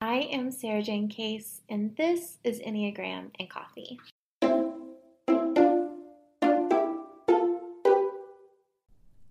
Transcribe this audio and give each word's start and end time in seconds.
I 0.00 0.28
am 0.30 0.50
Sarajane 0.50 1.10
Case, 1.10 1.62
and 1.70 1.96
this 1.96 2.36
is 2.44 2.60
Enneagram 2.60 3.30
and 3.40 3.48
Coffee. 3.48 3.98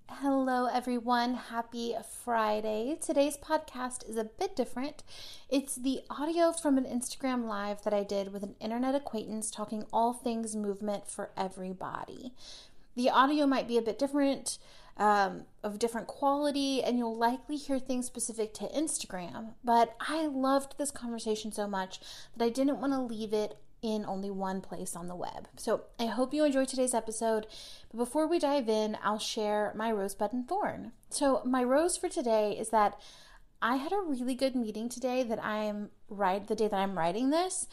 Hello, 0.09 0.65
everyone. 0.65 1.35
Happy 1.35 1.93
Friday. 2.23 2.97
Today's 2.99 3.37
podcast 3.37 4.09
is 4.09 4.17
a 4.17 4.23
bit 4.23 4.55
different. 4.55 5.03
It's 5.51 5.75
the 5.75 6.01
audio 6.09 6.51
from 6.51 6.79
an 6.79 6.85
Instagram 6.85 7.45
live 7.45 7.83
that 7.83 7.93
I 7.93 8.01
did 8.01 8.33
with 8.33 8.41
an 8.41 8.55
internet 8.59 8.95
acquaintance 8.95 9.51
talking 9.51 9.85
all 9.93 10.13
things 10.13 10.55
movement 10.55 11.07
for 11.07 11.29
everybody. 11.37 12.33
The 12.95 13.11
audio 13.11 13.45
might 13.45 13.67
be 13.67 13.77
a 13.77 13.83
bit 13.83 13.99
different 13.99 14.57
um, 14.97 15.43
of 15.63 15.79
different 15.79 16.07
quality, 16.07 16.81
and 16.83 16.97
you'll 16.97 17.17
likely 17.17 17.57
hear 17.57 17.79
things 17.79 18.05
specific 18.05 18.53
to 18.55 18.69
Instagram. 18.69 19.53
But 19.63 19.95
I 19.99 20.27
loved 20.27 20.77
this 20.77 20.91
conversation 20.91 21.51
so 21.51 21.67
much 21.67 21.99
that 22.37 22.45
I 22.45 22.49
didn't 22.49 22.79
want 22.79 22.93
to 22.93 23.01
leave 23.01 23.33
it 23.33 23.57
in 23.81 24.05
only 24.05 24.31
one 24.31 24.61
place 24.61 24.95
on 24.95 25.07
the 25.07 25.15
web. 25.15 25.47
So 25.57 25.83
I 25.99 26.07
hope 26.07 26.33
you 26.33 26.43
enjoyed 26.43 26.69
today's 26.69 26.95
episode. 26.95 27.45
But 27.91 27.97
before 27.97 28.27
we 28.27 28.39
dive 28.39 28.67
in, 28.67 28.97
I'll 29.03 29.19
share 29.19 29.73
my 29.75 29.91
rosebud 29.91 30.33
and 30.33 30.47
thorn. 30.47 30.91
So 31.09 31.41
my 31.45 31.63
rose 31.63 31.95
for 31.95 32.09
today 32.09 32.57
is 32.57 32.69
that 32.69 32.99
I 33.61 33.75
had 33.75 33.91
a 33.91 34.01
really 34.01 34.33
good 34.33 34.55
meeting 34.55 34.89
today 34.89 35.23
that 35.23 35.43
I'm 35.43 35.89
right 36.09 36.45
the 36.47 36.55
day 36.55 36.67
that 36.67 36.79
I'm 36.79 36.97
writing 36.97 37.29
this. 37.29 37.67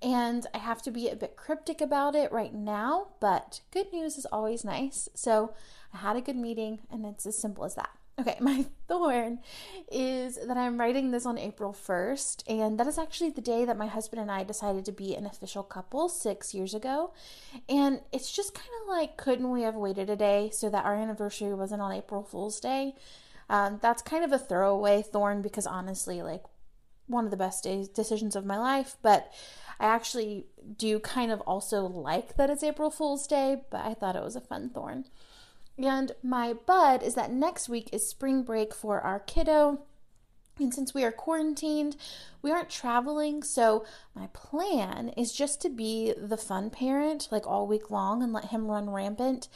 And 0.00 0.46
I 0.54 0.58
have 0.58 0.80
to 0.82 0.90
be 0.90 1.08
a 1.08 1.16
bit 1.16 1.36
cryptic 1.36 1.80
about 1.80 2.14
it 2.14 2.30
right 2.30 2.54
now, 2.54 3.08
but 3.20 3.60
good 3.72 3.92
news 3.92 4.16
is 4.16 4.26
always 4.26 4.64
nice. 4.64 5.08
So 5.14 5.54
I 5.92 5.98
had 5.98 6.16
a 6.16 6.20
good 6.20 6.36
meeting, 6.36 6.80
and 6.90 7.04
it's 7.06 7.26
as 7.26 7.36
simple 7.36 7.64
as 7.64 7.74
that. 7.74 7.90
Okay, 8.20 8.36
my 8.40 8.66
thorn 8.88 9.40
is 9.90 10.38
that 10.46 10.56
I'm 10.56 10.78
writing 10.78 11.10
this 11.10 11.26
on 11.26 11.38
April 11.38 11.72
1st, 11.72 12.42
and 12.48 12.78
that 12.78 12.86
is 12.86 12.98
actually 12.98 13.30
the 13.30 13.40
day 13.40 13.64
that 13.64 13.78
my 13.78 13.86
husband 13.86 14.20
and 14.20 14.30
I 14.30 14.44
decided 14.44 14.84
to 14.86 14.92
be 14.92 15.14
an 15.14 15.26
official 15.26 15.62
couple 15.62 16.08
six 16.08 16.54
years 16.54 16.74
ago. 16.74 17.12
And 17.68 18.00
it's 18.12 18.32
just 18.32 18.54
kind 18.54 18.70
of 18.82 18.88
like, 18.88 19.16
couldn't 19.16 19.50
we 19.50 19.62
have 19.62 19.76
waited 19.76 20.10
a 20.10 20.16
day 20.16 20.50
so 20.52 20.68
that 20.70 20.84
our 20.84 20.94
anniversary 20.94 21.54
wasn't 21.54 21.82
on 21.82 21.92
April 21.92 22.22
Fool's 22.22 22.60
Day? 22.60 22.94
Um, 23.50 23.78
that's 23.80 24.02
kind 24.02 24.24
of 24.24 24.32
a 24.32 24.38
throwaway 24.38 25.02
thorn 25.02 25.40
because 25.40 25.66
honestly, 25.66 26.22
like, 26.22 26.44
one 27.06 27.24
of 27.24 27.30
the 27.30 27.36
best 27.36 27.64
days, 27.64 27.88
decisions 27.88 28.36
of 28.36 28.44
my 28.44 28.58
life, 28.58 28.96
but 29.02 29.32
I 29.80 29.86
actually 29.86 30.46
do 30.76 30.98
kind 31.00 31.32
of 31.32 31.40
also 31.42 31.86
like 31.86 32.36
that 32.36 32.50
it's 32.50 32.62
April 32.62 32.90
Fool's 32.90 33.26
Day, 33.26 33.62
but 33.70 33.84
I 33.84 33.94
thought 33.94 34.16
it 34.16 34.22
was 34.22 34.36
a 34.36 34.40
fun 34.40 34.70
thorn. 34.70 35.06
And 35.78 36.12
my 36.22 36.52
bud 36.52 37.02
is 37.02 37.14
that 37.14 37.32
next 37.32 37.68
week 37.68 37.88
is 37.92 38.06
spring 38.06 38.42
break 38.42 38.74
for 38.74 39.00
our 39.00 39.20
kiddo. 39.20 39.82
And 40.58 40.74
since 40.74 40.92
we 40.92 41.04
are 41.04 41.12
quarantined, 41.12 41.96
we 42.42 42.50
aren't 42.50 42.68
traveling. 42.68 43.44
So, 43.44 43.84
my 44.14 44.26
plan 44.32 45.10
is 45.10 45.32
just 45.32 45.62
to 45.62 45.68
be 45.68 46.14
the 46.16 46.36
fun 46.36 46.70
parent 46.70 47.28
like 47.30 47.46
all 47.46 47.66
week 47.66 47.90
long 47.90 48.22
and 48.22 48.32
let 48.32 48.46
him 48.46 48.66
run 48.66 48.90
rampant. 48.90 49.48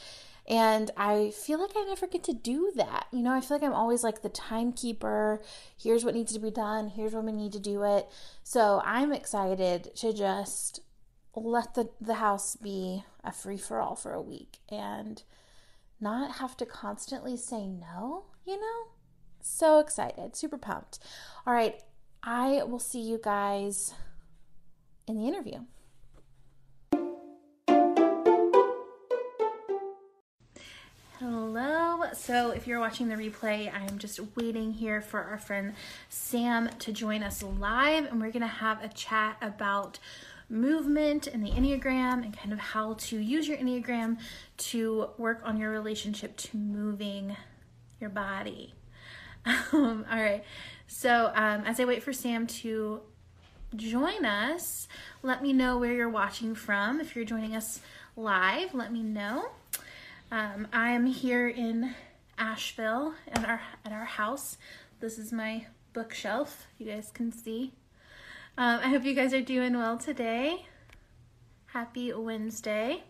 And 0.47 0.91
I 0.95 1.31
feel 1.31 1.59
like 1.59 1.71
I 1.75 1.83
never 1.85 2.07
get 2.07 2.23
to 2.25 2.33
do 2.33 2.71
that. 2.75 3.07
You 3.11 3.21
know, 3.21 3.31
I 3.31 3.41
feel 3.41 3.57
like 3.57 3.63
I'm 3.63 3.73
always 3.73 4.03
like 4.03 4.21
the 4.21 4.29
timekeeper. 4.29 5.41
Here's 5.77 6.03
what 6.03 6.15
needs 6.15 6.33
to 6.33 6.39
be 6.39 6.51
done. 6.51 6.89
Here's 6.89 7.13
when 7.13 7.25
we 7.25 7.31
need 7.31 7.53
to 7.53 7.59
do 7.59 7.83
it. 7.83 8.07
So, 8.43 8.81
I'm 8.85 9.11
excited 9.11 9.93
to 9.97 10.13
just 10.13 10.79
let 11.35 11.73
the, 11.73 11.89
the 11.99 12.15
house 12.15 12.55
be 12.55 13.03
a 13.23 13.31
free 13.33 13.57
for 13.57 13.81
all 13.81 13.95
for 13.95 14.13
a 14.13 14.21
week. 14.21 14.59
And 14.69 15.21
not 16.03 16.35
have 16.35 16.57
to 16.57 16.65
constantly 16.65 17.37
say 17.37 17.65
no, 17.65 18.25
you 18.45 18.59
know? 18.59 18.91
So 19.41 19.79
excited, 19.79 20.35
super 20.35 20.57
pumped. 20.57 20.99
All 21.47 21.53
right, 21.53 21.81
I 22.21 22.63
will 22.63 22.79
see 22.79 22.99
you 22.99 23.19
guys 23.23 23.93
in 25.07 25.17
the 25.17 25.27
interview. 25.27 25.59
Hello. 31.19 32.03
So, 32.13 32.51
if 32.51 32.67
you're 32.67 32.81
watching 32.81 33.07
the 33.07 33.15
replay, 33.15 33.73
I'm 33.73 33.97
just 33.97 34.19
waiting 34.35 34.73
here 34.73 34.99
for 34.99 35.21
our 35.21 35.37
friend 35.37 35.73
Sam 36.09 36.69
to 36.79 36.91
join 36.91 37.23
us 37.23 37.41
live, 37.41 38.05
and 38.05 38.19
we're 38.19 38.31
going 38.31 38.41
to 38.41 38.47
have 38.47 38.83
a 38.83 38.89
chat 38.89 39.37
about 39.41 39.99
movement 40.49 41.27
and 41.27 41.45
the 41.45 41.51
Enneagram 41.51 42.23
and 42.23 42.37
kind 42.37 42.53
of 42.53 42.59
how 42.59 42.93
to 42.93 43.19
use 43.19 43.47
your 43.47 43.57
Enneagram 43.57 44.17
to 44.57 45.09
work 45.17 45.41
on 45.43 45.57
your 45.57 45.71
relationship 45.71 46.37
to 46.37 46.57
moving 46.57 47.35
your 47.99 48.09
body. 48.09 48.73
Um, 49.73 50.05
all 50.09 50.21
right. 50.21 50.41
So, 50.87 51.29
um, 51.35 51.65
as 51.65 51.77
I 51.77 51.83
wait 51.83 52.01
for 52.01 52.13
Sam 52.13 52.47
to 52.47 53.01
join 53.75 54.23
us, 54.23 54.87
let 55.21 55.41
me 55.41 55.51
know 55.51 55.77
where 55.77 55.91
you're 55.91 56.07
watching 56.07 56.55
from. 56.55 57.01
If 57.01 57.13
you're 57.13 57.25
joining 57.25 57.53
us 57.53 57.81
live, 58.15 58.73
let 58.73 58.93
me 58.93 59.03
know. 59.03 59.49
Um, 60.31 60.67
I'm 60.71 61.05
here 61.05 61.49
in 61.49 61.93
Asheville 62.37 63.15
at 63.31 63.47
our 63.47 63.61
at 63.85 63.91
our 63.91 64.05
house. 64.05 64.57
This 64.99 65.17
is 65.17 65.31
my 65.31 65.65
bookshelf. 65.93 66.67
You 66.77 66.85
guys 66.85 67.11
can 67.13 67.31
see. 67.31 67.73
Um, 68.55 68.79
I 68.83 68.89
hope 68.89 69.03
you 69.03 69.15
guys 69.15 69.33
are 69.33 69.41
doing 69.41 69.73
well 69.75 69.97
today. 69.97 70.65
Happy 71.67 72.13
Wednesday. 72.13 73.03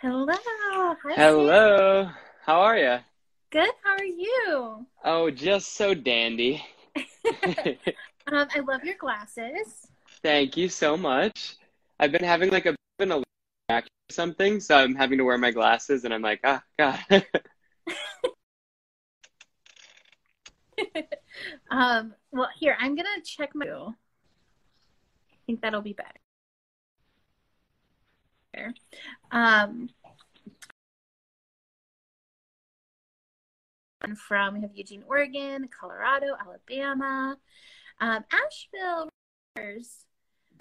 Hello. 0.00 0.26
Hi, 0.28 1.14
Hello. 1.14 2.10
How 2.46 2.60
are 2.60 2.78
you? 2.78 2.98
Good. 3.50 3.70
How 3.82 3.96
are 3.96 4.04
you? 4.04 4.86
Oh, 5.04 5.32
just 5.32 5.72
so 5.74 5.94
dandy. 5.94 6.64
um, 6.96 8.46
I 8.54 8.60
love 8.60 8.84
your 8.84 8.94
glasses. 9.00 9.88
Thank 10.22 10.56
you 10.56 10.68
so 10.68 10.96
much. 10.96 11.56
I've 11.98 12.12
been 12.12 12.22
having 12.22 12.52
like 12.52 12.66
a 12.66 12.76
been 13.00 13.10
a 13.10 13.16
or 13.68 13.82
something, 14.12 14.60
so 14.60 14.76
I'm 14.76 14.94
having 14.94 15.18
to 15.18 15.24
wear 15.24 15.38
my 15.38 15.50
glasses, 15.50 16.04
and 16.04 16.14
I'm 16.14 16.22
like, 16.22 16.38
ah, 16.44 16.62
God. 16.78 17.00
um. 21.72 22.14
Well, 22.30 22.50
here 22.56 22.76
I'm 22.78 22.94
gonna 22.94 23.08
check 23.24 23.56
my. 23.56 23.66
I 23.66 23.90
think 25.46 25.62
that'll 25.62 25.82
be 25.82 25.96
better. 28.54 28.72
Um. 29.32 29.88
From 34.14 34.54
we 34.54 34.60
have 34.60 34.70
Eugene, 34.74 35.02
Oregon, 35.08 35.68
Colorado, 35.68 36.36
Alabama, 36.40 37.36
um, 38.00 38.24
Asheville. 38.30 39.08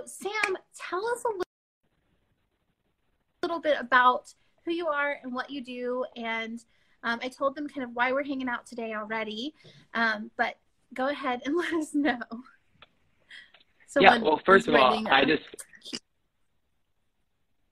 Sam, 0.06 0.58
tell 0.90 1.06
us 1.08 1.24
a 1.26 1.28
little, 1.28 1.44
little 3.44 3.60
bit 3.60 3.78
about 3.80 4.34
who 4.64 4.72
you 4.72 4.88
are 4.88 5.18
and 5.22 5.34
what 5.34 5.50
you 5.50 5.64
do. 5.64 6.06
And 6.16 6.64
um, 7.04 7.20
I 7.22 7.28
told 7.28 7.56
them 7.56 7.68
kind 7.68 7.84
of 7.84 7.92
why 7.94 8.12
we're 8.12 8.24
hanging 8.24 8.50
out 8.50 8.66
today 8.66 8.94
already. 8.94 9.54
Um, 9.94 10.32
but 10.38 10.56
go 10.94 11.10
ahead 11.10 11.42
and 11.46 11.56
let 11.58 11.74
us 11.74 11.94
know. 11.94 12.20
So 13.88 14.02
yeah, 14.02 14.18
well, 14.18 14.42
first 14.46 14.68
of 14.68 14.76
all, 14.76 15.08
I 15.08 15.24
just 15.24 15.44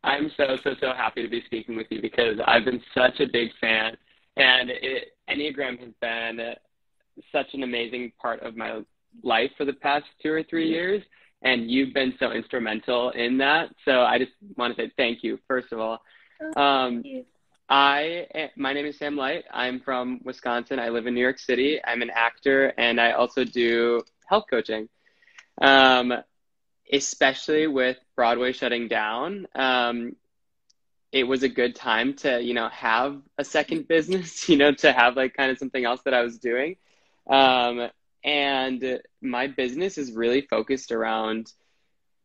I'm 0.04 0.32
so 0.38 0.58
so 0.64 0.76
so 0.80 0.94
happy 0.94 1.22
to 1.22 1.28
be 1.28 1.42
speaking 1.46 1.76
with 1.76 1.88
you 1.90 2.02
because 2.02 2.38
I've 2.46 2.66
been 2.66 2.82
such 2.94 3.20
a 3.20 3.28
big 3.28 3.50
fan, 3.60 3.98
and 4.38 4.70
it 4.70 5.10
Enneagram 5.30 5.80
has 5.80 5.94
been 6.02 6.56
such 7.32 7.54
an 7.54 7.64
amazing 7.64 8.12
part 8.22 8.42
of 8.42 8.56
my 8.56 8.82
life 9.22 9.52
for 9.58 9.66
the 9.66 9.74
past 9.74 10.06
two 10.22 10.32
or 10.32 10.44
three 10.44 10.70
years. 10.70 11.02
And 11.42 11.70
you've 11.70 11.94
been 11.94 12.14
so 12.20 12.32
instrumental 12.32 13.10
in 13.12 13.38
that. 13.40 13.70
So 13.84 14.02
I 14.02 14.18
just 14.18 14.32
want 14.56 14.76
to 14.76 14.82
say 14.82 14.92
thank 14.98 15.24
you, 15.24 15.40
first 15.48 15.72
of 15.74 15.80
all. 15.80 16.02
Oh, 16.42 16.62
um, 16.62 17.04
I 17.70 18.50
my 18.56 18.74
name 18.74 18.86
is 18.86 18.98
Sam 18.98 19.16
Light. 19.16 19.46
I'm 19.52 19.80
from 19.80 20.22
Wisconsin. 20.24 20.80
I 20.80 20.90
live 20.90 21.06
in 21.06 21.14
New 21.14 21.22
York 21.22 21.40
City. 21.40 21.80
I'm 21.84 22.02
an 22.02 22.12
actor 22.14 22.74
and 22.78 23.00
I 23.00 23.12
also 23.12 23.44
do 23.44 24.04
health 24.26 24.46
coaching. 24.50 24.90
Um, 25.62 26.14
especially 26.92 27.68
with 27.68 27.98
Broadway 28.16 28.52
shutting 28.52 28.88
down. 28.88 29.48
Um, 29.56 30.16
it 31.14 31.28
was 31.28 31.44
a 31.44 31.50
good 31.50 31.76
time 31.76 32.14
to 32.14 32.42
you 32.42 32.54
know 32.54 32.70
have 32.70 33.22
a 33.38 33.44
second 33.44 33.88
business 33.96 34.50
you 34.50 34.58
know 34.58 34.72
to 34.72 34.92
have 34.92 35.16
like 35.16 35.34
kind 35.36 35.52
of 35.52 35.58
something 35.58 35.86
else 35.86 36.02
that 36.06 36.14
i 36.14 36.22
was 36.22 36.40
doing 36.40 36.76
um, 37.30 37.90
and 38.26 39.00
my 39.22 39.48
business 39.48 39.98
is 39.98 40.12
really 40.12 40.42
focused 40.42 40.92
around 40.92 41.54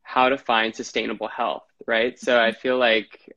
how 0.03 0.29
to 0.29 0.39
find 0.39 0.75
sustainable 0.75 1.29
health 1.29 1.67
right 1.87 2.19
so 2.19 2.41
i 2.41 2.53
feel 2.53 2.79
like 2.79 3.33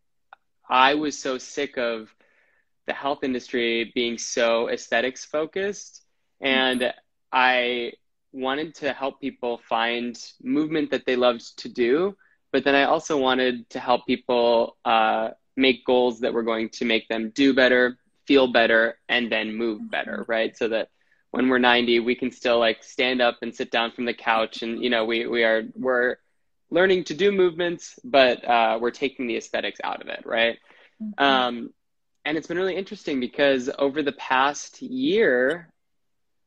i 0.69 0.95
was 0.95 1.17
so 1.17 1.37
sick 1.37 1.77
of 1.77 2.09
the 2.87 2.93
health 2.93 3.23
industry 3.23 3.91
being 3.95 4.17
so 4.17 4.69
aesthetics 4.69 5.25
focused. 5.25 6.03
And 6.41 6.93
I 7.31 7.93
wanted 8.33 8.75
to 8.75 8.93
help 8.93 9.21
people 9.21 9.61
find 9.69 10.17
movement 10.43 10.91
that 10.91 11.05
they 11.05 11.15
loved 11.15 11.57
to 11.59 11.69
do. 11.69 12.17
But 12.51 12.63
then 12.65 12.75
I 12.75 12.83
also 12.83 13.17
wanted 13.17 13.69
to 13.69 13.79
help 13.79 14.05
people 14.05 14.77
uh, 14.83 15.29
make 15.57 15.85
goals 15.85 16.21
that 16.21 16.33
were 16.33 16.43
going 16.43 16.69
to 16.69 16.85
make 16.85 17.07
them 17.07 17.31
do 17.33 17.53
better, 17.53 17.97
feel 18.25 18.47
better, 18.47 18.97
and 19.09 19.31
then 19.31 19.55
move 19.55 19.89
better, 19.89 20.25
right? 20.27 20.57
So 20.57 20.69
that 20.69 20.89
when 21.31 21.49
we're 21.49 21.59
90, 21.59 21.99
we 21.99 22.15
can 22.15 22.31
still 22.31 22.59
like 22.59 22.83
stand 22.83 23.21
up 23.21 23.37
and 23.41 23.55
sit 23.55 23.71
down 23.71 23.91
from 23.91 24.05
the 24.05 24.13
couch 24.13 24.63
and, 24.63 24.83
you 24.83 24.89
know, 24.89 25.05
we, 25.05 25.27
we 25.27 25.43
are, 25.43 25.63
we're 25.75 26.17
learning 26.69 27.03
to 27.05 27.13
do 27.13 27.31
movements, 27.31 27.99
but 28.03 28.43
uh, 28.47 28.77
we're 28.81 28.91
taking 28.91 29.27
the 29.27 29.37
aesthetics 29.37 29.79
out 29.83 30.01
of 30.01 30.07
it, 30.07 30.23
right? 30.25 30.57
Mm-hmm. 31.01 31.23
Um, 31.23 31.73
and 32.25 32.37
it's 32.37 32.47
been 32.47 32.57
really 32.57 32.75
interesting 32.75 33.19
because 33.19 33.69
over 33.79 34.03
the 34.03 34.11
past 34.13 34.81
year, 34.81 35.71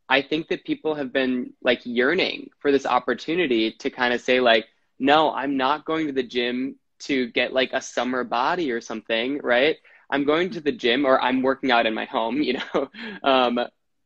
I 0.08 0.22
think 0.22 0.48
that 0.48 0.64
people 0.64 0.94
have 0.94 1.12
been 1.12 1.54
like 1.62 1.80
yearning 1.84 2.50
for 2.60 2.70
this 2.70 2.86
opportunity 2.86 3.72
to 3.72 3.90
kind 3.90 4.12
of 4.12 4.20
say, 4.20 4.40
like, 4.40 4.66
no, 4.98 5.32
I'm 5.32 5.56
not 5.56 5.84
going 5.84 6.06
to 6.06 6.12
the 6.12 6.22
gym 6.22 6.76
to 7.04 7.28
get 7.28 7.52
like 7.52 7.72
a 7.72 7.80
summer 7.80 8.24
body 8.24 8.70
or 8.70 8.80
something, 8.80 9.38
right? 9.42 9.76
I'm 10.10 10.24
going 10.24 10.50
to 10.50 10.60
the 10.60 10.72
gym 10.72 11.04
or 11.04 11.20
I'm 11.20 11.42
working 11.42 11.70
out 11.70 11.86
in 11.86 11.94
my 11.94 12.04
home, 12.04 12.42
you 12.42 12.54
know, 12.54 12.90
um, 13.22 13.58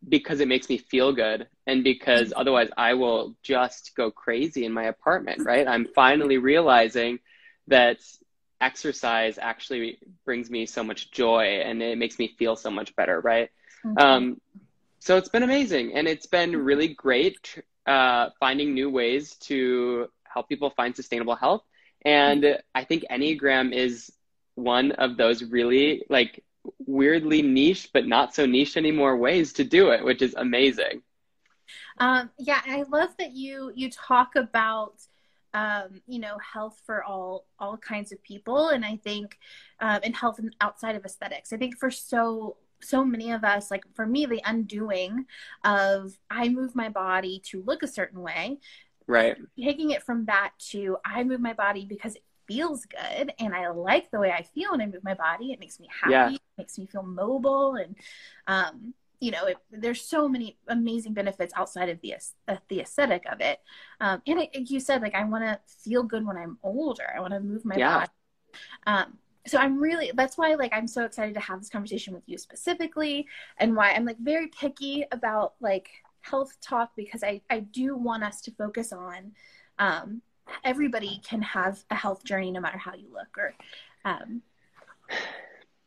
because 0.09 0.41
it 0.41 0.49
makes 0.49 0.69
me 0.69 0.79
feel 0.79 1.13
good 1.13 1.49
and 1.67 1.83
because 1.83 2.33
otherwise 2.37 2.69
I 2.77 2.95
will 2.95 3.35
just 3.43 3.93
go 3.97 4.11
crazy 4.11 4.65
in 4.65 4.73
my 4.73 4.85
apartment, 4.85 5.45
right? 5.45 5.67
I'm 5.67 5.87
finally 5.95 6.39
realizing 6.39 7.19
that 7.67 7.99
exercise 8.61 9.39
actually 9.39 9.99
brings 10.25 10.51
me 10.51 10.67
so 10.67 10.83
much 10.83 11.11
joy 11.11 11.63
and 11.65 11.83
it 11.83 11.99
makes 11.99 12.19
me 12.19 12.35
feel 12.39 12.57
so 12.57 12.71
much 12.71 12.95
better, 12.97 13.21
right? 13.21 13.51
Mm-hmm. 13.85 13.99
Um, 13.99 14.41
so 15.01 15.17
it's 15.17 15.29
been 15.29 15.43
amazing 15.43 15.95
and 15.95 16.09
it's 16.09 16.27
been 16.27 16.57
really 16.57 16.89
great 16.89 17.63
uh, 17.87 18.31
finding 18.39 18.75
new 18.75 18.91
ways 18.91 19.37
to 19.37 20.09
help 20.25 20.49
people 20.49 20.71
find 20.71 20.95
sustainable 20.95 21.35
health. 21.35 21.63
And 22.05 22.59
I 22.75 22.85
think 22.85 23.05
Enneagram 23.11 23.73
is 23.73 24.13
one 24.55 24.93
of 24.93 25.17
those 25.17 25.43
really 25.45 26.05
like 26.09 26.45
weirdly 26.87 27.43
niche, 27.43 27.91
but 27.93 28.07
not 28.07 28.35
so 28.35 28.47
niche 28.47 28.77
anymore 28.77 29.17
ways 29.17 29.53
to 29.55 29.65
do 29.65 29.91
it, 29.91 30.05
which 30.05 30.23
is 30.23 30.35
amazing. 30.35 31.03
Um, 31.99 32.31
yeah, 32.39 32.61
I 32.67 32.85
love 32.85 33.11
that 33.19 33.33
you 33.33 33.73
you 33.75 33.91
talk 33.91 34.37
about 34.37 34.95
um, 35.55 36.01
you 36.07 36.19
know 36.19 36.39
health 36.39 36.81
for 36.85 37.03
all 37.03 37.47
all 37.59 37.77
kinds 37.77 38.13
of 38.13 38.23
people, 38.23 38.69
and 38.69 38.85
I 38.85 38.97
think 38.97 39.39
um, 39.81 40.01
in 40.03 40.13
health 40.13 40.41
outside 40.61 40.97
of 40.97 41.05
aesthetics. 41.05 41.53
I 41.53 41.57
think 41.57 41.79
for 41.79 41.91
so 41.91 42.57
so 42.81 43.05
many 43.05 43.33
of 43.33 43.45
us, 43.45 43.71
like 43.71 43.85
for 43.95 44.07
me, 44.07 44.27
the 44.27 44.43
undoing 44.45 45.27
of 45.65 46.19
I 46.31 46.49
move 46.49 46.75
my 46.75 46.89
body 46.89 47.41
to 47.47 47.63
look 47.63 47.83
a 47.83 47.89
certain 47.89 48.23
way. 48.23 48.59
Right. 49.09 49.37
Taking 49.59 49.91
it 49.91 50.03
from 50.05 50.27
that 50.27 50.53
to 50.71 50.99
I 51.05 51.25
move 51.25 51.41
my 51.41 51.55
body 51.55 51.87
because 51.87 52.15
it 52.15 52.23
feels 52.47 52.85
good 52.85 53.33
and 53.39 53.55
I 53.55 53.71
like 53.71 54.11
the 54.11 54.21
way 54.21 54.31
I 54.31 54.43
feel 54.43 54.71
when 54.71 54.83
I 54.83 54.87
move 54.87 55.03
my 55.03 55.15
body. 55.15 55.53
It 55.53 55.59
makes 55.59 55.81
me 55.81 55.89
happy, 55.91 56.13
yeah. 56.13 56.31
it 56.31 56.41
makes 56.57 56.79
me 56.79 56.87
feel 56.87 57.03
mobile 57.03 57.75
and 57.77 57.97
um, 58.47 58.95
you 59.21 59.33
know, 59.33 59.47
it, 59.47 59.57
there's 59.73 60.03
so 60.03 60.29
many 60.29 60.59
amazing 60.69 61.13
benefits 61.13 61.53
outside 61.57 61.89
of 61.89 62.01
the 62.03 62.15
uh, 62.47 62.57
the 62.69 62.81
aesthetic 62.81 63.25
of 63.31 63.41
it. 63.41 63.59
Um, 64.01 64.23
and 64.27 64.41
it, 64.41 64.71
you 64.71 64.79
said 64.79 65.03
like 65.03 65.15
I 65.15 65.25
want 65.25 65.45
to 65.45 65.59
feel 65.67 66.03
good 66.03 66.25
when 66.25 66.37
I'm 66.37 66.59
older. 66.63 67.07
I 67.17 67.21
want 67.21 67.33
to 67.33 67.41
move 67.41 67.65
my 67.65 67.77
yeah. 67.77 67.99
body. 67.99 68.11
Um, 68.87 69.19
so 69.47 69.59
I'm 69.59 69.81
really 69.81 70.13
that's 70.15 70.37
why 70.37 70.55
like 70.55 70.73
I'm 70.75 70.87
so 70.87 71.05
excited 71.05 71.35
to 71.35 71.41
have 71.41 71.61
this 71.61 71.71
conversation 71.71 72.13
with 72.13 72.25
you 72.27 72.37
specifically 72.39 73.27
and 73.57 73.75
why 73.75 73.93
I'm 73.93 74.05
like 74.05 74.19
very 74.19 74.49
picky 74.49 75.05
about 75.11 75.55
like 75.61 75.89
health 76.29 76.57
talk 76.61 76.91
because 76.97 77.23
I 77.23 77.41
I 77.51 77.61
do 77.61 77.97
want 77.97 78.25
us 78.25 78.41
to 78.43 78.51
focus 78.53 78.93
on 78.93 79.33
um 79.79 80.23
everybody 80.65 81.21
can 81.25 81.43
have 81.43 81.85
a 81.91 81.95
health 81.95 82.25
journey 82.25 82.51
no 82.51 82.61
matter 82.61 82.79
how 82.79 82.95
you 82.95 83.09
look 83.13 83.37
or 83.37 83.55
um 84.05 84.43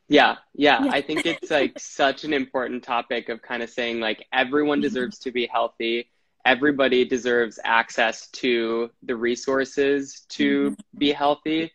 yeah, 0.07 0.38
yeah, 0.53 0.83
yeah. 0.83 0.91
I 0.91 1.01
think 1.01 1.25
it's 1.25 1.49
like 1.49 1.73
such 1.79 2.25
an 2.25 2.33
important 2.33 2.83
topic 2.83 3.29
of 3.29 3.41
kind 3.41 3.63
of 3.63 3.69
saying 3.69 3.99
like 4.01 4.25
everyone 4.33 4.79
mm-hmm. 4.79 4.83
deserves 4.83 5.19
to 5.19 5.31
be 5.31 5.47
healthy. 5.47 6.09
Everybody 6.45 7.05
deserves 7.05 7.59
access 7.63 8.27
to 8.31 8.89
the 9.03 9.15
resources 9.15 10.25
to 10.29 10.71
mm-hmm. 10.71 10.97
be 10.97 11.11
healthy 11.11 11.71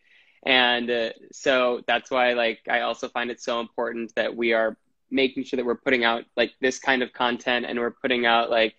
and 0.46 0.90
uh, 0.90 1.10
so 1.32 1.82
that's 1.86 2.10
why 2.10 2.32
like 2.32 2.60
i 2.70 2.80
also 2.80 3.08
find 3.08 3.30
it 3.30 3.40
so 3.40 3.60
important 3.60 4.14
that 4.14 4.34
we 4.34 4.52
are 4.52 4.76
making 5.10 5.44
sure 5.44 5.56
that 5.56 5.66
we're 5.66 5.74
putting 5.74 6.04
out 6.04 6.24
like 6.36 6.52
this 6.60 6.78
kind 6.78 7.02
of 7.02 7.12
content 7.12 7.66
and 7.66 7.78
we're 7.78 7.90
putting 7.90 8.26
out 8.26 8.50
like 8.50 8.74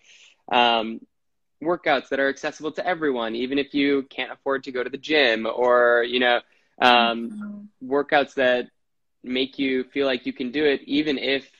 um, 0.52 1.00
workouts 1.62 2.08
that 2.08 2.20
are 2.20 2.28
accessible 2.28 2.72
to 2.72 2.86
everyone 2.86 3.34
even 3.34 3.58
if 3.58 3.74
you 3.74 4.04
can't 4.04 4.32
afford 4.32 4.64
to 4.64 4.72
go 4.72 4.82
to 4.82 4.90
the 4.90 4.98
gym 4.98 5.46
or 5.46 6.04
you 6.06 6.20
know 6.20 6.40
um, 6.80 7.30
mm-hmm. 7.82 7.92
workouts 7.92 8.34
that 8.34 8.68
make 9.24 9.58
you 9.58 9.84
feel 9.84 10.06
like 10.06 10.26
you 10.26 10.32
can 10.32 10.50
do 10.52 10.64
it 10.64 10.80
even 10.84 11.18
if 11.18 11.50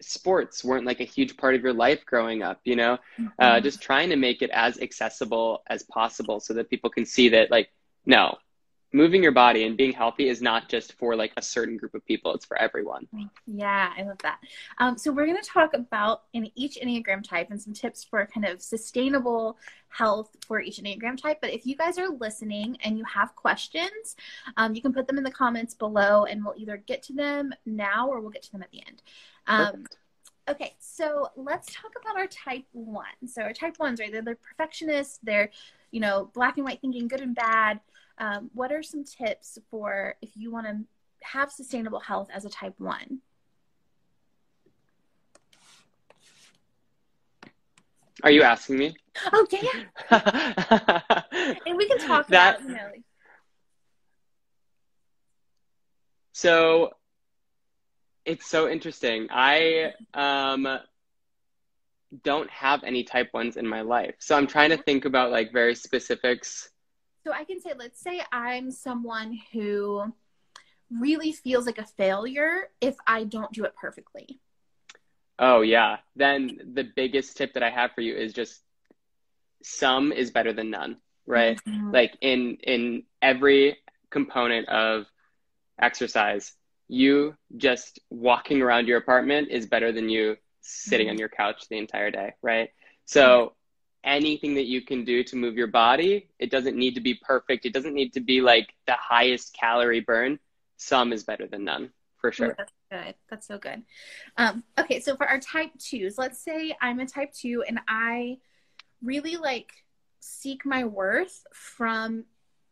sports 0.00 0.64
weren't 0.64 0.86
like 0.86 1.00
a 1.00 1.04
huge 1.04 1.36
part 1.36 1.54
of 1.54 1.62
your 1.62 1.72
life 1.72 2.04
growing 2.06 2.42
up 2.42 2.60
you 2.64 2.76
know 2.76 2.94
uh, 2.94 2.96
mm-hmm. 3.20 3.28
uh, 3.38 3.60
just 3.60 3.82
trying 3.82 4.08
to 4.08 4.16
make 4.16 4.42
it 4.42 4.50
as 4.50 4.80
accessible 4.80 5.62
as 5.68 5.82
possible 5.82 6.40
so 6.40 6.54
that 6.54 6.70
people 6.70 6.90
can 6.90 7.04
see 7.04 7.28
that 7.28 7.50
like 7.50 7.70
no 8.06 8.36
moving 8.94 9.24
your 9.24 9.32
body 9.32 9.64
and 9.64 9.76
being 9.76 9.92
healthy 9.92 10.28
is 10.28 10.40
not 10.40 10.68
just 10.68 10.92
for 10.92 11.16
like 11.16 11.32
a 11.36 11.42
certain 11.42 11.76
group 11.76 11.94
of 11.94 12.06
people 12.06 12.32
it's 12.32 12.44
for 12.44 12.56
everyone. 12.56 13.06
Yeah 13.46 13.92
i 13.98 14.02
love 14.02 14.18
that. 14.22 14.38
Um, 14.78 14.96
so 14.96 15.10
we're 15.10 15.26
going 15.26 15.40
to 15.42 15.48
talk 15.48 15.74
about 15.74 16.22
in 16.32 16.48
each 16.54 16.78
enneagram 16.80 17.28
type 17.28 17.48
and 17.50 17.60
some 17.60 17.74
tips 17.74 18.04
for 18.04 18.24
kind 18.26 18.46
of 18.46 18.62
sustainable 18.62 19.58
health 19.88 20.36
for 20.46 20.60
each 20.60 20.78
enneagram 20.78 21.20
type 21.20 21.38
but 21.40 21.52
if 21.52 21.66
you 21.66 21.74
guys 21.74 21.98
are 21.98 22.08
listening 22.08 22.78
and 22.84 22.96
you 22.96 23.04
have 23.04 23.34
questions 23.34 24.14
um, 24.56 24.74
you 24.74 24.80
can 24.80 24.92
put 24.92 25.08
them 25.08 25.18
in 25.18 25.24
the 25.24 25.30
comments 25.30 25.74
below 25.74 26.24
and 26.24 26.44
we'll 26.44 26.54
either 26.56 26.76
get 26.76 27.02
to 27.02 27.12
them 27.12 27.52
now 27.66 28.08
or 28.08 28.20
we'll 28.20 28.30
get 28.30 28.42
to 28.44 28.52
them 28.52 28.62
at 28.62 28.70
the 28.70 28.82
end. 28.86 29.02
Um, 29.48 29.84
okay 30.48 30.76
so 30.78 31.30
let's 31.34 31.74
talk 31.74 31.92
about 32.00 32.16
our 32.16 32.28
type 32.28 32.64
one. 32.72 33.06
So 33.26 33.42
our 33.42 33.52
type 33.52 33.80
ones 33.80 33.98
right 33.98 34.12
they're, 34.12 34.22
they're 34.22 34.36
perfectionists 34.36 35.18
they're 35.24 35.50
you 35.90 35.98
know 35.98 36.30
black 36.32 36.58
and 36.58 36.64
white 36.64 36.80
thinking 36.80 37.08
good 37.08 37.20
and 37.20 37.34
bad 37.34 37.80
um, 38.18 38.50
what 38.54 38.72
are 38.72 38.82
some 38.82 39.04
tips 39.04 39.58
for 39.70 40.14
if 40.22 40.30
you 40.34 40.50
want 40.50 40.66
to 40.66 40.78
have 41.22 41.50
sustainable 41.50 42.00
health 42.00 42.28
as 42.32 42.44
a 42.44 42.50
type 42.50 42.74
1? 42.78 43.20
Are 48.22 48.30
you 48.30 48.42
asking 48.42 48.78
me? 48.78 48.96
Oh, 49.32 49.46
yeah. 49.50 50.10
and 51.66 51.76
we 51.76 51.88
can 51.88 51.98
talk 51.98 52.28
that, 52.28 52.60
about, 52.60 52.68
you 52.68 52.74
know. 52.74 52.90
So 56.32 56.90
it's 58.24 58.46
so 58.46 58.68
interesting. 58.68 59.28
I 59.30 59.92
um, 60.14 60.66
don't 62.22 62.50
have 62.50 62.82
any 62.84 63.04
type 63.04 63.30
ones 63.34 63.56
in 63.56 63.66
my 63.66 63.82
life. 63.82 64.14
So 64.20 64.36
I'm 64.36 64.46
trying 64.46 64.70
to 64.70 64.76
think 64.76 65.04
about 65.04 65.30
like 65.30 65.52
very 65.52 65.74
specifics 65.74 66.70
so 67.24 67.32
I 67.32 67.44
can 67.44 67.60
say, 67.60 67.72
let's 67.76 68.00
say 68.00 68.22
I'm 68.30 68.70
someone 68.70 69.38
who 69.52 70.12
really 70.90 71.32
feels 71.32 71.66
like 71.66 71.78
a 71.78 71.86
failure 71.86 72.68
if 72.80 72.96
I 73.06 73.24
don't 73.24 73.50
do 73.52 73.64
it 73.64 73.74
perfectly. 73.74 74.40
Oh, 75.38 75.62
yeah. 75.62 75.96
Then 76.14 76.58
the 76.74 76.84
biggest 76.84 77.36
tip 77.36 77.54
that 77.54 77.62
I 77.62 77.70
have 77.70 77.92
for 77.92 78.02
you 78.02 78.14
is 78.14 78.32
just 78.32 78.60
some 79.62 80.12
is 80.12 80.30
better 80.30 80.52
than 80.52 80.70
none, 80.70 80.98
right? 81.26 81.58
Mm-hmm. 81.66 81.90
Like 81.90 82.16
in 82.20 82.58
in 82.62 83.04
every 83.22 83.78
component 84.10 84.68
of 84.68 85.06
exercise, 85.80 86.52
you 86.86 87.34
just 87.56 87.98
walking 88.10 88.60
around 88.62 88.86
your 88.86 88.98
apartment 88.98 89.48
is 89.50 89.66
better 89.66 89.90
than 89.90 90.08
you 90.08 90.36
sitting 90.60 91.06
mm-hmm. 91.06 91.14
on 91.14 91.18
your 91.18 91.30
couch 91.30 91.64
the 91.68 91.78
entire 91.78 92.10
day, 92.10 92.34
right? 92.42 92.68
So 93.06 93.54
anything 94.04 94.54
that 94.54 94.66
you 94.66 94.82
can 94.82 95.04
do 95.04 95.24
to 95.24 95.36
move 95.36 95.56
your 95.56 95.66
body. 95.66 96.28
It 96.38 96.50
doesn't 96.50 96.76
need 96.76 96.94
to 96.94 97.00
be 97.00 97.14
perfect. 97.14 97.66
It 97.66 97.72
doesn't 97.72 97.94
need 97.94 98.12
to 98.12 98.20
be 98.20 98.40
like 98.40 98.72
the 98.86 98.94
highest 98.94 99.56
calorie 99.58 100.00
burn. 100.00 100.38
Some 100.76 101.12
is 101.12 101.24
better 101.24 101.46
than 101.46 101.64
none, 101.64 101.90
for 102.20 102.30
sure. 102.30 102.48
Ooh, 102.48 102.54
that's 102.56 102.72
good. 102.90 103.14
That's 103.30 103.46
so 103.46 103.58
good. 103.58 103.82
Um, 104.36 104.64
okay, 104.78 105.00
so 105.00 105.16
for 105.16 105.26
our 105.26 105.40
type 105.40 105.70
twos, 105.78 106.18
let's 106.18 106.42
say 106.42 106.76
I'm 106.80 107.00
a 107.00 107.06
type 107.06 107.32
two 107.32 107.64
and 107.66 107.80
I 107.88 108.38
really 109.02 109.36
like 109.36 109.72
seek 110.20 110.64
my 110.64 110.84
worth 110.84 111.44
from 111.52 112.24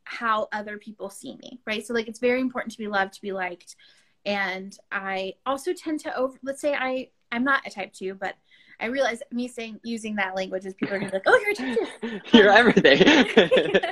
how 0.05 0.49
other 0.53 0.79
people 0.79 1.11
see 1.11 1.37
me, 1.37 1.61
right? 1.67 1.87
So 1.87 1.95
like 1.95 2.09
it's 2.09 2.19
very 2.19 2.41
important 2.41 2.73
to 2.73 2.79
be 2.79 2.89
loved, 2.89 3.15
to 3.15 3.23
be 3.23 3.33
liked. 3.33 3.77
And 4.25 4.77
I 4.91 5.35
also 5.47 5.73
tend 5.73 6.01
to 6.01 6.17
over 6.17 6.39
let's 6.43 6.61
say 6.61 6.75
I 6.75 7.09
I'm 7.31 7.45
not 7.45 7.67
a 7.67 7.71
type 7.71 7.93
two, 7.93 8.15
but 8.15 8.35
I 8.83 8.87
realize 8.87 9.23
me 9.31 9.47
saying 9.47 9.79
using 9.85 10.17
that 10.17 10.35
language 10.35 10.67
is 10.67 10.75
people 10.75 10.97
are 10.97 10.99
gonna 10.99 11.13
be 11.13 11.17
like, 11.17 11.23
"Oh, 11.27 11.39
you're 11.39 11.51
a 11.51 11.55
type 11.55 11.79
two. 12.01 12.21
You're 12.37 12.51
Um, 12.51 12.59
everything. 12.59 13.01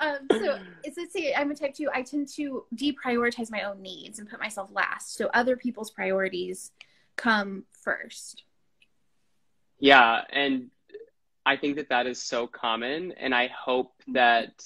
um, 0.00 0.18
so 0.32 0.58
it's 0.84 0.98
let's 0.98 1.12
say 1.12 1.32
I'm 1.32 1.52
a 1.52 1.54
type 1.54 1.72
two. 1.72 1.88
I 1.94 2.02
tend 2.02 2.28
to 2.34 2.64
deprioritize 2.74 3.52
my 3.52 3.62
own 3.62 3.80
needs 3.80 4.18
and 4.18 4.28
put 4.28 4.40
myself 4.40 4.70
last. 4.72 5.14
So 5.14 5.30
other 5.32 5.56
people's 5.56 5.92
priorities 5.92 6.72
come 7.14 7.64
first. 7.70 8.42
Yeah, 9.78 10.22
and 10.30 10.70
I 11.46 11.56
think 11.56 11.76
that 11.76 11.90
that 11.90 12.08
is 12.08 12.20
so 12.20 12.48
common, 12.48 13.12
and 13.12 13.32
I 13.32 13.46
hope 13.46 13.92
that 14.08 14.64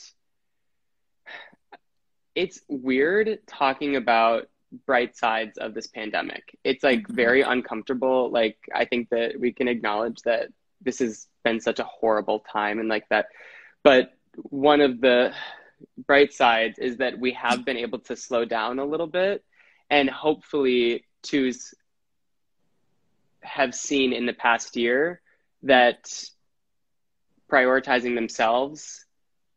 it's 2.35 2.63
weird 2.69 3.41
talking 3.47 3.97
about 3.97 4.49
bright 4.87 5.17
sides 5.17 5.59
of 5.59 5.75
this 5.75 5.87
pandemic. 5.87 6.59
It's 6.65 6.85
like 6.85 7.03
Mhm. 7.09 7.15
very 7.15 7.43
uncomfortable. 7.43 8.31
Like 8.31 8.59
I 8.75 8.85
think 8.85 9.09
that 9.11 9.39
we 9.39 9.53
can 9.53 9.69
acknowledge 9.69 10.21
that 10.23 10.51
this 10.81 10.99
has 10.99 11.27
been 11.45 11.61
such 11.61 11.79
a 11.79 11.85
horrible 11.85 12.41
time 12.41 12.79
and 12.79 12.89
like 12.89 13.09
that. 13.09 13.27
But 13.83 14.15
one 14.35 14.81
of 14.81 15.01
the 15.01 15.35
bright 15.97 16.33
sides 16.33 16.79
is 16.79 16.99
that 16.99 17.19
we 17.19 17.33
have 17.33 17.65
been 17.65 17.77
able 17.77 18.01
to 18.01 18.17
slow 18.17 18.45
down 18.45 18.79
a 18.79 18.85
little 18.85 19.07
bit 19.07 19.45
and 19.91 20.11
hopefully 20.11 21.07
twos 21.23 21.75
have 23.43 23.75
seen 23.75 24.13
in 24.13 24.27
the 24.27 24.33
past 24.33 24.77
year 24.77 25.21
that 25.63 26.13
prioritizing 27.51 28.15
themselves 28.15 29.07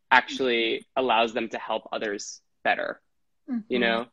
actually 0.09 0.85
allows 0.95 1.33
them 1.33 1.49
to 1.49 1.57
help 1.57 1.87
others 1.91 2.41
better 2.63 3.01
you 3.67 3.77
Mhm. 3.79 3.81
know 3.81 4.07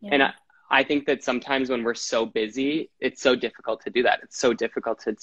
Yeah. 0.00 0.10
and 0.12 0.22
I, 0.22 0.32
I 0.70 0.84
think 0.84 1.06
that 1.06 1.24
sometimes 1.24 1.70
when 1.70 1.82
we're 1.82 1.94
so 1.94 2.26
busy 2.26 2.90
it's 3.00 3.20
so 3.20 3.34
difficult 3.34 3.82
to 3.84 3.90
do 3.90 4.02
that 4.02 4.20
it's 4.22 4.38
so 4.38 4.52
difficult 4.52 5.00
to 5.00 5.16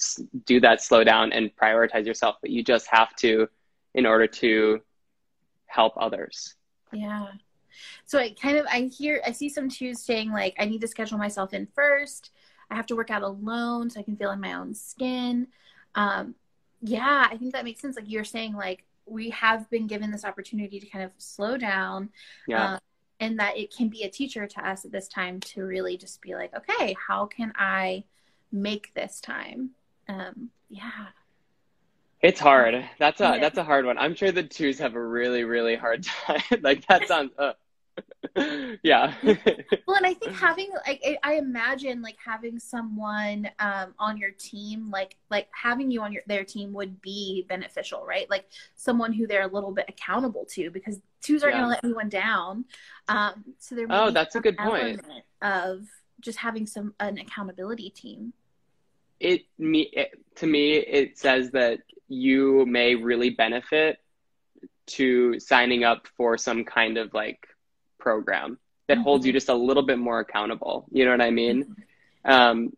do 0.44 0.60
that 0.60 0.82
slow 0.82 1.04
down 1.04 1.32
and 1.32 1.50
prioritize 1.56 2.06
yourself 2.06 2.36
but 2.40 2.50
you 2.50 2.62
just 2.62 2.86
have 2.88 3.14
to 3.16 3.48
in 3.94 4.06
order 4.06 4.26
to 4.26 4.80
help 5.66 5.94
others 5.96 6.54
Yeah. 6.92 7.28
So 8.04 8.18
I 8.18 8.34
kind 8.40 8.56
of 8.56 8.66
I 8.66 8.82
hear 8.82 9.22
I 9.26 9.32
see 9.32 9.48
some 9.48 9.68
twos 9.68 10.02
saying 10.02 10.32
like 10.32 10.54
I 10.58 10.64
need 10.64 10.80
to 10.80 10.88
schedule 10.88 11.18
myself 11.18 11.52
in 11.52 11.66
first. 11.74 12.30
I 12.70 12.74
have 12.74 12.86
to 12.86 12.96
work 12.96 13.10
out 13.10 13.22
alone 13.22 13.90
so 13.90 14.00
I 14.00 14.02
can 14.02 14.16
feel 14.16 14.30
in 14.30 14.40
my 14.40 14.54
own 14.54 14.74
skin. 14.74 15.48
Um, 15.94 16.34
yeah, 16.82 17.26
I 17.30 17.36
think 17.36 17.52
that 17.52 17.64
makes 17.64 17.80
sense. 17.80 17.96
Like 17.96 18.10
you're 18.10 18.24
saying, 18.24 18.54
like 18.54 18.84
we 19.06 19.30
have 19.30 19.68
been 19.70 19.86
given 19.86 20.10
this 20.10 20.24
opportunity 20.24 20.78
to 20.80 20.86
kind 20.86 21.04
of 21.04 21.12
slow 21.18 21.56
down, 21.56 22.10
yeah 22.46 22.74
um, 22.74 22.80
and 23.20 23.38
that 23.38 23.56
it 23.56 23.74
can 23.74 23.88
be 23.88 24.02
a 24.04 24.08
teacher 24.10 24.46
to 24.46 24.68
us 24.68 24.84
at 24.84 24.92
this 24.92 25.08
time 25.08 25.40
to 25.40 25.64
really 25.64 25.96
just 25.96 26.20
be 26.22 26.34
like, 26.34 26.54
okay, 26.56 26.94
how 27.08 27.26
can 27.26 27.52
I 27.56 28.04
make 28.52 28.94
this 28.94 29.20
time? 29.20 29.70
Um, 30.08 30.50
yeah. 30.70 31.08
it's 32.20 32.40
hard 32.40 32.74
that's 32.98 33.20
a 33.20 33.24
Yeah. 33.24 33.38
that's 33.38 33.58
a 33.58 33.64
hard 33.64 33.86
one 33.86 33.96
i'm 33.98 34.14
sure 34.14 34.32
the 34.32 34.42
twos 34.42 34.78
have 34.78 34.94
a 34.94 35.00
really 35.02 35.44
really 35.44 35.76
hard 35.76 36.02
time 36.26 36.42
like 36.62 36.86
that 36.88 37.06
sounds 37.06 37.30
uh, 37.38 37.52
yeah 38.82 39.14
Well, 39.86 39.96
and 39.96 40.06
I 40.06 40.14
think 40.14 40.32
having 40.34 40.70
like 40.86 41.00
I- 41.04 41.18
I 41.22 41.34
imagine 41.34 42.02
like 42.02 42.16
having 42.24 42.58
someone 42.58 43.48
um, 43.58 43.94
on 43.98 44.16
your 44.16 44.30
team, 44.32 44.90
like 44.90 45.16
like 45.30 45.48
having 45.52 45.90
you 45.90 46.02
on 46.02 46.12
your 46.12 46.22
their 46.26 46.44
team 46.44 46.72
would 46.74 47.00
be 47.00 47.46
beneficial, 47.48 48.04
right? 48.06 48.28
Like 48.30 48.46
someone 48.76 49.12
who 49.12 49.26
they're 49.26 49.42
a 49.48 49.52
little 49.52 49.72
bit 49.72 49.86
accountable 49.88 50.44
to, 50.50 50.70
because 50.70 51.00
twos 51.22 51.42
aren't 51.42 51.56
Yeah. 51.56 51.60
going 51.62 51.68
to 51.70 51.74
let 51.76 51.84
anyone 51.84 52.08
down. 52.08 52.64
Um, 53.08 53.44
so 53.58 53.74
there. 53.74 53.86
Oh, 53.90 54.10
that's 54.10 54.34
a 54.36 54.40
good 54.40 54.56
point. 54.58 55.00
Of 55.42 55.86
just 56.20 56.38
having 56.38 56.66
some 56.66 56.94
an 57.00 57.18
accountability 57.18 57.90
team. 57.90 58.32
it 59.20 59.42
me 59.58 59.82
it, 59.92 60.10
to 60.36 60.46
me 60.46 60.74
it 60.76 61.18
says 61.18 61.50
that 61.52 61.80
you 62.08 62.64
may 62.66 62.94
really 62.94 63.30
benefit 63.30 63.98
to 64.86 65.38
signing 65.40 65.84
up 65.84 66.06
for 66.16 66.38
some 66.38 66.64
kind 66.64 66.96
of 66.98 67.12
like 67.12 67.46
program 67.98 68.58
that 68.86 68.98
holds 68.98 69.26
you 69.26 69.32
just 69.32 69.48
a 69.48 69.54
little 69.54 69.82
bit 69.82 69.98
more 69.98 70.20
accountable. 70.20 70.86
You 70.90 71.04
know 71.04 71.10
what 71.12 71.20
i 71.20 71.30
mean? 71.30 71.76
Um 72.24 72.72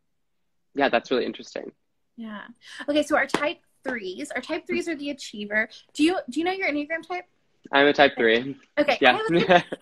yeah 0.74 0.88
that's 0.88 1.10
really 1.10 1.24
interesting. 1.24 1.72
Yeah. 2.16 2.42
Okay, 2.88 3.02
so 3.02 3.16
our 3.16 3.26
type 3.26 3.58
threes, 3.84 4.30
our 4.30 4.42
type 4.42 4.66
threes 4.66 4.88
are 4.88 4.96
the 4.96 5.10
achiever. 5.10 5.68
Do 5.94 6.04
you 6.04 6.18
do 6.28 6.40
you 6.40 6.44
know 6.44 6.52
your 6.52 6.68
enneagram 6.70 7.06
type? 7.06 7.24
i'm 7.72 7.86
a 7.86 7.92
type 7.92 8.12
three. 8.16 8.56
Okay. 8.78 8.98
Yeah. 9.00 9.18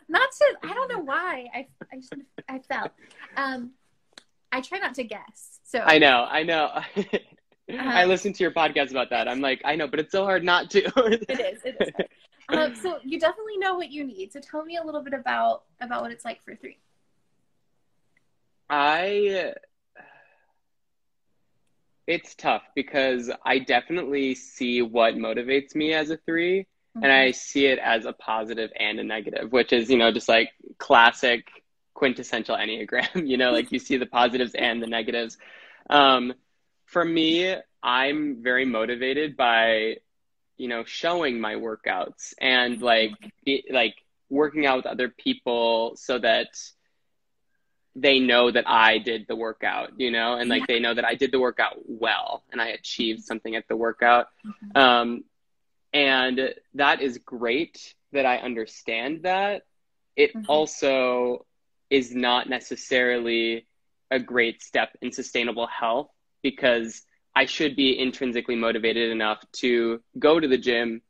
Not 0.09 0.29
to 0.39 0.57
i 0.65 0.75
don't 0.75 0.93
know 0.93 1.01
why. 1.01 1.47
I 1.55 1.67
i 1.93 1.97
just 1.97 2.15
i 2.49 2.59
felt 2.59 2.93
um 3.37 3.73
i 4.53 4.61
try 4.61 4.79
not 4.79 4.95
to 4.95 5.05
guess 5.05 5.61
so. 5.65 5.81
I 5.81 5.99
know 5.99 6.27
i 6.29 6.43
know 6.43 6.81
i 7.71 8.05
listened 8.05 8.35
to 8.35 8.43
your 8.43 8.53
podcast 8.53 8.91
about 8.91 9.11
that. 9.11 9.29
I'm 9.29 9.41
like 9.41 9.61
i 9.65 9.77
know 9.77 9.87
but 9.87 10.01
it's 10.01 10.13
so 10.13 10.25
hard 10.25 10.45
not 10.45 10.71
to. 10.71 10.83
It 11.29 11.41
is 11.41 11.63
it 11.65 11.77
is. 11.81 12.07
Um, 12.51 12.75
so 12.75 12.99
you 13.05 13.21
definitely 13.21 13.59
know 13.59 13.75
what 13.75 13.91
you 13.91 14.05
need. 14.05 14.33
So 14.33 14.41
tell 14.41 14.65
me 14.65 14.77
a 14.77 14.83
little 14.83 15.03
bit 15.03 15.13
about 15.13 15.65
about 15.83 16.01
what 16.01 16.13
it's 16.13 16.25
like 16.25 16.43
for 16.43 16.55
three. 16.55 16.79
I 18.71 19.53
it's 22.09 22.35
tough 22.35 22.63
because 22.75 23.31
I 23.45 23.59
definitely 23.59 24.35
see 24.35 24.81
what 24.81 25.15
motivates 25.15 25.75
me 25.75 25.93
as 25.93 26.09
a 26.09 26.17
3 26.17 26.67
and 27.03 27.13
I 27.13 27.33
see 27.33 27.67
it 27.67 27.79
as 27.79 28.07
a 28.07 28.15
positive 28.15 28.71
and 28.81 28.99
a 28.99 29.05
negative, 29.05 29.53
which 29.53 29.73
is, 29.73 29.91
you 29.91 29.99
know, 29.99 30.11
just 30.11 30.29
like 30.29 30.51
classic 30.79 31.47
quintessential 31.95 32.57
Enneagram, 32.57 33.29
you 33.29 33.37
know, 33.37 33.53
like 33.53 33.71
you 33.71 33.79
see 33.79 33.99
the 33.99 34.07
positives 34.07 34.55
and 34.55 34.83
the 34.83 34.87
negatives. 34.87 35.37
Um, 35.91 36.33
for 36.89 37.05
me, 37.05 37.55
I'm 37.83 38.43
very 38.43 38.65
motivated 38.65 39.37
by, 39.37 39.99
you 40.57 40.69
know, 40.69 40.85
showing 40.85 41.39
my 41.39 41.55
workouts 41.55 42.33
and 42.41 42.81
like, 42.81 43.13
be, 43.45 43.65
like 43.71 43.95
working 44.31 44.65
out 44.65 44.79
with 44.79 44.87
other 44.87 45.11
people 45.11 45.97
so 45.97 46.19
that 46.19 46.49
they 47.95 48.21
know 48.21 48.51
that 48.51 48.65
I 48.67 48.99
did 48.99 49.27
the 49.29 49.37
workout, 49.37 50.01
you 50.01 50.11
know, 50.11 50.39
and 50.39 50.49
like 50.49 50.67
they 50.67 50.81
know 50.81 50.95
that 50.95 51.05
I 51.05 51.15
did 51.15 51.31
the 51.31 51.39
workout 51.39 51.77
well 51.87 52.43
and 52.51 52.61
I 52.61 52.69
achieved 52.69 53.23
something 53.23 53.55
at 53.55 53.69
the 53.69 53.77
workout. 53.77 54.29
Mhm. 54.47 54.81
Um, 54.81 55.25
and 55.93 56.55
that 56.75 57.03
is 57.03 57.19
great 57.19 57.95
that 58.13 58.25
I 58.25 58.39
understand 58.39 59.25
that. 59.25 59.65
It 60.17 60.33
Mhm. 60.33 60.47
also 60.49 61.45
is 61.91 62.15
not 62.15 62.49
necessarily 62.49 63.67
a 64.11 64.19
great 64.19 64.63
step 64.63 64.97
in 65.03 65.13
sustainable 65.13 65.67
health 65.67 66.11
because 66.51 67.03
I 67.35 67.45
should 67.45 67.77
be 67.77 67.99
intrinsically 67.99 68.57
motivated 68.57 69.11
enough 69.11 69.45
to 69.55 70.01
go 70.19 70.41
to 70.41 70.49
the 70.49 70.59
gym 70.59 71.03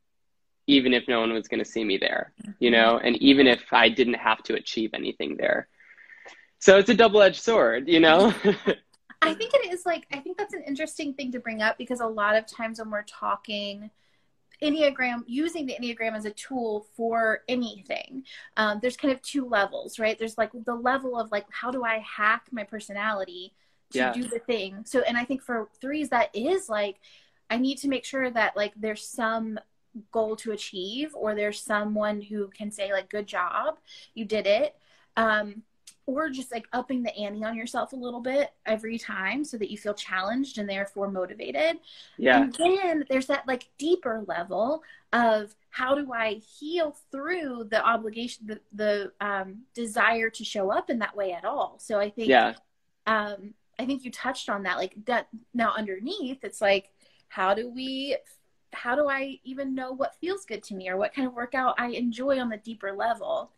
even 0.67 0.93
if 0.93 1.07
no 1.07 1.19
one 1.19 1.33
was 1.33 1.47
going 1.47 1.57
to 1.57 1.65
see 1.65 1.83
me 1.83 1.97
there, 1.97 2.31
you 2.59 2.69
know, 2.69 2.99
and 3.03 3.15
even 3.17 3.47
if 3.47 3.63
I 3.71 3.89
didn't 3.89 4.13
have 4.13 4.43
to 4.43 4.53
achieve 4.53 4.91
anything 4.93 5.35
there. 5.35 5.67
So 6.59 6.77
it's 6.77 6.89
a 6.89 6.93
double 6.93 7.23
edged 7.23 7.41
sword, 7.41 7.87
you 7.87 7.99
know? 7.99 8.31
I 9.21 9.33
think 9.33 9.53
it 9.55 9.73
is 9.73 9.85
like 9.85 10.05
I 10.13 10.19
think 10.19 10.37
that's 10.37 10.53
an 10.53 10.63
interesting 10.67 11.15
thing 11.15 11.31
to 11.31 11.39
bring 11.39 11.61
up 11.61 11.77
because 11.77 11.99
a 12.01 12.05
lot 12.05 12.35
of 12.35 12.45
times 12.45 12.79
when 12.79 12.91
we're 12.91 13.03
talking 13.03 13.89
Enneagram, 14.61 15.23
using 15.25 15.65
the 15.65 15.73
Enneagram 15.73 16.15
as 16.15 16.25
a 16.25 16.31
tool 16.31 16.85
for 16.95 17.39
anything, 17.47 18.23
um, 18.57 18.79
there's 18.81 18.97
kind 18.97 19.13
of 19.13 19.21
two 19.21 19.47
levels, 19.47 19.99
right? 19.99 20.19
There's 20.19 20.37
like 20.37 20.51
the 20.53 20.75
level 20.75 21.19
of 21.19 21.31
like 21.31 21.45
how 21.49 21.71
do 21.71 21.83
I 21.83 21.99
hack 21.99 22.43
my 22.51 22.63
personality 22.63 23.53
to 23.91 23.97
Yeah. 23.97 24.13
do 24.13 24.23
the 24.23 24.39
thing. 24.39 24.83
So, 24.85 25.01
and 25.01 25.17
I 25.17 25.23
think 25.25 25.41
for 25.41 25.69
threes 25.81 26.09
that 26.09 26.29
is 26.35 26.69
like 26.69 26.97
I 27.49 27.57
need 27.57 27.79
to 27.79 27.87
make 27.87 28.05
sure 28.05 28.29
that 28.29 28.55
like 28.55 28.73
there's 28.75 29.05
some 29.07 29.59
goal 30.11 30.35
to 30.35 30.51
achieve 30.51 31.15
or 31.15 31.33
there's 31.33 31.59
someone 31.59 32.21
who 32.21 32.47
can 32.49 32.69
say 32.71 32.91
like 32.93 33.09
good 33.09 33.25
job, 33.25 33.79
you 34.13 34.23
did 34.25 34.45
it. 34.45 34.75
Um, 35.17 35.63
or 36.05 36.29
just 36.29 36.51
like 36.51 36.65
upping 36.73 37.03
the 37.03 37.15
ante 37.15 37.43
on 37.43 37.55
yourself 37.55 37.93
a 37.93 37.95
little 37.95 38.19
bit 38.21 38.51
every 38.65 38.97
time 38.97 39.43
so 39.43 39.57
that 39.57 39.69
you 39.69 39.77
feel 39.77 39.93
challenged 39.93 40.57
and 40.57 40.67
therefore 40.67 41.09
motivated. 41.11 41.77
yeah. 42.17 42.41
And 42.43 42.53
then 42.53 43.05
there's 43.09 43.27
that 43.27 43.47
like 43.47 43.69
deeper 43.77 44.23
level 44.27 44.81
of 45.13 45.55
how 45.69 45.93
do 45.93 46.11
I 46.11 46.33
heal 46.59 46.95
through 47.11 47.65
the 47.69 47.83
obligation, 47.85 48.47
the, 48.47 48.59
the 48.73 49.11
um, 49.21 49.63
desire 49.75 50.31
to 50.31 50.43
show 50.43 50.71
up 50.71 50.89
in 50.89 50.97
that 50.99 51.15
way 51.15 51.31
at 51.31 51.45
all. 51.45 51.77
So 51.79 51.99
I 51.99 52.09
think, 52.09 52.29
Yeah. 52.29 52.53
um, 53.05 53.53
I 53.79 53.85
think 53.85 54.03
you 54.03 54.11
touched 54.11 54.49
on 54.49 54.63
that. 54.63 54.77
Like 54.77 54.93
that 55.05 55.27
now 55.53 55.73
underneath, 55.75 56.43
it's 56.43 56.61
like, 56.61 56.91
how 57.29 57.53
do 57.53 57.69
we, 57.69 58.17
how 58.73 58.95
do 58.95 59.07
I 59.07 59.39
even 59.43 59.73
know 59.73 59.91
what 59.93 60.15
feels 60.19 60.45
good 60.45 60.63
to 60.63 60.75
me 60.75 60.89
or 60.89 60.97
what 60.97 61.13
kind 61.13 61.27
of 61.27 61.33
workout 61.33 61.75
I 61.79 61.87
enjoy 61.89 62.39
on 62.39 62.49
the 62.49 62.57
deeper 62.57 62.91
level? 62.91 63.51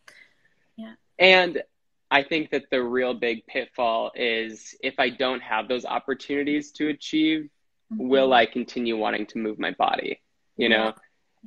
Yeah. 0.76 0.94
And 1.18 1.62
I 2.10 2.22
think 2.22 2.50
that 2.50 2.64
the 2.70 2.82
real 2.82 3.14
big 3.14 3.46
pitfall 3.46 4.12
is 4.14 4.74
if 4.82 4.94
I 4.98 5.08
don't 5.10 5.42
have 5.42 5.66
those 5.68 5.84
opportunities 5.84 6.70
to 6.72 6.88
achieve, 6.88 7.48
will 7.90 8.32
I 8.32 8.46
continue 8.46 8.96
wanting 8.96 9.26
to 9.26 9.38
move 9.38 9.58
my 9.58 9.72
body? 9.72 10.20
You 10.56 10.68
know, 10.68 10.84
Yeah. 10.84 10.92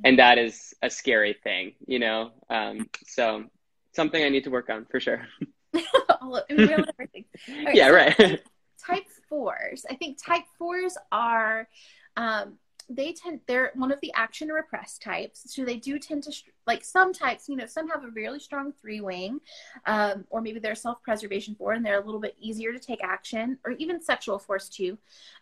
and 0.04 0.18
that 0.18 0.38
is 0.38 0.74
a 0.82 0.90
scary 0.90 1.36
thing, 1.42 1.74
you 1.86 1.98
know? 1.98 2.32
Um, 2.50 2.88
so 3.06 3.44
something 3.92 4.22
I 4.22 4.28
need 4.28 4.44
to 4.44 4.50
work 4.50 4.68
on 4.68 4.84
for 4.90 5.00
sure. 5.00 5.26
All 6.20 6.36
I 6.50 6.52
mean, 6.54 6.66
we 6.68 6.74
all 6.74 6.84
everything. 6.98 7.24
right, 7.64 7.74
yeah, 7.74 7.88
so- 7.88 7.94
right. 7.94 8.40
type 8.86 9.06
fours, 9.28 9.84
I 9.90 9.94
think 9.94 10.22
type 10.22 10.44
fours 10.58 10.96
are 11.10 11.68
um, 12.16 12.58
they 12.88 13.12
tend 13.12 13.40
they're 13.46 13.72
one 13.74 13.90
of 13.90 14.00
the 14.00 14.12
action 14.14 14.48
repressed 14.48 15.02
types. 15.02 15.52
So 15.54 15.64
they 15.64 15.76
do 15.76 15.98
tend 15.98 16.22
to 16.24 16.32
like 16.66 16.84
some 16.84 17.12
types 17.12 17.48
you 17.48 17.56
know 17.56 17.66
some 17.66 17.88
have 17.88 18.04
a 18.04 18.08
really 18.08 18.38
strong 18.38 18.72
three 18.72 19.00
wing 19.00 19.40
um, 19.86 20.24
or 20.30 20.40
maybe 20.40 20.60
they're 20.60 20.74
self-preservation 20.74 21.56
four 21.56 21.72
and 21.72 21.84
they're 21.84 22.00
a 22.00 22.04
little 22.04 22.20
bit 22.20 22.36
easier 22.40 22.72
to 22.72 22.78
take 22.78 23.02
action 23.02 23.58
or 23.64 23.72
even 23.72 24.00
sexual 24.00 24.38
fours 24.38 24.68
too. 24.68 24.98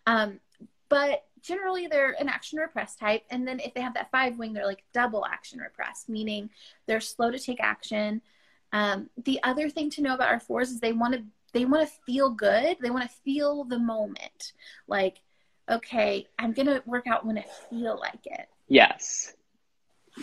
Um, 0.07 0.41
but 0.89 1.25
generally 1.43 1.87
they're 1.87 2.17
an 2.19 2.29
action 2.29 2.59
repressed 2.59 2.99
type. 2.99 3.25
And 3.31 3.47
then 3.47 3.61
if 3.61 3.75
they 3.75 3.81
have 3.81 3.95
that 3.95 4.11
five 4.11 4.39
wing 4.39 4.55
they're 4.55 4.67
like 4.67 4.85
double 4.95 5.27
action 5.27 5.59
repressed 5.59 6.09
meaning 6.09 6.51
they're 6.87 7.01
slow 7.01 7.31
to 7.31 7.39
take 7.39 7.61
action. 7.61 8.23
Um, 8.73 9.09
the 9.25 9.41
other 9.45 9.69
thing 9.69 9.91
to 9.91 10.03
know 10.03 10.15
about 10.15 10.31
our 10.31 10.41
fours 10.41 10.71
is 10.71 10.81
they 10.81 10.93
want 10.93 11.15
to 11.15 11.23
they 11.55 11.65
want 11.65 11.89
to 11.89 11.95
feel 12.05 12.31
good 12.31 12.77
they 12.83 12.91
want 12.91 13.09
to 13.09 13.17
feel 13.25 13.65
the 13.65 13.79
moment 13.79 14.53
like 14.87 15.21
okay, 15.71 16.27
I'm 16.39 16.53
going 16.53 16.67
to 16.67 16.83
work 16.87 17.07
out 17.07 17.25
when 17.25 17.39
I 17.39 17.45
feel 17.71 17.99
like 17.99 18.27
it. 18.27 18.49
Yes. 18.69 19.33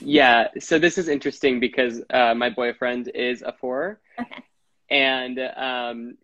Yeah. 0.02 0.48
So 0.60 0.80
this 0.80 0.98
is 0.98 1.08
interesting 1.08 1.60
because 1.60 2.02
uh, 2.10 2.34
my 2.36 2.50
boyfriend 2.50 3.12
is 3.14 3.42
a 3.42 3.52
four. 3.52 4.00
Okay. 4.20 4.44
And 4.90 5.40
um, 5.56 6.18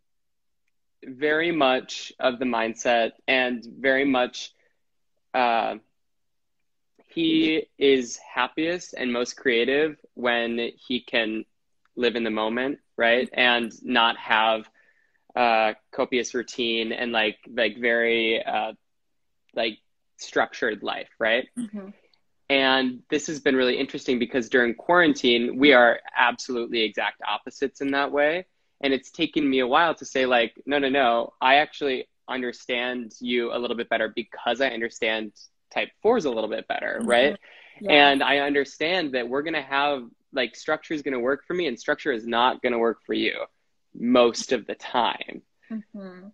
very 1.04 1.52
much 1.52 2.14
of 2.20 2.40
the 2.40 2.46
mindset 2.46 3.12
and 3.28 3.66
very 3.80 4.06
much 4.06 4.52
uh, 5.34 5.76
he 7.08 7.66
is 7.78 8.18
happiest 8.18 8.94
and 8.94 9.12
most 9.12 9.38
creative 9.38 9.98
when 10.14 10.72
he 10.88 11.02
can 11.02 11.46
live 11.96 12.16
in 12.16 12.24
the 12.24 12.30
moment, 12.30 12.80
right? 12.98 13.30
And 13.34 13.72
not 13.84 14.18
have 14.18 14.70
uh, 15.38 15.74
copious 15.92 16.34
routine 16.34 16.92
and 16.92 17.12
like 17.12 17.38
like 17.48 17.78
very 17.78 18.44
uh, 18.44 18.74
like 19.56 19.78
structured 20.18 20.82
life, 20.82 21.10
right? 21.20 21.48
Mm-hmm. 21.58 21.90
And 22.50 23.02
this 23.12 23.28
has 23.28 23.40
been 23.40 23.56
really 23.56 23.78
interesting 23.78 24.18
because 24.18 24.50
during 24.50 24.74
quarantine, 24.74 25.58
we 25.58 25.74
are 25.74 26.00
absolutely 26.18 26.82
exact 26.82 27.22
opposites 27.22 27.82
in 27.82 27.92
that 27.92 28.12
way. 28.12 28.46
And 28.82 28.94
it's 28.94 29.12
taken 29.12 29.48
me 29.48 29.60
a 29.60 29.68
while 29.68 29.94
to 29.96 30.06
say, 30.06 30.26
like, 30.26 30.54
no, 30.66 30.80
no, 30.80 30.90
no, 30.90 31.34
I 31.42 31.56
actually 31.56 32.08
understand 32.28 33.14
you 33.20 33.54
a 33.54 33.58
little 33.60 33.76
bit 33.76 33.90
better 33.90 34.12
because 34.16 34.62
I 34.62 34.70
understand 34.70 35.34
type 35.74 35.90
fours 36.02 36.26
a 36.26 36.32
little 36.32 36.50
bit 36.50 36.68
better, 36.68 36.98
mm-hmm. 37.00 37.10
right? 37.10 37.38
Yeah. 37.82 37.92
And 37.92 38.24
I 38.24 38.40
understand 38.40 39.14
that 39.14 39.28
we're 39.28 39.44
going 39.44 39.54
to 39.54 39.62
have, 39.62 40.04
like, 40.32 40.56
structure 40.56 40.94
is 40.94 41.02
going 41.04 41.14
to 41.14 41.20
work 41.20 41.44
for 41.46 41.54
me 41.54 41.68
and 41.68 41.78
structure 41.78 42.12
is 42.12 42.26
not 42.26 42.62
going 42.62 42.74
to 42.74 42.80
work 42.80 43.00
for 43.06 43.14
you 43.14 43.34
most 44.00 44.52
of 44.52 44.66
the 44.68 44.76
time. 44.76 45.42
Mm-hmm. 45.72 46.28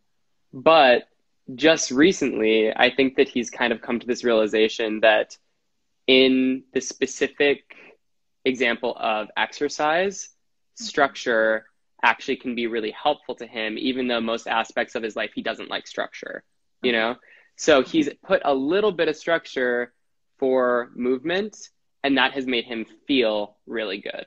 But 0.53 1.08
just 1.55 1.91
recently, 1.91 2.74
I 2.75 2.89
think 2.89 3.15
that 3.17 3.27
he's 3.27 3.50
kind 3.50 3.74
of 3.74 3.82
come 3.82 4.00
to 4.00 4.08
this 4.08 4.24
realization 4.24 5.01
that 5.01 5.38
in 6.08 6.63
the 6.74 6.82
specific 6.82 7.75
example 8.46 8.96
of 9.00 9.29
exercise, 9.38 10.29
structure 10.75 11.65
actually 12.01 12.36
can 12.36 12.55
be 12.55 12.67
really 12.67 12.91
helpful 12.91 13.36
to 13.36 13.48
him, 13.48 13.77
even 13.77 14.08
though 14.08 14.20
most 14.22 14.48
aspects 14.48 14.96
of 14.96 15.03
his 15.03 15.15
life 15.15 15.32
he 15.34 15.41
doesn't 15.41 15.70
like 15.70 15.88
structure, 15.88 16.43
you 16.82 16.91
know? 16.91 17.15
So 17.55 17.82
he's 17.82 18.10
put 18.25 18.41
a 18.43 18.53
little 18.53 18.91
bit 18.91 19.08
of 19.08 19.15
structure 19.15 19.93
for 20.38 20.91
movement, 20.96 21.70
and 22.03 22.17
that 22.17 22.34
has 22.34 22.46
made 22.46 22.65
him 22.65 22.86
feel 23.08 23.58
really 23.65 24.00
good. 24.00 24.25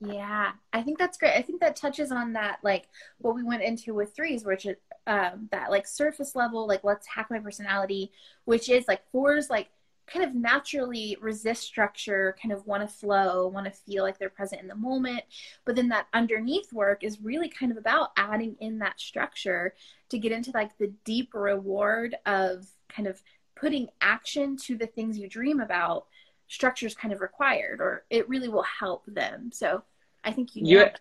Yeah, 0.00 0.52
I 0.72 0.82
think 0.82 0.98
that's 0.98 1.16
great. 1.16 1.34
I 1.36 1.42
think 1.42 1.60
that 1.60 1.76
touches 1.76 2.12
on 2.12 2.34
that, 2.34 2.58
like 2.62 2.88
what 3.18 3.34
we 3.34 3.42
went 3.42 3.62
into 3.62 3.94
with 3.94 4.14
threes, 4.14 4.44
which 4.44 4.66
is 4.66 4.76
um, 5.06 5.48
that 5.50 5.70
like 5.70 5.86
surface 5.86 6.34
level, 6.34 6.66
like 6.66 6.84
let's 6.84 7.06
hack 7.06 7.28
my 7.30 7.38
personality, 7.38 8.12
which 8.44 8.68
is 8.68 8.86
like 8.86 9.02
fours, 9.12 9.48
like 9.48 9.68
kind 10.06 10.22
of 10.24 10.34
naturally 10.34 11.16
resist 11.22 11.62
structure, 11.62 12.36
kind 12.42 12.52
of 12.52 12.66
want 12.66 12.82
to 12.82 12.94
flow, 12.94 13.48
want 13.48 13.64
to 13.66 13.70
feel 13.72 14.02
like 14.02 14.18
they're 14.18 14.28
present 14.28 14.60
in 14.60 14.68
the 14.68 14.74
moment. 14.74 15.22
But 15.64 15.76
then 15.76 15.88
that 15.88 16.08
underneath 16.12 16.70
work 16.72 17.02
is 17.02 17.20
really 17.22 17.48
kind 17.48 17.72
of 17.72 17.78
about 17.78 18.10
adding 18.16 18.56
in 18.60 18.80
that 18.80 19.00
structure 19.00 19.74
to 20.10 20.18
get 20.18 20.32
into 20.32 20.50
like 20.52 20.76
the 20.76 20.92
deep 21.04 21.32
reward 21.32 22.16
of 22.26 22.66
kind 22.88 23.08
of 23.08 23.22
putting 23.56 23.88
action 24.02 24.56
to 24.56 24.76
the 24.76 24.86
things 24.86 25.16
you 25.16 25.28
dream 25.28 25.60
about 25.60 26.06
structure 26.48 26.86
is 26.86 26.94
kind 26.94 27.12
of 27.12 27.20
required 27.20 27.80
or 27.80 28.04
it 28.10 28.28
really 28.28 28.48
will 28.48 28.62
help 28.62 29.04
them. 29.06 29.50
So 29.52 29.82
i 30.24 30.32
think 30.32 30.56
you 30.56 30.62
you 30.66 30.78
had, 30.78 31.00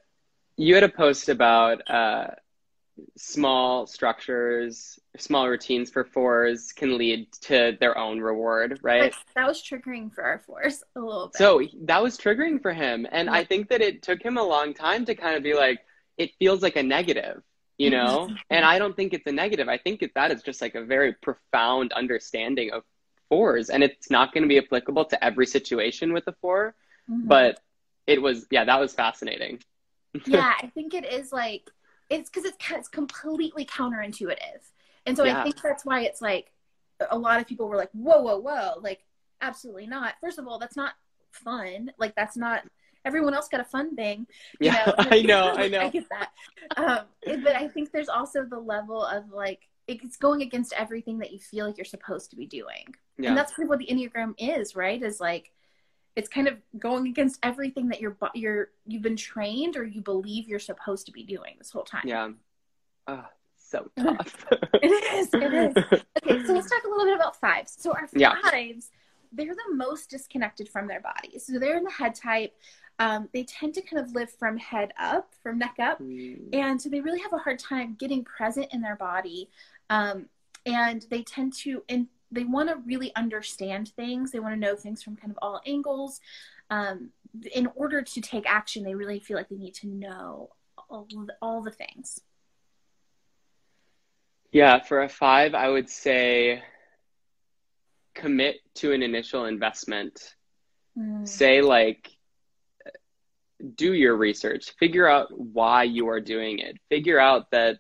you 0.58 0.76
had 0.76 0.84
a 0.84 0.90
post 0.90 1.30
about 1.30 1.90
uh, 1.90 2.28
small 3.18 3.88
structures 3.88 5.00
small 5.18 5.50
routines 5.50 5.90
for 5.90 6.04
fours 6.04 6.72
can 6.72 6.98
lead 6.98 7.32
to 7.32 7.76
their 7.80 7.98
own 7.98 8.20
reward 8.20 8.80
right? 8.84 9.14
That 9.36 9.48
was 9.48 9.64
triggering 9.64 10.14
for 10.14 10.24
our 10.24 10.40
fours 10.40 10.84
a 10.96 11.00
little 11.00 11.28
bit. 11.28 11.38
So 11.38 11.62
that 11.86 12.04
was 12.04 12.18
triggering 12.18 12.62
for 12.62 12.72
him 12.72 13.08
and 13.12 13.26
yeah. 13.26 13.34
i 13.34 13.44
think 13.44 13.70
that 13.70 13.82
it 13.82 14.04
took 14.04 14.22
him 14.22 14.38
a 14.38 14.44
long 14.44 14.76
time 14.76 15.06
to 15.06 15.16
kind 15.16 15.36
of 15.36 15.42
be 15.42 15.56
like 15.56 15.80
it 16.18 16.32
feels 16.38 16.62
like 16.62 16.76
a 16.76 16.84
negative 16.84 17.42
you 17.80 17.90
know? 17.90 18.30
And 18.52 18.64
i 18.64 18.78
don't 18.78 18.96
think 18.96 19.14
it's 19.14 19.26
a 19.26 19.32
negative. 19.32 19.68
I 19.68 19.80
think 19.80 20.02
that 20.02 20.14
that 20.14 20.32
is 20.32 20.44
just 20.44 20.62
like 20.62 20.76
a 20.76 20.86
very 20.86 21.14
profound 21.14 21.92
understanding 21.94 22.72
of 22.72 22.84
fours 23.30 23.70
and 23.70 23.84
it's 23.84 24.10
not 24.10 24.34
going 24.34 24.44
to 24.44 24.48
be 24.48 24.58
applicable 24.58 25.06
to 25.06 25.24
every 25.24 25.46
situation 25.46 26.14
with 26.14 26.28
a 26.28 26.34
4 26.42 26.76
mm-hmm. 27.10 27.28
but 27.28 27.60
it 28.08 28.22
was 28.22 28.46
yeah 28.52 28.64
that 28.66 28.80
was 28.80 28.94
fascinating 28.94 29.62
yeah 30.26 30.54
i 30.62 30.68
think 30.68 30.94
it 30.94 31.06
is 31.06 31.32
like 31.32 31.70
it's 32.10 32.30
because 32.30 32.46
it's 32.46 32.58
it's 32.72 32.88
completely 32.88 33.66
counterintuitive 33.66 34.62
and 35.06 35.18
so 35.18 35.24
yeah. 35.24 35.40
i 35.40 35.44
think 35.44 35.62
that's 35.62 35.86
why 35.86 36.02
it's 36.02 36.22
like 36.22 36.52
a 37.10 37.18
lot 37.18 37.40
of 37.40 37.48
people 37.48 37.68
were 37.68 37.78
like 37.78 37.92
whoa 37.94 38.22
whoa 38.22 38.38
whoa 38.38 38.74
like 38.82 39.04
absolutely 39.42 39.88
not 39.88 40.14
first 40.22 40.40
of 40.40 40.48
all 40.48 40.60
that's 40.60 40.78
not 40.78 40.94
fun 41.32 41.92
like 41.98 42.16
that's 42.16 42.38
not 42.38 42.62
everyone 43.06 43.34
else 43.34 43.48
got 43.48 43.60
a 43.60 43.66
fun 43.66 43.96
thing 43.96 44.26
yeah 44.60 44.86
know? 44.86 44.94
i 44.98 45.22
know 45.22 45.54
i 45.58 45.68
know 45.68 45.80
i 45.80 45.90
get 45.90 46.06
that 46.10 46.30
um, 46.78 47.06
but 47.44 47.56
i 47.56 47.68
think 47.68 47.92
there's 47.92 48.10
also 48.10 48.46
the 48.46 48.60
level 48.60 49.04
of 49.04 49.30
like 49.32 49.68
it's 49.88 50.18
going 50.18 50.42
against 50.42 50.74
everything 50.74 51.20
that 51.20 51.32
you 51.32 51.40
feel 51.40 51.66
like 51.66 51.78
you're 51.78 51.86
supposed 51.86 52.30
to 52.30 52.36
be 52.36 52.46
doing. 52.46 52.96
Yeah. 53.18 53.30
And 53.30 53.38
that's 53.38 53.54
kind 53.54 53.66
of 53.66 53.70
what 53.70 53.80
the 53.80 53.88
Enneagram 53.88 54.34
is, 54.38 54.76
right? 54.76 55.02
Is 55.02 55.20
like 55.20 55.52
it's 56.16 56.30
kind 56.30 56.48
of 56.48 56.58
going 56.78 57.08
against 57.08 57.40
everything 57.44 57.90
that 57.90 58.00
you're 58.00 58.16
you're 58.34 58.70
you've 58.86 59.02
been 59.02 59.16
trained 59.16 59.76
or 59.76 59.84
you 59.84 60.02
believe 60.02 60.48
you're 60.48 60.60
supposed 60.60 61.06
to 61.08 61.12
be 61.12 61.24
doing 61.24 61.56
this 61.58 61.72
whole 61.72 61.84
time. 61.84 62.04
Yeah. 62.06 62.30
Oh, 63.08 63.26
so 63.58 63.90
tough. 64.00 64.46
it 64.52 65.16
is. 65.16 65.30
It 65.34 65.54
is. 65.54 66.02
Okay, 66.26 66.46
so 66.46 66.54
let's 66.54 66.70
talk 66.70 66.84
a 66.86 66.88
little 66.88 67.06
bit 67.06 67.16
about 67.16 67.36
fives. 67.36 67.76
So 67.78 67.92
our 67.92 68.08
fives, 68.08 68.14
yeah. 68.16 68.36
they're 69.34 69.54
the 69.54 69.76
most 69.76 70.10
disconnected 70.10 70.70
from 70.70 70.88
their 70.88 71.02
bodies. 71.02 71.46
So 71.46 71.60
they're 71.60 71.76
in 71.76 71.84
the 71.84 71.92
head 71.92 72.16
type. 72.16 72.54
Um, 73.00 73.28
they 73.34 73.44
tend 73.44 73.74
to 73.74 73.82
kind 73.82 74.04
of 74.06 74.14
live 74.14 74.32
from 74.32 74.58
head 74.58 74.94
up, 75.00 75.34
from 75.42 75.58
neck 75.58 75.76
up, 75.80 76.00
mm. 76.00 76.40
and 76.54 76.80
so 76.82 76.90
they 76.90 77.02
really 77.02 77.20
have 77.20 77.34
a 77.34 77.38
hard 77.38 77.60
time 77.60 77.96
getting 78.00 78.24
present 78.24 78.68
in 78.72 78.82
their 78.82 78.96
body 78.96 79.50
um, 79.90 80.28
and 80.66 81.06
they 81.10 81.24
tend 81.24 81.54
to, 81.54 81.84
and 81.90 82.08
they 82.32 82.46
want 82.46 82.70
to 82.70 82.78
really 82.86 83.14
understand 83.16 83.90
things. 83.96 84.32
They 84.32 84.40
want 84.40 84.56
to 84.56 84.60
know 84.60 84.76
things 84.76 85.04
from 85.04 85.16
kind 85.16 85.32
of 85.32 85.38
all 85.42 85.62
angles. 85.66 86.20
Um, 86.70 87.10
in 87.54 87.68
order 87.76 88.02
to 88.02 88.22
take 88.22 88.50
action, 88.50 88.84
they 88.84 88.96
really 88.96 89.20
feel 89.20 89.38
like 89.38 89.50
they 89.50 89.56
need 89.56 89.76
to 89.76 89.88
know 89.88 90.50
all 90.90 91.08
the, 91.10 91.36
all 91.42 91.62
the 91.62 91.72
things. 91.72 92.22
Yeah, 94.52 94.82
for 94.82 95.04
a 95.04 95.10
five, 95.10 95.54
I 95.56 95.70
would 95.70 95.90
say 95.90 96.62
commit 98.14 98.58
to 98.76 98.94
an 98.94 99.02
initial 99.02 99.46
investment. 99.46 100.36
Mm. 100.98 101.28
Say, 101.28 101.62
like, 101.62 102.10
do 103.76 103.94
your 103.94 104.16
research, 104.16 104.72
figure 104.80 105.08
out 105.08 105.28
why 105.38 105.84
you 105.84 106.10
are 106.10 106.20
doing 106.20 106.60
it, 106.60 106.78
figure 106.90 107.20
out 107.20 107.52
that 107.52 107.80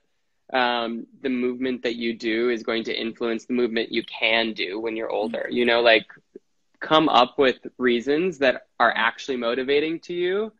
um, 0.53 1.07
the 1.21 1.29
movement 1.29 1.83
that 1.83 1.95
you 1.95 2.15
do 2.15 2.49
is 2.49 2.63
going 2.63 2.83
to 2.85 2.99
influence 2.99 3.45
the 3.45 3.53
movement 3.53 3.91
you 3.91 4.03
can 4.03 4.53
do 4.53 4.79
when 4.79 4.95
you're 4.95 5.09
older. 5.09 5.47
You 5.49 5.65
know, 5.65 5.81
like 5.81 6.05
come 6.79 7.09
up 7.09 7.39
with 7.39 7.57
reasons 7.77 8.37
that 8.39 8.67
are 8.79 8.93
actually 8.95 9.37
motivating 9.37 9.99
to 10.01 10.13
you 10.13 10.51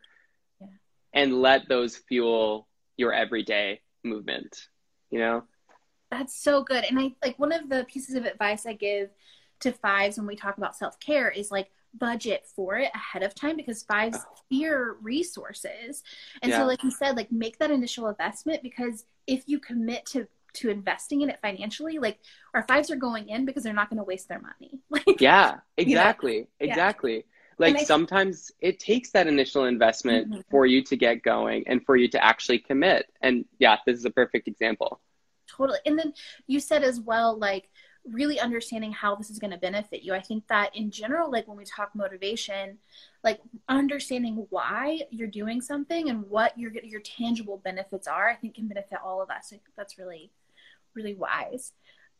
yeah. 0.60 0.66
and 1.12 1.40
let 1.40 1.68
those 1.68 1.96
fuel 1.96 2.66
your 2.96 3.12
everyday 3.12 3.80
movement, 4.02 4.68
you 5.10 5.18
know? 5.18 5.44
That's 6.10 6.34
so 6.34 6.62
good. 6.62 6.84
And 6.84 6.98
I 6.98 7.14
like 7.24 7.38
one 7.38 7.52
of 7.52 7.68
the 7.68 7.84
pieces 7.88 8.14
of 8.14 8.24
advice 8.24 8.66
I 8.66 8.72
give 8.72 9.10
to 9.60 9.72
fives 9.72 10.16
when 10.16 10.26
we 10.26 10.36
talk 10.36 10.58
about 10.58 10.76
self 10.76 10.98
care 11.00 11.30
is 11.30 11.50
like 11.50 11.70
budget 11.98 12.46
for 12.54 12.76
it 12.76 12.90
ahead 12.94 13.22
of 13.22 13.34
time 13.34 13.56
because 13.56 13.82
fives 13.82 14.18
oh. 14.20 14.34
fear 14.48 14.96
resources. 15.02 16.02
And 16.42 16.50
yeah. 16.50 16.58
so 16.58 16.66
like 16.66 16.82
you 16.82 16.90
said, 16.90 17.16
like 17.16 17.30
make 17.30 17.58
that 17.58 17.70
initial 17.70 18.08
investment 18.08 18.62
because 18.62 19.04
if 19.26 19.44
you 19.46 19.58
commit 19.58 20.06
to 20.06 20.26
to 20.54 20.70
investing 20.70 21.22
in 21.22 21.30
it 21.30 21.40
financially, 21.42 21.98
like 21.98 22.18
our 22.54 22.62
fives 22.62 22.90
are 22.90 22.96
going 22.96 23.28
in 23.28 23.44
because 23.44 23.64
they're 23.64 23.72
not 23.72 23.90
going 23.90 23.98
to 23.98 24.04
waste 24.04 24.28
their 24.28 24.40
money. 24.40 24.78
Like 24.90 25.20
Yeah, 25.20 25.56
exactly. 25.76 26.34
You 26.34 26.40
know? 26.40 26.46
Exactly. 26.60 27.16
Yeah. 27.16 27.22
Like 27.58 27.76
I, 27.76 27.84
sometimes 27.84 28.52
it 28.60 28.80
takes 28.80 29.10
that 29.10 29.26
initial 29.26 29.64
investment 29.64 30.30
mm-hmm. 30.30 30.40
for 30.50 30.66
you 30.66 30.82
to 30.84 30.96
get 30.96 31.22
going 31.22 31.64
and 31.66 31.84
for 31.84 31.96
you 31.96 32.08
to 32.08 32.24
actually 32.24 32.58
commit. 32.58 33.06
And 33.20 33.44
yeah, 33.58 33.76
this 33.86 33.98
is 33.98 34.04
a 34.04 34.10
perfect 34.10 34.48
example. 34.48 35.00
totally. 35.48 35.78
And 35.86 35.98
then 35.98 36.14
you 36.46 36.60
said 36.60 36.82
as 36.82 37.00
well, 37.00 37.36
like 37.38 37.70
really 38.10 38.38
understanding 38.38 38.92
how 38.92 39.14
this 39.14 39.30
is 39.30 39.38
going 39.38 39.50
to 39.50 39.56
benefit 39.56 40.02
you. 40.02 40.14
I 40.14 40.20
think 40.20 40.46
that 40.48 40.74
in 40.76 40.90
general, 40.90 41.30
like 41.30 41.48
when 41.48 41.56
we 41.56 41.64
talk 41.64 41.94
motivation, 41.94 42.78
like 43.22 43.40
understanding 43.68 44.46
why 44.50 45.00
you're 45.10 45.28
doing 45.28 45.60
something 45.60 46.10
and 46.10 46.28
what 46.28 46.58
your 46.58 46.72
your 46.82 47.00
tangible 47.00 47.60
benefits 47.64 48.06
are, 48.06 48.28
I 48.28 48.34
think 48.34 48.56
can 48.56 48.68
benefit 48.68 48.98
all 49.02 49.22
of 49.22 49.30
us. 49.30 49.48
I 49.48 49.56
think 49.56 49.62
that's 49.76 49.98
really, 49.98 50.30
really 50.94 51.14
wise. 51.14 51.72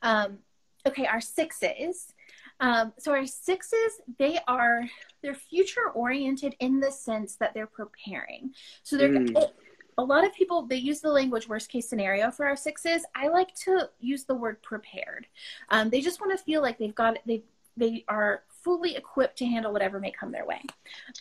Um, 0.02 0.38
okay, 0.86 1.06
our 1.06 1.20
sixes. 1.20 2.12
Um, 2.60 2.92
so 2.98 3.12
our 3.12 3.26
sixes, 3.26 4.00
they 4.18 4.38
are 4.46 4.84
they're 5.22 5.34
future 5.34 5.90
oriented 5.94 6.54
in 6.60 6.80
the 6.80 6.92
sense 6.92 7.36
that 7.36 7.52
they're 7.52 7.66
preparing. 7.66 8.52
So 8.84 8.96
they're 8.96 9.10
mm. 9.10 9.50
A 9.98 10.04
lot 10.04 10.24
of 10.24 10.32
people 10.34 10.62
they 10.62 10.76
use 10.76 11.00
the 11.00 11.10
language 11.10 11.48
worst 11.48 11.68
case 11.68 11.88
scenario 11.88 12.30
for 12.30 12.46
our 12.46 12.56
sixes. 12.56 13.04
I 13.14 13.28
like 13.28 13.54
to 13.64 13.88
use 14.00 14.24
the 14.24 14.34
word 14.34 14.62
prepared. 14.62 15.26
Um, 15.68 15.90
they 15.90 16.00
just 16.00 16.20
want 16.20 16.36
to 16.36 16.44
feel 16.44 16.62
like 16.62 16.78
they've 16.78 16.94
got 16.94 17.18
they 17.26 17.44
they 17.76 18.04
are 18.08 18.44
fully 18.62 18.96
equipped 18.96 19.36
to 19.38 19.46
handle 19.46 19.72
whatever 19.72 20.00
may 20.00 20.10
come 20.10 20.32
their 20.32 20.46
way. 20.46 20.62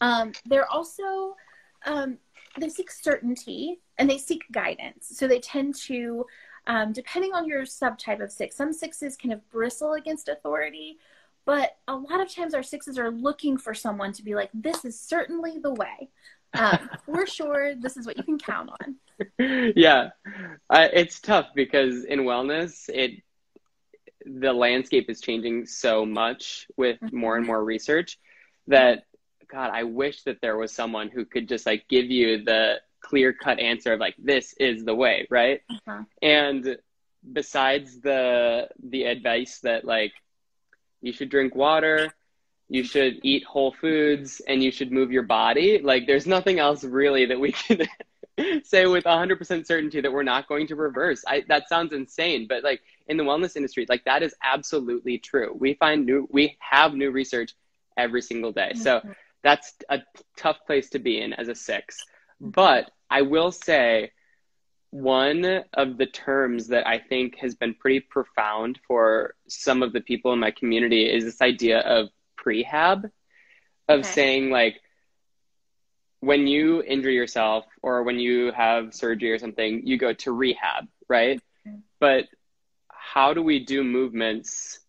Um, 0.01 0.31
they're 0.45 0.69
also 0.69 1.35
um, 1.85 2.17
they 2.59 2.69
seek 2.69 2.91
certainty 2.91 3.79
and 3.97 4.09
they 4.09 4.17
seek 4.17 4.43
guidance. 4.51 5.11
So 5.17 5.27
they 5.27 5.39
tend 5.39 5.75
to 5.87 6.25
um, 6.67 6.93
depending 6.93 7.33
on 7.33 7.47
your 7.47 7.63
subtype 7.63 8.23
of 8.23 8.31
six, 8.31 8.55
some 8.55 8.71
sixes 8.71 9.17
kind 9.17 9.33
of 9.33 9.49
bristle 9.49 9.93
against 9.93 10.29
authority, 10.29 10.97
but 11.45 11.77
a 11.87 11.95
lot 11.95 12.21
of 12.21 12.33
times 12.33 12.53
our 12.53 12.63
sixes 12.63 12.97
are 12.97 13.11
looking 13.11 13.57
for 13.57 13.73
someone 13.73 14.13
to 14.13 14.23
be 14.23 14.33
like, 14.33 14.49
this 14.53 14.85
is 14.85 14.97
certainly 14.97 15.57
the 15.57 15.73
way. 15.73 16.09
Um, 16.53 16.89
for 17.05 17.25
sure, 17.25 17.75
this 17.75 17.97
is 17.97 18.05
what 18.05 18.17
you 18.17 18.23
can 18.23 18.37
count 18.37 18.69
on. 18.69 18.95
Yeah, 19.75 20.09
uh, 20.69 20.87
it's 20.91 21.19
tough 21.19 21.47
because 21.55 22.03
in 22.03 22.21
wellness, 22.21 22.89
it 22.89 23.21
the 24.25 24.53
landscape 24.53 25.09
is 25.09 25.21
changing 25.21 25.65
so 25.65 26.05
much 26.05 26.67
with 26.77 26.99
mm-hmm. 26.99 27.17
more 27.17 27.37
and 27.37 27.45
more 27.45 27.63
research 27.63 28.17
that 28.67 29.03
God, 29.53 29.69
I 29.71 29.83
wish 29.83 30.23
that 30.23 30.41
there 30.41 30.57
was 30.57 30.71
someone 30.71 31.09
who 31.09 31.25
could 31.25 31.47
just 31.47 31.65
like 31.65 31.87
give 31.87 32.05
you 32.05 32.43
the 32.43 32.81
clear 33.01 33.33
cut 33.33 33.59
answer 33.59 33.93
of 33.93 33.99
like 33.99 34.15
this 34.17 34.53
is 34.59 34.83
the 34.83 34.95
way, 34.95 35.27
right? 35.29 35.61
Uh-huh. 35.69 36.03
And 36.21 36.77
besides 37.31 38.01
the 38.01 38.69
the 38.83 39.03
advice 39.03 39.59
that 39.59 39.85
like 39.85 40.13
you 41.01 41.13
should 41.13 41.29
drink 41.29 41.53
water, 41.55 42.13
you 42.69 42.83
should 42.83 43.19
eat 43.23 43.43
whole 43.43 43.73
foods, 43.73 44.41
and 44.47 44.63
you 44.63 44.71
should 44.71 44.91
move 44.91 45.11
your 45.11 45.23
body, 45.23 45.79
like 45.83 46.07
there's 46.07 46.27
nothing 46.27 46.59
else 46.59 46.83
really 46.83 47.25
that 47.25 47.39
we 47.39 47.51
can 47.67 47.87
say 48.63 48.85
with 48.85 49.03
100% 49.03 49.65
certainty 49.65 50.01
that 50.01 50.11
we're 50.11 50.23
not 50.23 50.47
going 50.47 50.67
to 50.67 50.75
reverse. 50.75 51.23
I 51.27 51.43
that 51.49 51.69
sounds 51.69 51.93
insane, 51.93 52.47
but 52.47 52.63
like 52.63 52.81
in 53.07 53.17
the 53.17 53.23
wellness 53.23 53.55
industry, 53.55 53.85
like 53.87 54.05
that 54.05 54.23
is 54.23 54.33
absolutely 54.43 55.19
true. 55.19 55.55
We 55.57 55.75
find 55.75 56.05
new 56.05 56.27
we 56.31 56.57
have 56.59 56.93
new 56.93 57.11
research 57.11 57.53
every 57.97 58.21
single 58.21 58.51
day. 58.51 58.73
So 58.75 58.99
mm-hmm. 58.99 59.11
that's 59.43 59.73
a 59.89 59.99
tough 60.37 60.57
place 60.65 60.89
to 60.91 60.99
be 60.99 61.21
in 61.21 61.33
as 61.33 61.47
a 61.47 61.55
6. 61.55 61.97
But 62.41 62.91
I 63.09 63.21
will 63.21 63.51
say 63.51 64.11
one 64.89 65.63
of 65.73 65.97
the 65.97 66.05
terms 66.05 66.67
that 66.67 66.87
I 66.87 66.99
think 66.99 67.37
has 67.37 67.55
been 67.55 67.73
pretty 67.73 67.99
profound 67.99 68.79
for 68.87 69.35
some 69.47 69.81
of 69.81 69.93
the 69.93 70.01
people 70.01 70.33
in 70.33 70.39
my 70.39 70.51
community 70.51 71.05
is 71.11 71.23
this 71.23 71.41
idea 71.41 71.79
of 71.79 72.09
prehab, 72.45 73.05
of 73.87 73.99
okay. 73.99 74.07
saying, 74.07 74.49
like, 74.49 74.81
when 76.19 76.47
you 76.47 76.81
injure 76.81 77.11
yourself 77.11 77.65
or 77.81 78.03
when 78.03 78.17
you 78.17 78.51
have 78.53 78.93
surgery 78.93 79.31
or 79.31 79.39
something, 79.39 79.85
you 79.85 79.97
go 79.97 80.13
to 80.13 80.31
rehab, 80.31 80.87
right? 81.09 81.41
Mm-hmm. 81.67 81.79
But 81.99 82.25
how 82.87 83.33
do 83.33 83.43
we 83.43 83.65
do 83.65 83.83
movements 83.83 84.79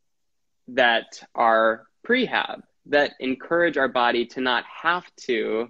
that 0.68 1.20
are 1.34 1.86
prehab, 2.06 2.62
that 2.86 3.12
encourage 3.18 3.76
our 3.76 3.88
body 3.88 4.26
to 4.26 4.40
not 4.40 4.64
have 4.82 5.04
to 5.16 5.68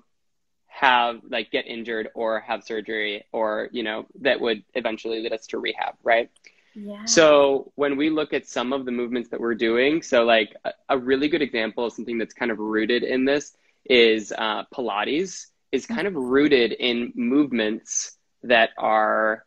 have 0.67 1.21
like 1.29 1.53
get 1.53 1.67
injured 1.67 2.09
or 2.15 2.41
have 2.41 2.65
surgery 2.65 3.25
or 3.31 3.69
you 3.71 3.85
know 3.85 4.07
that 4.21 4.41
would 4.41 4.65
eventually 4.75 5.21
lead 5.21 5.33
us 5.33 5.47
to 5.47 5.59
rehab 5.59 5.95
right 6.03 6.31
yeah. 6.75 7.05
so 7.05 7.73
when 7.77 7.97
we 7.97 8.11
look 8.11 8.33
at 8.33 8.47
some 8.47 8.73
of 8.73 8.85
the 8.85 8.91
movements 8.91 9.29
that 9.31 9.41
we're 9.41 9.55
doing 9.55 10.03
so 10.03 10.25
like 10.25 10.55
a, 10.65 10.73
a 10.91 10.99
really 10.99 11.29
good 11.29 11.43
example 11.43 11.87
of 11.87 11.93
something 11.93 12.19
that's 12.19 12.35
kind 12.35 12.51
of 12.51 12.59
rooted 12.59 13.03
in 13.03 13.25
this 13.25 13.57
is 13.85 14.33
uh, 14.37 14.65
pilates 14.75 15.47
is 15.73 15.87
kind 15.87 16.07
of 16.07 16.15
rooted 16.15 16.73
in 16.73 17.13
movements 17.15 18.17
that 18.43 18.71
are 18.79 19.45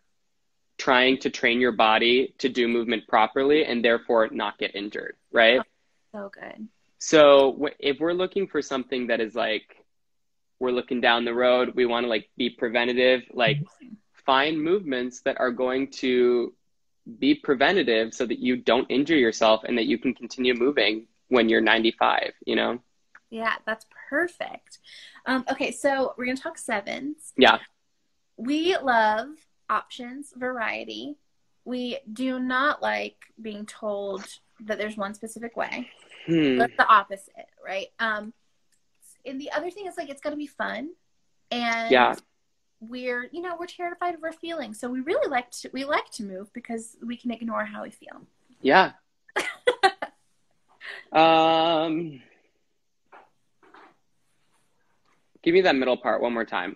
trying 0.77 1.17
to 1.17 1.29
train 1.29 1.59
your 1.59 1.71
body 1.71 2.35
to 2.37 2.49
do 2.49 2.67
movement 2.67 3.07
properly 3.07 3.65
and 3.65 3.83
therefore 3.83 4.29
not 4.31 4.57
get 4.57 4.75
injured 4.75 5.15
right? 5.31 5.61
So 6.13 6.31
good. 6.33 6.67
So 6.99 7.67
if 7.79 7.99
we're 7.99 8.13
looking 8.13 8.47
for 8.47 8.61
something 8.61 9.07
that 9.07 9.19
is 9.19 9.35
like 9.35 9.85
we're 10.59 10.71
looking 10.71 11.01
down 11.01 11.25
the 11.25 11.33
road 11.33 11.73
we 11.75 11.85
want 11.85 12.03
to 12.05 12.09
like 12.09 12.29
be 12.37 12.49
preventative 12.49 13.21
like 13.33 13.57
find 14.25 14.61
movements 14.61 15.21
that 15.21 15.39
are 15.39 15.51
going 15.51 15.89
to 15.89 16.53
be 17.19 17.35
preventative 17.35 18.13
so 18.13 18.25
that 18.25 18.39
you 18.39 18.57
don't 18.57 18.89
injure 18.89 19.15
yourself 19.15 19.63
and 19.63 19.77
that 19.77 19.85
you 19.85 19.97
can 19.97 20.13
continue 20.13 20.53
moving 20.53 21.07
when 21.29 21.49
you're 21.49 21.61
95 21.61 22.33
you 22.45 22.55
know? 22.55 22.79
Yeah 23.29 23.55
that's 23.65 23.85
perfect. 24.09 24.79
Um, 25.25 25.45
okay 25.51 25.71
so 25.71 26.13
we're 26.17 26.25
gonna 26.25 26.37
talk 26.37 26.57
sevens. 26.57 27.33
Yeah. 27.37 27.59
We 28.37 28.77
love 28.77 29.29
options 29.69 30.33
variety. 30.35 31.17
We 31.65 31.99
do 32.11 32.39
not 32.39 32.81
like 32.81 33.17
being 33.41 33.65
told 33.65 34.25
that 34.61 34.77
there's 34.77 34.97
one 34.97 35.13
specific 35.13 35.55
way. 35.57 35.89
Hmm. 36.25 36.57
that's 36.57 36.75
the 36.75 36.87
opposite 36.87 37.47
right? 37.65 37.87
Um, 37.99 38.33
and 39.25 39.39
the 39.39 39.51
other 39.51 39.69
thing 39.69 39.87
is 39.87 39.97
like 39.97 40.09
it's 40.09 40.21
going 40.21 40.31
to 40.31 40.37
be 40.37 40.47
fun 40.47 40.89
and 41.51 41.91
yeah 41.91 42.15
we're 42.79 43.27
you 43.31 43.41
know 43.41 43.55
we're 43.59 43.67
terrified 43.67 44.15
of 44.15 44.23
our 44.23 44.31
feelings. 44.31 44.79
So 44.79 44.89
we 44.89 45.01
really 45.01 45.29
like 45.29 45.51
to 45.51 45.69
we 45.73 45.85
like 45.85 46.09
to 46.11 46.23
move 46.23 46.51
because 46.53 46.95
we 47.05 47.17
can 47.17 47.31
ignore 47.31 47.65
how 47.65 47.83
we 47.83 47.91
feel. 47.91 48.21
Yeah. 48.61 48.91
Um 51.11 52.21
give 55.41 55.53
me 55.53 55.61
that 55.61 55.75
middle 55.75 55.97
part 55.97 56.21
one 56.21 56.33
more 56.33 56.45
time. 56.45 56.75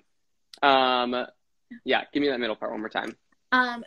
Um 0.63 1.25
yeah 1.83 2.03
give 2.13 2.21
me 2.21 2.29
that 2.29 2.39
middle 2.39 2.55
part 2.55 2.71
one 2.71 2.79
more 2.79 2.89
time. 2.89 3.15
Um 3.51 3.83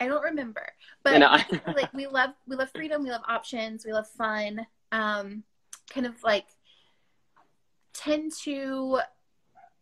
i 0.00 0.06
don't 0.06 0.22
remember 0.22 0.64
but 1.02 1.20
I... 1.20 1.44
like 1.66 1.92
we 1.92 2.06
love 2.06 2.30
we 2.46 2.54
love 2.54 2.70
freedom 2.70 3.02
we 3.02 3.10
love 3.10 3.22
options 3.28 3.84
we 3.84 3.92
love 3.92 4.08
fun. 4.08 4.66
Um 4.92 5.44
kind 5.90 6.06
of 6.06 6.22
like 6.22 6.46
tend 7.92 8.32
to 8.44 9.00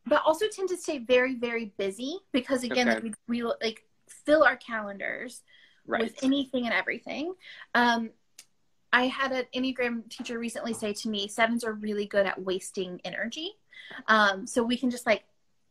but 0.06 0.22
also 0.24 0.46
tend 0.48 0.68
to 0.68 0.76
stay 0.76 0.98
very 0.98 1.34
very 1.34 1.72
busy 1.76 2.18
because 2.32 2.62
again 2.64 2.88
okay. 2.88 3.00
like 3.00 3.14
we, 3.28 3.42
we 3.42 3.52
like 3.62 3.84
fill 4.24 4.44
our 4.44 4.56
calendars 4.56 5.42
right. 5.86 6.02
with 6.02 6.14
anything 6.22 6.64
and 6.64 6.74
everything. 6.74 7.34
Um 7.74 8.10
i 8.92 9.08
had 9.08 9.32
an 9.32 9.44
enneagram 9.54 10.08
teacher 10.08 10.38
recently 10.38 10.72
say 10.72 10.92
to 10.92 11.08
me 11.08 11.26
sevens 11.26 11.64
are 11.64 11.72
really 11.72 12.06
good 12.06 12.26
at 12.26 12.40
wasting 12.40 13.00
energy. 13.04 13.52
Um 14.06 14.46
so 14.46 14.62
we 14.62 14.76
can 14.76 14.90
just 14.90 15.06
like 15.06 15.24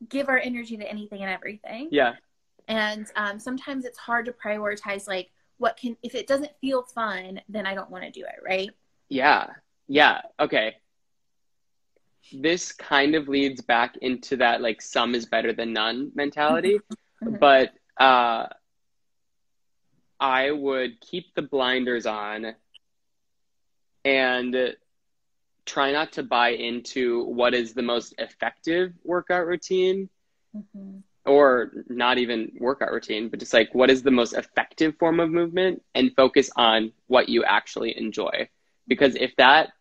give 0.09 0.27
our 0.27 0.37
energy 0.37 0.77
to 0.77 0.89
anything 0.89 1.21
and 1.21 1.31
everything. 1.31 1.89
Yeah. 1.91 2.15
And 2.67 3.07
um 3.15 3.39
sometimes 3.39 3.85
it's 3.85 3.97
hard 3.97 4.25
to 4.25 4.33
prioritize 4.33 5.07
like 5.07 5.31
what 5.57 5.77
can 5.77 5.95
if 6.03 6.15
it 6.15 6.27
doesn't 6.27 6.51
feel 6.59 6.83
fun 6.83 7.39
then 7.47 7.65
i 7.65 7.73
don't 7.73 7.89
want 7.89 8.03
to 8.03 8.11
do 8.11 8.25
it 8.25 8.43
right? 8.45 8.71
Yeah. 9.07 9.47
Yeah. 9.87 10.21
Okay 10.39 10.75
this 12.31 12.71
kind 12.71 13.15
of 13.15 13.27
leads 13.27 13.61
back 13.61 13.97
into 13.97 14.37
that 14.37 14.61
like 14.61 14.81
some 14.81 15.15
is 15.15 15.25
better 15.25 15.53
than 15.53 15.73
none 15.73 16.11
mentality 16.15 16.79
mm-hmm. 17.23 17.35
but 17.35 17.73
uh 17.97 18.47
i 20.19 20.51
would 20.51 20.99
keep 21.01 21.33
the 21.35 21.41
blinders 21.41 22.05
on 22.05 22.55
and 24.03 24.75
try 25.65 25.91
not 25.91 26.11
to 26.13 26.23
buy 26.23 26.49
into 26.49 27.23
what 27.25 27.53
is 27.53 27.73
the 27.73 27.81
most 27.81 28.13
effective 28.17 28.93
workout 29.03 29.45
routine 29.45 30.09
mm-hmm. 30.55 30.97
or 31.25 31.71
not 31.89 32.17
even 32.17 32.51
workout 32.59 32.91
routine 32.91 33.29
but 33.29 33.39
just 33.39 33.53
like 33.53 33.73
what 33.73 33.89
is 33.89 34.01
the 34.03 34.11
most 34.11 34.33
effective 34.33 34.95
form 34.97 35.19
of 35.19 35.29
movement 35.29 35.81
and 35.93 36.15
focus 36.15 36.49
on 36.55 36.91
what 37.07 37.29
you 37.29 37.43
actually 37.43 37.97
enjoy 37.97 38.47
because 38.87 39.15
if 39.15 39.35
that 39.35 39.73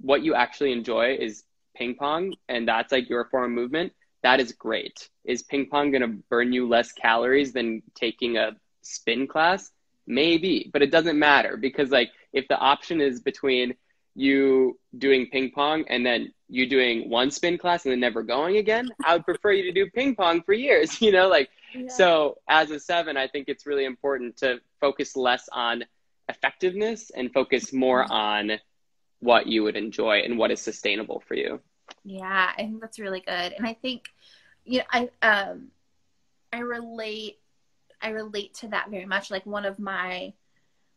what 0.00 0.22
you 0.22 0.34
actually 0.34 0.72
enjoy 0.72 1.16
is 1.18 1.44
ping 1.76 1.94
pong 1.94 2.34
and 2.48 2.66
that's 2.66 2.92
like 2.92 3.08
your 3.08 3.26
form 3.26 3.44
of 3.44 3.50
movement, 3.50 3.92
that 4.22 4.40
is 4.40 4.52
great. 4.52 5.08
Is 5.24 5.42
ping 5.42 5.66
pong 5.66 5.90
going 5.90 6.02
to 6.02 6.22
burn 6.30 6.52
you 6.52 6.68
less 6.68 6.92
calories 6.92 7.52
than 7.52 7.82
taking 7.94 8.36
a 8.36 8.56
spin 8.82 9.26
class? 9.26 9.70
Maybe, 10.06 10.70
but 10.72 10.82
it 10.82 10.90
doesn't 10.90 11.18
matter 11.18 11.56
because 11.56 11.90
like 11.90 12.10
if 12.32 12.46
the 12.48 12.58
option 12.58 13.00
is 13.00 13.20
between 13.20 13.74
you 14.14 14.78
doing 14.96 15.26
ping 15.30 15.50
pong 15.50 15.84
and 15.88 16.06
then 16.06 16.32
you 16.48 16.68
doing 16.68 17.10
one 17.10 17.30
spin 17.30 17.58
class 17.58 17.84
and 17.84 17.92
then 17.92 18.00
never 18.00 18.22
going 18.22 18.56
again, 18.56 18.88
I 19.04 19.14
would 19.14 19.24
prefer 19.24 19.52
you 19.52 19.64
to 19.64 19.72
do 19.72 19.90
ping 19.90 20.14
pong 20.14 20.42
for 20.42 20.54
years, 20.54 21.00
you 21.02 21.12
know, 21.12 21.28
like 21.28 21.50
Yeah. 21.74 21.88
So 21.88 22.38
as 22.48 22.70
a 22.70 22.80
seven, 22.80 23.16
I 23.16 23.28
think 23.28 23.48
it's 23.48 23.66
really 23.66 23.84
important 23.84 24.36
to 24.38 24.60
focus 24.80 25.16
less 25.16 25.48
on 25.52 25.84
effectiveness 26.28 27.10
and 27.10 27.32
focus 27.32 27.72
more 27.72 28.04
mm-hmm. 28.04 28.12
on 28.12 28.52
what 29.20 29.46
you 29.46 29.62
would 29.62 29.76
enjoy 29.76 30.18
and 30.18 30.38
what 30.38 30.50
is 30.50 30.60
sustainable 30.60 31.22
for 31.26 31.34
you. 31.34 31.60
Yeah, 32.04 32.52
I 32.52 32.62
think 32.62 32.80
that's 32.80 32.98
really 32.98 33.20
good. 33.20 33.52
And 33.52 33.66
I 33.66 33.74
think, 33.74 34.08
you 34.64 34.78
know, 34.78 34.84
I 34.90 35.10
um 35.22 35.68
I 36.52 36.60
relate 36.60 37.38
I 38.00 38.10
relate 38.10 38.54
to 38.54 38.68
that 38.68 38.90
very 38.90 39.06
much. 39.06 39.30
Like 39.30 39.46
one 39.46 39.64
of 39.64 39.78
my 39.78 40.32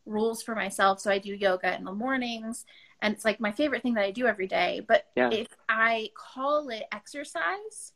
rules 0.06 0.42
for 0.42 0.56
myself. 0.56 1.00
So 1.00 1.12
I 1.12 1.20
do 1.20 1.34
yoga 1.34 1.76
in 1.76 1.84
the 1.84 1.92
mornings 1.92 2.66
and 3.02 3.14
it's 3.14 3.26
like 3.26 3.40
my 3.40 3.52
favorite 3.52 3.84
thing 3.84 3.94
that 3.94 4.04
I 4.04 4.12
do 4.12 4.28
every 4.28 4.48
day. 4.48 4.82
But 4.86 5.06
yeah. 5.16 5.30
if 5.32 5.48
I 5.68 6.10
call 6.16 6.70
it 6.70 6.84
exercise, 6.92 7.94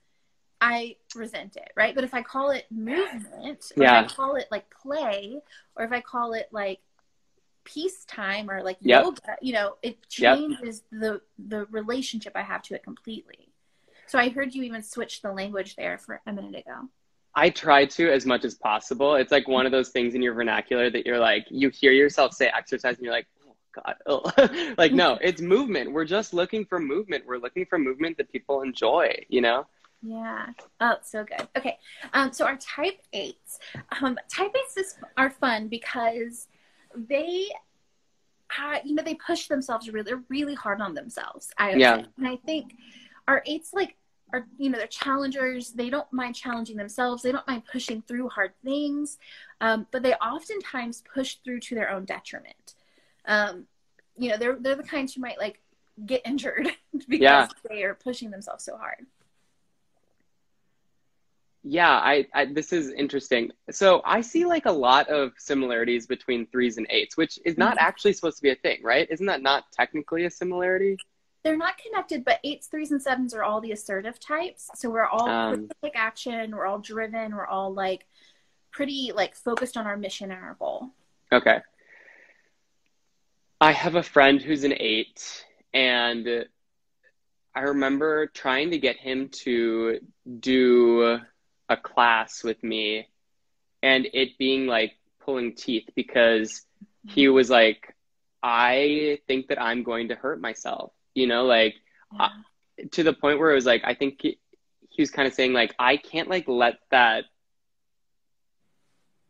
I 0.62 0.96
resent 1.14 1.58
it, 1.58 1.72
right? 1.76 1.94
But 1.94 2.06
if 2.06 2.14
I 2.14 2.22
call 2.22 2.52
it 2.52 2.66
movement, 2.72 3.72
or 3.76 3.84
yeah. 3.84 4.06
if 4.06 4.12
I 4.12 4.16
call 4.16 4.36
it 4.36 4.48
like 4.50 4.70
play, 4.70 5.42
or 5.76 5.84
if 5.84 5.92
I 5.92 6.00
call 6.00 6.34
it 6.34 6.48
like 6.52 6.80
peacetime 7.64 8.50
or 8.50 8.64
like 8.64 8.78
yep. 8.82 9.04
yoga, 9.04 9.38
you 9.42 9.54
know, 9.54 9.76
it 9.82 10.08
changes 10.10 10.84
yep. 10.92 11.02
the 11.02 11.22
the 11.38 11.66
relationship 11.66 12.34
I 12.36 12.42
have 12.42 12.62
to 12.64 12.76
it 12.76 12.84
completely. 12.84 13.50
So 14.08 14.20
I 14.20 14.30
heard 14.30 14.54
you 14.54 14.64
even 14.64 14.84
switch 14.84 15.22
the 15.22 15.32
language 15.32 15.76
there 15.76 15.98
for 15.98 16.22
a 16.26 16.34
minute 16.34 16.56
ago. 16.56 16.90
I 17.36 17.50
try 17.50 17.86
to 17.86 18.12
as 18.12 18.26
much 18.26 18.46
as 18.46 18.54
possible. 18.54 19.16
It's 19.16 19.32
like 19.32 19.48
one 19.48 19.66
of 19.66 19.72
those 19.72 19.90
things 19.90 20.14
in 20.14 20.22
your 20.22 20.34
vernacular 20.34 20.90
that 20.92 21.06
you're 21.06 21.20
like, 21.20 21.48
you 21.50 21.70
hear 21.70 21.92
yourself 21.92 22.34
say 22.34 22.52
exercise 22.56 22.96
and 22.98 23.04
you're 23.04 23.14
like, 23.14 23.28
oh 23.48 23.56
God, 23.74 23.96
oh. 24.06 24.74
like, 24.78 24.94
no, 24.94 25.18
it's 25.22 25.42
movement. 25.42 25.92
We're 25.92 26.06
just 26.06 26.34
looking 26.34 26.64
for 26.66 26.80
movement. 26.80 27.26
We're 27.26 27.40
looking 27.40 27.66
for 27.66 27.80
movement 27.80 28.18
that 28.18 28.32
people 28.32 28.62
enjoy, 28.62 29.26
you 29.30 29.42
know? 29.42 29.66
Yeah. 30.04 30.48
Oh, 30.80 30.98
so 31.02 31.24
good. 31.24 31.48
Okay. 31.58 31.78
Um, 32.14 32.34
so 32.34 32.46
our 32.46 32.58
type 32.58 33.00
eights, 33.14 33.58
um, 34.02 34.20
type 34.32 34.52
eights 34.56 34.78
is, 34.78 34.96
are 35.18 35.30
fun 35.32 35.70
because 35.70 36.48
they, 36.96 37.48
uh, 38.60 38.80
you 38.84 38.96
know, 38.96 39.04
they 39.04 39.16
push 39.16 39.48
themselves 39.48 39.90
really, 39.90 40.14
really 40.30 40.56
hard 40.56 40.82
on 40.82 40.94
themselves. 40.94 41.52
I 41.58 41.74
yeah. 41.74 41.98
Say. 41.98 42.06
And 42.18 42.28
I 42.28 42.38
think 42.38 42.76
our 43.28 43.44
eights 43.46 43.74
like 43.74 43.96
are 44.34 44.48
you 44.58 44.70
know 44.70 44.78
they're 44.78 44.88
challengers 44.88 45.72
they 45.72 45.90
don't 45.90 46.12
mind 46.12 46.36
challenging 46.36 46.76
themselves 46.76 47.22
they 47.22 47.32
don't 47.32 47.48
mind 47.48 47.64
pushing 47.72 48.02
through 48.02 48.28
hard 48.30 48.52
things 48.64 49.18
um, 49.62 49.88
but 49.92 50.04
they 50.04 50.14
oftentimes 50.16 51.04
push 51.14 51.38
through 51.44 51.60
to 51.60 51.76
their 51.76 51.90
own 51.90 52.04
detriment 52.04 52.74
um, 53.26 53.66
you 54.18 54.30
know 54.30 54.38
they're 54.38 54.58
they're 54.60 54.76
the 54.76 54.84
kinds 54.84 55.14
who 55.14 55.22
might 55.22 55.38
like 55.38 55.60
get 56.06 56.22
injured 56.26 56.68
because 57.08 57.22
yeah. 57.22 57.48
they 57.70 57.84
are 57.84 57.94
pushing 57.94 58.32
themselves 58.32 58.64
so 58.64 58.76
hard 58.76 59.06
yeah 61.64 61.92
I, 61.92 62.28
I 62.34 62.46
this 62.46 62.74
is 62.74 62.92
interesting 62.92 63.52
so 63.72 64.02
i 64.06 64.22
see 64.22 64.46
like 64.46 64.66
a 64.66 64.72
lot 64.72 65.08
of 65.10 65.32
similarities 65.38 66.06
between 66.06 66.46
threes 66.48 66.78
and 66.78 66.86
eights 66.90 67.16
which 67.16 67.40
is 67.46 67.58
not 67.58 67.78
mm-hmm. 67.78 67.88
actually 67.88 68.14
supposed 68.14 68.38
to 68.38 68.44
be 68.44 68.52
a 68.52 68.56
thing 68.56 68.80
right 68.84 69.08
isn't 69.10 69.26
that 69.26 69.42
not 69.42 69.72
technically 69.72 70.26
a 70.26 70.30
similarity 70.30 70.98
they're 71.44 71.58
not 71.58 71.78
connected, 71.78 72.24
but 72.24 72.40
eights, 72.44 72.68
threes, 72.68 72.92
and 72.92 73.02
sevens 73.02 73.34
are 73.34 73.44
all 73.44 73.60
the 73.60 73.74
assertive 73.74 74.20
types. 74.20 74.70
So 74.76 74.90
we're 74.90 75.06
all 75.06 75.28
um, 75.28 75.70
quick 75.82 75.94
action. 75.96 76.56
We're 76.56 76.66
all 76.66 76.80
driven. 76.80 77.36
We're 77.36 77.46
all 77.46 77.74
like 77.74 78.06
pretty 78.72 79.12
like 79.14 79.36
focused 79.36 79.76
on 79.76 79.86
our 79.86 79.98
mission 79.98 80.32
and 80.32 80.42
our 80.42 80.56
goal. 80.58 80.92
Okay. 81.32 81.60
I 83.60 83.72
have 83.74 83.96
a 83.96 84.04
friend 84.04 84.42
who's 84.42 84.64
an 84.64 84.74
eight, 84.78 85.46
and 85.74 86.46
I 87.56 87.62
remember 87.62 88.28
trying 88.28 88.72
to 88.72 88.78
get 88.78 88.98
him 88.98 89.30
to 89.44 90.00
do 90.40 91.20
a 91.70 91.78
class 91.78 92.44
with 92.44 92.62
me, 92.64 93.08
and 93.82 94.08
it 94.14 94.38
being 94.38 94.68
like 94.68 94.94
pulling 95.24 95.56
teeth 95.56 95.90
because 95.96 96.62
he 97.08 97.26
mm-hmm. 97.26 97.36
was 97.36 97.50
like, 97.50 97.96
I 98.42 99.20
think 99.28 99.48
that 99.48 99.62
I'm 99.62 99.84
going 99.84 100.10
to 100.10 100.16
hurt 100.16 100.42
myself 100.42 100.92
you 101.14 101.28
know 101.28 101.46
like 101.46 101.76
yeah. 102.12 102.26
uh, 102.26 102.30
to 102.92 103.04
the 103.04 103.14
point 103.14 103.40
where 103.40 103.52
it 103.52 103.56
was 103.56 103.66
like 103.66 103.84
i 103.86 103.94
think 103.94 104.22
he, 104.22 104.40
he 104.90 105.02
was 105.02 105.12
kind 105.12 105.28
of 105.28 105.34
saying 105.34 105.54
like 105.54 105.74
i 105.80 105.98
can't 105.98 106.30
like 106.30 106.48
let 106.48 106.76
that 106.92 107.26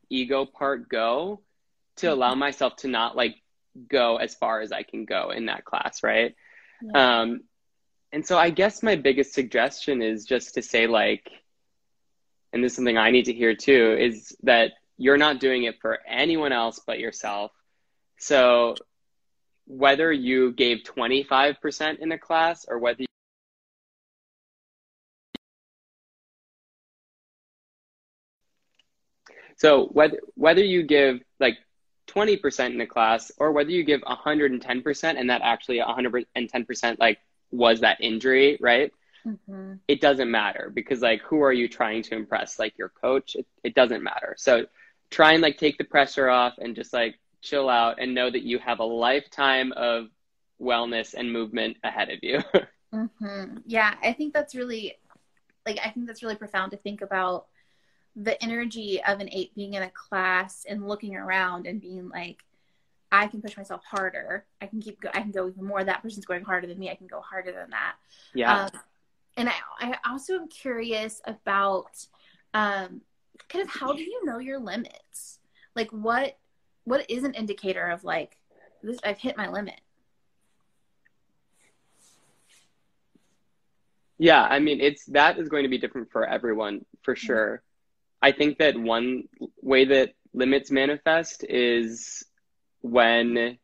ego 0.10 0.46
part 0.46 0.90
go 0.90 1.42
to 1.98 2.08
mm-hmm. 2.08 2.14
allow 2.14 2.36
myself 2.36 2.76
to 2.78 2.88
not 2.88 3.16
like 3.16 3.36
go 3.90 4.18
as 4.18 4.36
far 4.36 4.62
as 4.62 4.72
i 4.72 4.84
can 4.84 5.06
go 5.06 5.32
in 5.32 5.48
that 5.48 5.66
class 5.66 6.04
right 6.04 6.36
yeah. 6.82 7.22
um 7.22 7.42
and 8.12 8.26
so 8.26 8.38
i 8.38 8.50
guess 8.50 8.84
my 8.84 8.96
biggest 8.96 9.34
suggestion 9.34 10.02
is 10.02 10.26
just 10.26 10.56
to 10.56 10.62
say 10.62 10.88
like 10.88 11.30
and 12.54 12.64
this 12.64 12.72
is 12.72 12.76
something 12.76 12.98
i 12.98 13.12
need 13.12 13.26
to 13.26 13.34
hear 13.34 13.56
too 13.56 13.98
is 14.00 14.36
that 14.44 14.72
you're 14.98 15.18
not 15.18 15.40
doing 15.40 15.64
it 15.64 15.82
for 15.82 16.00
anyone 16.08 16.54
else 16.54 16.80
but 16.86 17.00
yourself 17.00 17.52
so 18.18 18.76
whether 19.66 20.12
you 20.12 20.52
gave 20.52 20.80
25% 20.84 22.00
in 22.00 22.12
a 22.12 22.18
class 22.18 22.66
or 22.68 22.80
whether 22.80 23.06
So 29.64 29.86
whether 29.94 30.20
whether 30.36 30.64
you 30.64 30.84
give 30.84 31.22
like 31.40 31.58
20% 32.08 32.74
in 32.74 32.82
a 32.82 32.88
class 32.88 33.32
or 33.38 33.54
whether 33.54 33.70
you 33.70 33.84
give 33.84 34.02
110% 34.02 35.04
and 35.18 35.30
that 35.30 35.42
actually 35.42 35.80
110% 35.80 37.00
like 37.00 37.20
was 37.52 37.80
that 37.80 38.02
injury, 38.02 38.58
right? 38.60 38.92
Mm-hmm. 39.26 39.74
It 39.88 40.02
doesn't 40.02 40.30
matter 40.30 40.72
because 40.74 41.02
like 41.02 41.22
who 41.22 41.42
are 41.42 41.54
you 41.54 41.68
trying 41.68 42.04
to 42.04 42.16
impress? 42.16 42.60
Like 42.60 42.78
your 42.78 42.90
coach? 42.90 43.36
It, 43.36 43.46
it 43.64 43.76
doesn't 43.76 44.04
matter. 44.04 44.36
So 44.38 44.66
try 45.10 45.34
and 45.34 45.42
like 45.42 45.58
take 45.58 45.78
the 45.78 45.84
pressure 45.84 46.30
off 46.30 46.56
and 46.58 46.76
just 46.76 46.94
like 46.94 47.20
chill 47.42 47.70
out 47.70 48.00
and 48.00 48.16
know 48.16 48.30
that 48.32 48.44
you 48.44 48.58
have 48.60 48.80
a 48.80 48.84
lifetime 48.84 49.72
of 49.74 50.08
wellness 50.60 51.14
and 51.14 51.32
movement 51.32 51.78
ahead 51.84 52.10
of 52.10 52.20
you. 52.22 52.40
mm-hmm. 52.94 53.58
Yeah, 53.66 53.96
I 54.02 54.14
think 54.14 54.34
that's 54.34 54.56
really, 54.56 54.98
like, 55.66 55.78
I 55.84 55.90
think 55.90 56.08
that's 56.08 56.24
really 56.24 56.36
profound 56.36 56.72
to 56.72 56.78
think 56.78 57.02
about 57.02 57.48
the 58.16 58.42
energy 58.44 59.02
of 59.04 59.20
an 59.20 59.30
eight 59.32 59.54
being 59.56 59.74
in 59.74 59.84
a 59.84 59.90
class 59.90 60.66
and 60.68 60.88
looking 60.88 61.16
around 61.16 61.68
and 61.68 61.82
being 61.82 62.10
like, 62.10 62.44
I 63.12 63.28
can 63.28 63.42
push 63.42 63.56
myself 63.56 63.84
harder. 63.86 64.46
I 64.60 64.66
can 64.66 64.82
keep. 64.82 65.00
Go- 65.00 65.12
I 65.14 65.22
can 65.22 65.30
go 65.30 65.48
even 65.48 65.66
more. 65.66 65.84
That 65.84 66.02
person's 66.02 66.26
going 66.26 66.44
harder 66.44 66.66
than 66.66 66.80
me. 66.80 66.90
I 66.90 66.96
can 66.96 67.06
go 67.06 67.22
harder 67.22 67.52
than 67.52 67.70
that. 67.70 67.96
Yeah. 68.34 68.64
Um, 68.64 68.70
and 69.38 69.50
I, 69.50 69.54
I 69.80 69.98
also 70.10 70.36
am 70.36 70.48
curious 70.48 71.22
about 71.26 72.06
um, 72.54 73.02
kind 73.50 73.64
of 73.64 73.70
how 73.70 73.94
do 73.94 74.02
you 74.02 74.26
know 74.26 74.40
your 74.40 74.60
limits? 74.60 75.40
Like, 75.76 75.90
what 75.92 76.38
what 76.86 77.10
is 77.10 77.24
an 77.24 77.34
indicator 77.34 77.88
of 77.88 78.04
like 78.04 78.38
this 78.82 79.00
I've 79.04 79.18
hit 79.18 79.38
my 79.38 79.50
limit? 79.50 79.80
Yeah, 84.18 84.44
I 84.44 84.60
mean 84.60 84.80
it's 84.80 85.06
that 85.08 85.38
is 85.38 85.50
going 85.50 85.64
to 85.64 85.70
be 85.70 85.78
different 85.78 86.12
for 86.12 86.26
everyone 86.26 86.86
for 87.02 87.16
sure. 87.16 87.64
I 88.22 88.32
think 88.32 88.60
that 88.60 88.78
one 88.78 89.24
way 89.62 89.86
that 89.86 90.14
limits 90.34 90.72
manifest 90.72 91.44
is 91.48 92.24
when 92.82 93.58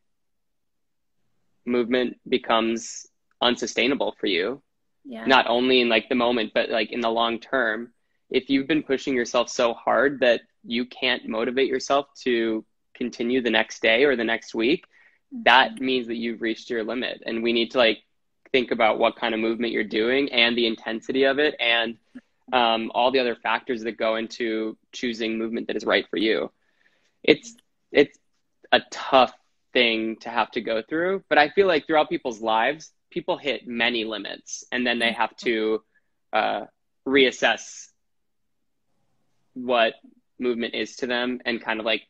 movement 1.66 2.18
becomes 2.28 3.06
unsustainable 3.42 4.16
for 4.20 4.28
you. 4.28 4.62
Yeah. 5.10 5.26
Not 5.26 5.48
only 5.48 5.82
in 5.82 5.90
like 5.90 6.08
the 6.08 6.14
moment, 6.14 6.52
but 6.54 6.70
like 6.70 6.92
in 6.92 7.02
the 7.02 7.10
long 7.10 7.40
term. 7.40 7.92
If 8.30 8.48
you've 8.48 8.68
been 8.68 8.84
pushing 8.84 9.16
yourself 9.16 9.50
so 9.50 9.74
hard 9.74 10.20
that 10.20 10.42
you 10.64 10.86
can't 10.86 11.28
motivate 11.28 11.68
yourself 11.68 12.06
to 12.22 12.64
continue 12.94 13.42
the 13.42 13.50
next 13.50 13.82
day 13.82 14.04
or 14.04 14.16
the 14.16 14.24
next 14.24 14.54
week, 14.54 14.86
mm-hmm. 14.86 15.44
that 15.46 15.82
means 15.82 16.06
that 16.08 16.18
you've 16.18 16.44
reached 16.44 16.70
your 16.70 16.84
limit. 16.84 17.24
And 17.26 17.42
we 17.42 17.54
need 17.54 17.72
to 17.72 17.80
like 17.80 18.04
think 18.52 18.70
about 18.70 19.00
what 19.00 19.16
kind 19.16 19.34
of 19.34 19.40
movement 19.40 19.74
you're 19.74 19.84
doing 19.84 20.32
and 20.32 20.56
the 20.56 20.68
intensity 20.68 21.24
of 21.24 21.40
it 21.40 21.56
and 21.60 21.98
um, 22.54 22.92
all 22.94 23.10
the 23.10 23.20
other 23.20 23.36
factors 23.36 23.84
that 23.84 23.98
go 23.98 24.16
into 24.16 24.78
choosing 24.92 25.40
movement 25.40 25.66
that 25.68 25.76
is 25.76 25.86
right 25.86 26.08
for 26.08 26.18
you. 26.18 26.52
It's 27.24 27.56
it's 27.92 28.18
a 28.72 28.82
tough 28.92 29.34
thing 29.74 30.18
to 30.18 30.30
have 30.30 30.52
to 30.52 30.62
go 30.62 30.84
through, 30.88 31.24
but 31.30 31.40
I 31.40 31.50
feel 31.50 31.66
like 31.66 31.88
throughout 31.88 32.10
people's 32.10 32.42
lives, 32.42 32.92
people 33.10 33.38
hit 33.38 33.68
many 33.68 34.04
limits 34.04 34.64
and 34.72 34.86
then 34.86 35.00
they 35.00 35.12
have 35.12 35.36
to 35.38 35.82
uh, 36.34 36.62
reassess 37.08 37.88
what 39.54 39.96
movement 40.40 40.74
is 40.74 40.96
to 40.98 41.08
them 41.08 41.40
and 41.46 41.62
kind 41.62 41.80
of 41.80 41.86
like 41.86 42.04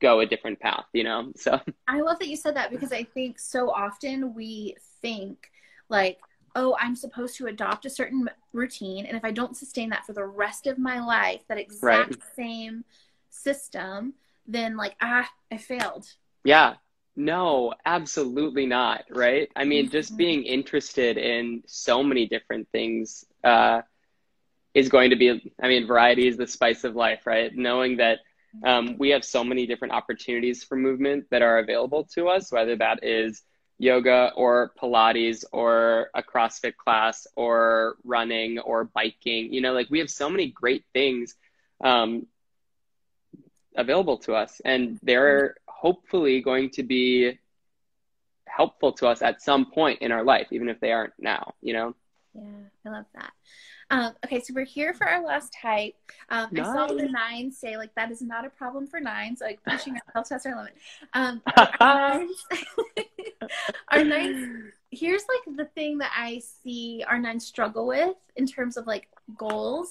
go 0.00 0.20
a 0.20 0.26
different 0.26 0.58
path, 0.60 0.86
you 0.92 1.04
know? 1.04 1.32
So 1.36 1.60
I 1.86 2.00
love 2.00 2.18
that 2.18 2.28
you 2.28 2.36
said 2.36 2.56
that 2.56 2.70
because 2.70 2.92
I 2.92 3.04
think 3.04 3.38
so 3.38 3.70
often 3.70 4.34
we 4.34 4.76
think 5.02 5.50
like, 5.88 6.18
oh, 6.56 6.76
I'm 6.80 6.96
supposed 6.96 7.36
to 7.36 7.46
adopt 7.46 7.86
a 7.86 7.90
certain 7.90 8.28
routine. 8.52 9.06
And 9.06 9.16
if 9.16 9.24
I 9.24 9.30
don't 9.30 9.56
sustain 9.56 9.90
that 9.90 10.04
for 10.04 10.12
the 10.12 10.24
rest 10.24 10.66
of 10.66 10.78
my 10.78 11.00
life, 11.00 11.42
that 11.48 11.58
exact 11.58 12.10
right. 12.10 12.22
same 12.34 12.84
system, 13.28 14.14
then 14.46 14.76
like, 14.76 14.96
ah, 15.00 15.28
I 15.52 15.58
failed. 15.58 16.08
Yeah. 16.44 16.74
No, 17.16 17.74
absolutely 17.84 18.66
not. 18.66 19.04
Right. 19.10 19.50
I 19.54 19.64
mean, 19.64 19.86
mm-hmm. 19.86 19.92
just 19.92 20.16
being 20.16 20.44
interested 20.44 21.18
in 21.18 21.62
so 21.66 22.02
many 22.02 22.26
different 22.26 22.68
things 22.72 23.24
uh, 23.44 23.82
is 24.74 24.88
going 24.88 25.10
to 25.10 25.16
be, 25.16 25.52
I 25.60 25.68
mean, 25.68 25.86
variety 25.86 26.28
is 26.28 26.36
the 26.36 26.46
spice 26.46 26.84
of 26.84 26.94
life, 26.94 27.26
right? 27.26 27.54
Knowing 27.54 27.96
that 27.98 28.20
um, 28.64 28.96
we 28.98 29.10
have 29.10 29.24
so 29.24 29.44
many 29.44 29.66
different 29.66 29.94
opportunities 29.94 30.64
for 30.64 30.76
movement 30.76 31.26
that 31.30 31.42
are 31.42 31.58
available 31.58 32.04
to 32.14 32.28
us, 32.28 32.50
whether 32.50 32.76
that 32.76 33.04
is 33.04 33.42
yoga 33.78 34.32
or 34.36 34.72
Pilates 34.80 35.44
or 35.52 36.10
a 36.14 36.22
CrossFit 36.22 36.76
class 36.76 37.26
or 37.34 37.96
running 38.04 38.58
or 38.58 38.84
biking. 38.84 39.52
You 39.52 39.60
know, 39.60 39.72
like 39.72 39.88
we 39.90 40.00
have 40.00 40.10
so 40.10 40.28
many 40.28 40.48
great 40.48 40.84
things 40.92 41.34
um, 41.82 42.26
available 43.76 44.18
to 44.18 44.34
us, 44.34 44.60
and 44.64 44.98
they're 45.02 45.54
hopefully 45.80 46.42
going 46.42 46.68
to 46.68 46.82
be 46.82 47.38
helpful 48.46 48.92
to 48.92 49.06
us 49.06 49.22
at 49.22 49.40
some 49.40 49.70
point 49.70 50.02
in 50.02 50.12
our 50.12 50.22
life, 50.22 50.48
even 50.50 50.68
if 50.68 50.78
they 50.78 50.92
aren't 50.92 51.14
now, 51.18 51.54
you 51.62 51.72
know? 51.72 51.94
Yeah, 52.34 52.42
I 52.86 52.88
love 52.90 53.06
that. 53.14 53.32
Um, 53.90 54.12
okay, 54.24 54.40
so 54.40 54.52
we're 54.54 54.66
here 54.66 54.92
for 54.92 55.08
our 55.08 55.24
last 55.24 55.54
type. 55.60 55.94
Um, 56.28 56.50
I 56.54 56.62
saw 56.62 56.86
the 56.86 57.08
nine 57.08 57.50
say 57.50 57.76
like 57.76 57.92
that 57.96 58.12
is 58.12 58.20
not 58.20 58.44
a 58.44 58.50
problem 58.50 58.86
for 58.86 59.00
nines, 59.00 59.40
like 59.40 59.58
pushing 59.66 59.94
ourselves 59.94 60.28
past 60.28 60.46
our 60.46 60.56
limit. 60.56 60.74
Um, 61.14 61.42
our 61.80 62.18
nines, 62.18 62.44
our 63.88 64.04
nines. 64.04 64.72
Here's 64.92 65.22
like 65.22 65.56
the 65.56 65.64
thing 65.64 65.98
that 65.98 66.12
I 66.16 66.40
see 66.62 67.02
our 67.08 67.18
nines 67.18 67.46
struggle 67.46 67.86
with 67.86 68.16
in 68.36 68.46
terms 68.46 68.76
of 68.76 68.86
like 68.86 69.08
goals, 69.36 69.90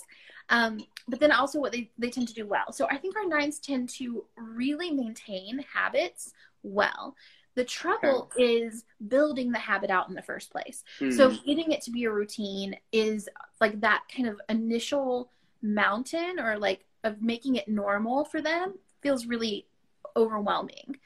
um, 0.49 0.79
but 1.07 1.19
then 1.19 1.31
also 1.31 1.59
what 1.59 1.71
they 1.71 1.89
they 1.97 2.09
tend 2.09 2.27
to 2.27 2.33
do 2.33 2.45
well. 2.45 2.71
So 2.71 2.87
I 2.89 2.97
think 2.97 3.15
our 3.15 3.25
nines 3.25 3.59
tend 3.59 3.89
to 3.89 4.25
really 4.35 4.91
maintain 4.91 5.63
habits 5.73 6.33
well. 6.63 7.15
The 7.55 7.65
trouble 7.65 8.29
okay. 8.33 8.43
is 8.43 8.85
building 9.07 9.51
the 9.51 9.59
habit 9.59 9.89
out 9.89 10.07
in 10.07 10.15
the 10.15 10.21
first 10.21 10.51
place. 10.51 10.83
Mm. 10.99 11.15
So 11.15 11.29
getting 11.29 11.71
it 11.71 11.81
to 11.81 11.91
be 11.91 12.05
a 12.05 12.11
routine 12.11 12.75
is 12.91 13.27
like 13.59 13.81
that 13.81 14.03
kind 14.15 14.29
of 14.29 14.39
initial 14.49 15.31
mountain 15.61 16.39
or 16.39 16.57
like 16.57 16.85
of 17.03 17.21
making 17.21 17.55
it 17.55 17.67
normal 17.67 18.23
for 18.25 18.41
them 18.41 18.75
feels 19.01 19.25
really 19.25 19.67
overwhelming 20.15 20.97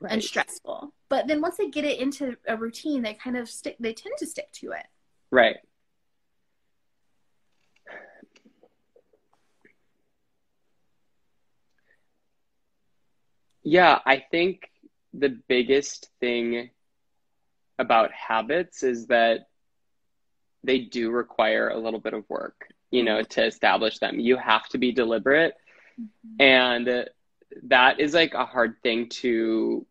right. 0.00 0.12
and 0.12 0.22
stressful. 0.22 0.92
But 1.08 1.26
then 1.26 1.40
once 1.40 1.56
they 1.56 1.68
get 1.68 1.84
it 1.84 2.00
into 2.00 2.36
a 2.48 2.56
routine, 2.56 3.02
they 3.02 3.14
kind 3.14 3.36
of 3.36 3.48
stick 3.48 3.76
they 3.78 3.92
tend 3.92 4.16
to 4.18 4.26
stick 4.26 4.50
to 4.54 4.72
it. 4.72 4.86
Right. 5.30 5.56
Yeah, 13.64 13.98
I 14.04 14.24
think 14.30 14.70
the 15.14 15.28
biggest 15.28 16.08
thing 16.20 16.70
about 17.78 18.12
habits 18.12 18.82
is 18.82 19.06
that 19.06 19.48
they 20.64 20.78
do 20.78 21.10
require 21.10 21.68
a 21.68 21.78
little 21.78 22.00
bit 22.00 22.14
of 22.14 22.28
work, 22.28 22.68
you 22.90 23.02
know, 23.02 23.22
to 23.22 23.44
establish 23.44 23.98
them. 23.98 24.20
You 24.20 24.36
have 24.36 24.68
to 24.68 24.78
be 24.78 24.92
deliberate. 24.92 25.54
Mm-hmm. 26.00 26.42
And 26.42 27.08
that 27.64 28.00
is 28.00 28.14
like 28.14 28.34
a 28.34 28.46
hard 28.46 28.76
thing 28.82 29.08
to, 29.08 29.86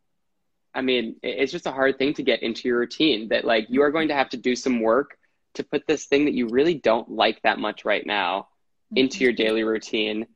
I 0.73 0.81
mean, 0.81 1.17
it's 1.21 1.51
just 1.51 1.67
a 1.67 1.71
hard 1.71 1.97
thing 1.97 2.13
to 2.15 2.23
get 2.23 2.43
into 2.43 2.67
your 2.67 2.79
routine 2.79 3.29
that 3.29 3.45
like 3.45 3.67
you 3.69 3.84
are 3.84 3.91
going 3.91 4.07
to 4.07 4.15
have 4.15 4.29
to 4.29 4.38
do 4.38 4.55
some 4.55 4.81
work 4.81 5.17
to 5.55 5.63
put 5.63 5.86
this 5.86 6.05
thing 6.05 6.25
that 6.25 6.34
you 6.34 6.47
really 6.47 6.75
don't 6.75 7.12
like 7.12 7.41
that 7.41 7.60
much 7.60 7.84
right 7.84 8.05
now 8.05 8.47
mm-hmm. 8.88 8.97
into 8.97 9.23
your 9.23 9.34
daily 9.34 9.63
routine. 9.63 10.27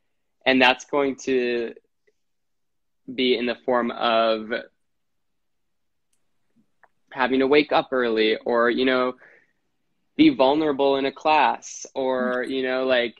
And 0.45 0.61
that's 0.61 0.85
going 0.85 1.15
to 1.23 1.73
be 3.13 3.37
in 3.37 3.45
the 3.45 3.55
form 3.65 3.91
of 3.91 4.51
having 7.11 7.39
to 7.39 7.47
wake 7.47 7.71
up 7.71 7.89
early 7.91 8.37
or 8.37 8.69
you 8.69 8.85
know 8.85 9.13
be 10.17 10.29
vulnerable 10.29 10.97
in 10.97 11.05
a 11.05 11.11
class 11.11 11.85
or 11.93 12.43
you 12.47 12.63
know 12.63 12.85
like 12.85 13.15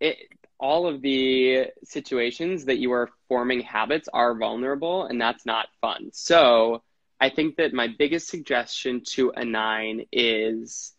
it 0.00 0.16
all 0.60 0.86
of 0.88 1.02
the 1.02 1.66
situations 1.84 2.64
that 2.64 2.78
you 2.78 2.92
are 2.92 3.10
forming 3.28 3.60
habits 3.60 4.08
are 4.12 4.34
vulnerable 4.36 5.04
and 5.04 5.20
that's 5.20 5.46
not 5.46 5.66
fun. 5.80 6.10
So 6.12 6.82
i 7.20 7.28
think 7.30 7.56
that 7.56 7.72
my 7.72 7.88
biggest 7.98 8.28
suggestion 8.28 9.02
to 9.04 9.32
a 9.36 9.44
nine 9.44 10.06
is 10.12 10.92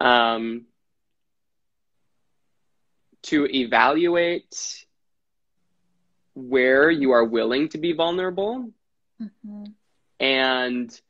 um, 0.00 0.66
to 3.22 3.46
evaluate 3.46 4.86
where 6.38 6.90
you 6.90 7.10
are 7.10 7.24
willing 7.24 7.68
to 7.70 7.78
be 7.78 7.92
vulnerable 7.92 8.70
mm-hmm 9.20 9.64
and 10.20 11.00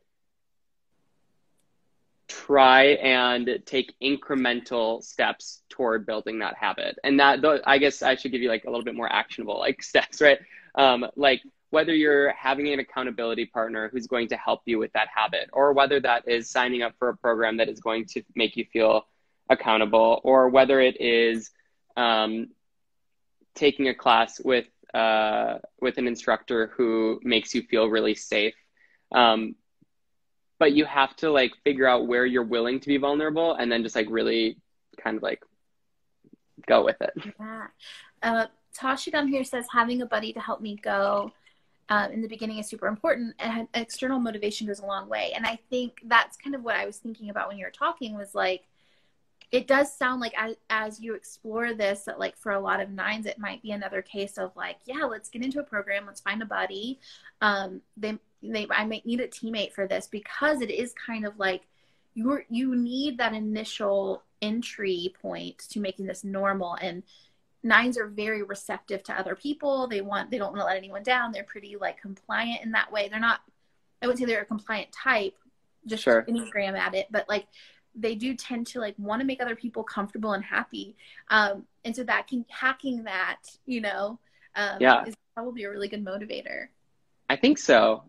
try 2.28 2.84
and 2.84 3.62
take 3.64 3.94
incremental 4.02 5.02
steps 5.02 5.62
toward 5.70 6.04
building 6.04 6.40
that 6.40 6.54
habit. 6.56 6.98
And 7.02 7.18
that, 7.20 7.42
I 7.66 7.78
guess 7.78 8.02
I 8.02 8.16
should 8.16 8.32
give 8.32 8.42
you 8.42 8.50
like 8.50 8.64
a 8.64 8.70
little 8.70 8.84
bit 8.84 8.94
more 8.94 9.10
actionable 9.10 9.58
like 9.58 9.82
steps, 9.82 10.20
right? 10.20 10.38
Um, 10.74 11.06
like 11.16 11.42
whether 11.70 11.94
you're 11.94 12.32
having 12.32 12.68
an 12.72 12.80
accountability 12.80 13.46
partner 13.46 13.88
who's 13.88 14.06
going 14.06 14.28
to 14.28 14.36
help 14.36 14.62
you 14.66 14.78
with 14.78 14.92
that 14.92 15.08
habit, 15.14 15.50
or 15.52 15.72
whether 15.72 16.00
that 16.00 16.26
is 16.26 16.48
signing 16.48 16.82
up 16.82 16.94
for 16.98 17.10
a 17.10 17.16
program 17.16 17.58
that 17.58 17.68
is 17.68 17.80
going 17.80 18.06
to 18.06 18.22
make 18.34 18.56
you 18.56 18.64
feel 18.72 19.06
accountable, 19.50 20.20
or 20.24 20.48
whether 20.48 20.80
it 20.80 20.98
is 21.00 21.50
um, 21.96 22.48
taking 23.54 23.88
a 23.88 23.94
class 23.94 24.40
with 24.42 24.66
uh, 24.94 25.58
with 25.80 25.98
an 25.98 26.06
instructor 26.06 26.72
who 26.76 27.20
makes 27.22 27.54
you 27.54 27.62
feel 27.62 27.88
really 27.88 28.14
safe 28.14 28.54
um, 29.12 29.54
but 30.58 30.72
you 30.72 30.84
have 30.84 31.14
to 31.16 31.30
like 31.30 31.52
figure 31.64 31.86
out 31.86 32.06
where 32.06 32.26
you're 32.26 32.42
willing 32.42 32.80
to 32.80 32.88
be 32.88 32.96
vulnerable 32.96 33.54
and 33.54 33.70
then 33.70 33.82
just 33.82 33.94
like 33.94 34.06
really 34.10 34.58
kind 35.02 35.16
of 35.16 35.22
like 35.22 35.42
go 36.66 36.84
with 36.84 37.00
it. 37.00 37.12
Yeah. 37.40 37.66
Uh, 38.22 38.46
Tasha 38.76 39.12
down 39.12 39.28
here 39.28 39.44
says 39.44 39.66
having 39.72 40.02
a 40.02 40.06
buddy 40.06 40.32
to 40.32 40.40
help 40.40 40.60
me 40.60 40.76
go 40.76 41.32
um, 41.88 42.10
in 42.10 42.20
the 42.20 42.28
beginning 42.28 42.58
is 42.58 42.66
super 42.66 42.86
important 42.86 43.34
and 43.38 43.68
external 43.74 44.18
motivation 44.18 44.66
goes 44.66 44.80
a 44.80 44.86
long 44.86 45.08
way. 45.08 45.32
And 45.34 45.46
I 45.46 45.58
think 45.70 46.00
that's 46.04 46.36
kind 46.36 46.54
of 46.54 46.64
what 46.64 46.76
I 46.76 46.84
was 46.84 46.98
thinking 46.98 47.30
about 47.30 47.48
when 47.48 47.58
you 47.58 47.64
were 47.64 47.70
talking 47.70 48.16
was 48.16 48.34
like, 48.34 48.64
it 49.50 49.66
does 49.66 49.96
sound 49.96 50.20
like 50.20 50.34
as, 50.36 50.56
as 50.68 51.00
you 51.00 51.14
explore 51.14 51.72
this 51.72 52.02
that 52.02 52.18
like 52.18 52.36
for 52.36 52.52
a 52.52 52.60
lot 52.60 52.80
of 52.80 52.90
nines 52.90 53.26
it 53.26 53.38
might 53.38 53.62
be 53.62 53.70
another 53.70 54.02
case 54.02 54.36
of 54.36 54.54
like 54.56 54.76
yeah 54.84 55.04
let's 55.04 55.30
get 55.30 55.42
into 55.42 55.60
a 55.60 55.64
program 55.64 56.06
let's 56.06 56.20
find 56.20 56.42
a 56.42 56.46
buddy. 56.46 56.98
Um, 57.40 57.80
they 57.96 58.18
they 58.42 58.66
I 58.70 58.84
might 58.84 59.06
need 59.06 59.20
a 59.20 59.28
teammate 59.28 59.72
for 59.72 59.86
this 59.86 60.06
because 60.06 60.60
it 60.60 60.70
is 60.70 60.94
kind 61.06 61.26
of 61.26 61.38
like 61.38 61.62
you're 62.14 62.44
you 62.48 62.74
need 62.74 63.18
that 63.18 63.34
initial 63.34 64.22
entry 64.42 65.14
point 65.20 65.58
to 65.70 65.80
making 65.80 66.06
this 66.06 66.24
normal. 66.24 66.76
And 66.80 67.02
nines 67.62 67.98
are 67.98 68.06
very 68.06 68.42
receptive 68.42 69.02
to 69.04 69.18
other 69.18 69.34
people. 69.34 69.88
They 69.88 70.00
want 70.00 70.30
they 70.30 70.38
don't 70.38 70.52
want 70.52 70.60
to 70.60 70.66
let 70.66 70.76
anyone 70.76 71.02
down. 71.02 71.32
They're 71.32 71.44
pretty 71.44 71.76
like 71.80 72.00
compliant 72.00 72.62
in 72.62 72.72
that 72.72 72.92
way. 72.92 73.08
They're 73.08 73.20
not 73.20 73.40
i 74.02 74.06
wouldn't 74.06 74.18
say 74.18 74.24
they're 74.26 74.42
a 74.42 74.46
compliant 74.46 74.90
type 74.92 75.34
just 75.86 76.02
sure. 76.02 76.24
enneagram 76.28 76.76
at 76.76 76.94
it 76.94 77.06
but 77.10 77.28
like 77.28 77.46
they 78.00 78.14
do 78.14 78.34
tend 78.34 78.66
to 78.66 78.80
like 78.80 78.94
want 78.98 79.20
to 79.20 79.26
make 79.26 79.40
other 79.40 79.56
people 79.56 79.82
comfortable 79.82 80.32
and 80.32 80.44
happy 80.44 80.96
um 81.30 81.64
and 81.84 81.94
so 81.94 82.02
that 82.02 82.26
can 82.26 82.44
hacking 82.48 83.04
that 83.04 83.40
you 83.66 83.80
know 83.80 84.18
um 84.56 84.76
yeah. 84.80 85.04
is 85.04 85.14
probably 85.34 85.64
a 85.64 85.70
really 85.70 85.88
good 85.88 86.04
motivator 86.04 86.68
i 87.28 87.36
think 87.36 87.58
so 87.58 88.02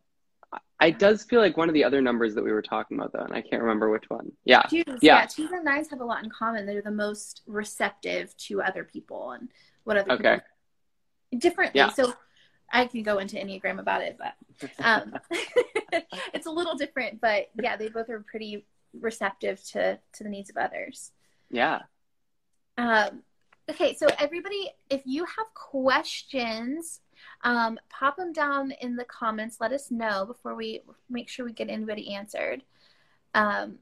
it 0.81 0.97
does 0.97 1.23
feel 1.23 1.41
like 1.41 1.57
one 1.57 1.67
of 1.67 1.73
the 1.73 1.83
other 1.83 2.01
numbers 2.01 2.35
that 2.35 2.43
we 2.43 2.51
were 2.51 2.61
talking 2.61 2.97
about 2.97 3.11
though, 3.11 3.19
and 3.23 3.33
I 3.33 3.41
can't 3.41 3.61
remember 3.61 3.89
which 3.89 4.05
one. 4.09 4.31
Yeah. 4.45 4.61
Twos, 4.63 4.85
yeah. 4.87 5.19
yeah. 5.19 5.25
Twos 5.25 5.51
and 5.51 5.65
nines 5.65 5.89
have 5.89 5.99
a 5.99 6.05
lot 6.05 6.23
in 6.23 6.29
common. 6.29 6.65
They're 6.65 6.81
the 6.81 6.89
most 6.89 7.41
receptive 7.47 8.35
to 8.37 8.61
other 8.61 8.85
people 8.85 9.31
and 9.31 9.49
what 9.83 9.97
other 9.97 10.13
okay. 10.13 10.35
people 10.35 11.39
differently. 11.39 11.79
Yeah. 11.79 11.89
So 11.89 12.13
I 12.71 12.85
can 12.85 13.03
go 13.03 13.17
into 13.17 13.35
Enneagram 13.35 13.79
about 13.79 14.03
it, 14.03 14.17
but 14.17 14.69
um, 14.79 15.15
it's 16.33 16.45
a 16.45 16.51
little 16.51 16.75
different. 16.75 17.19
But 17.19 17.49
yeah, 17.61 17.75
they 17.75 17.89
both 17.89 18.09
are 18.09 18.21
pretty 18.21 18.65
receptive 18.93 19.63
to 19.71 19.99
to 20.13 20.23
the 20.23 20.29
needs 20.29 20.49
of 20.49 20.57
others. 20.57 21.11
Yeah. 21.49 21.81
Um, 22.77 23.23
okay, 23.69 23.95
so 23.95 24.07
everybody, 24.19 24.71
if 24.89 25.01
you 25.05 25.25
have 25.25 25.53
questions 25.53 27.01
um, 27.43 27.79
pop 27.89 28.17
them 28.17 28.33
down 28.33 28.71
in 28.81 28.95
the 28.95 29.05
comments. 29.05 29.57
Let 29.59 29.71
us 29.71 29.91
know 29.91 30.25
before 30.25 30.55
we 30.55 30.81
make 31.09 31.29
sure 31.29 31.45
we 31.45 31.53
get 31.53 31.69
anybody 31.69 32.13
answered. 32.13 32.63
Um, 33.33 33.79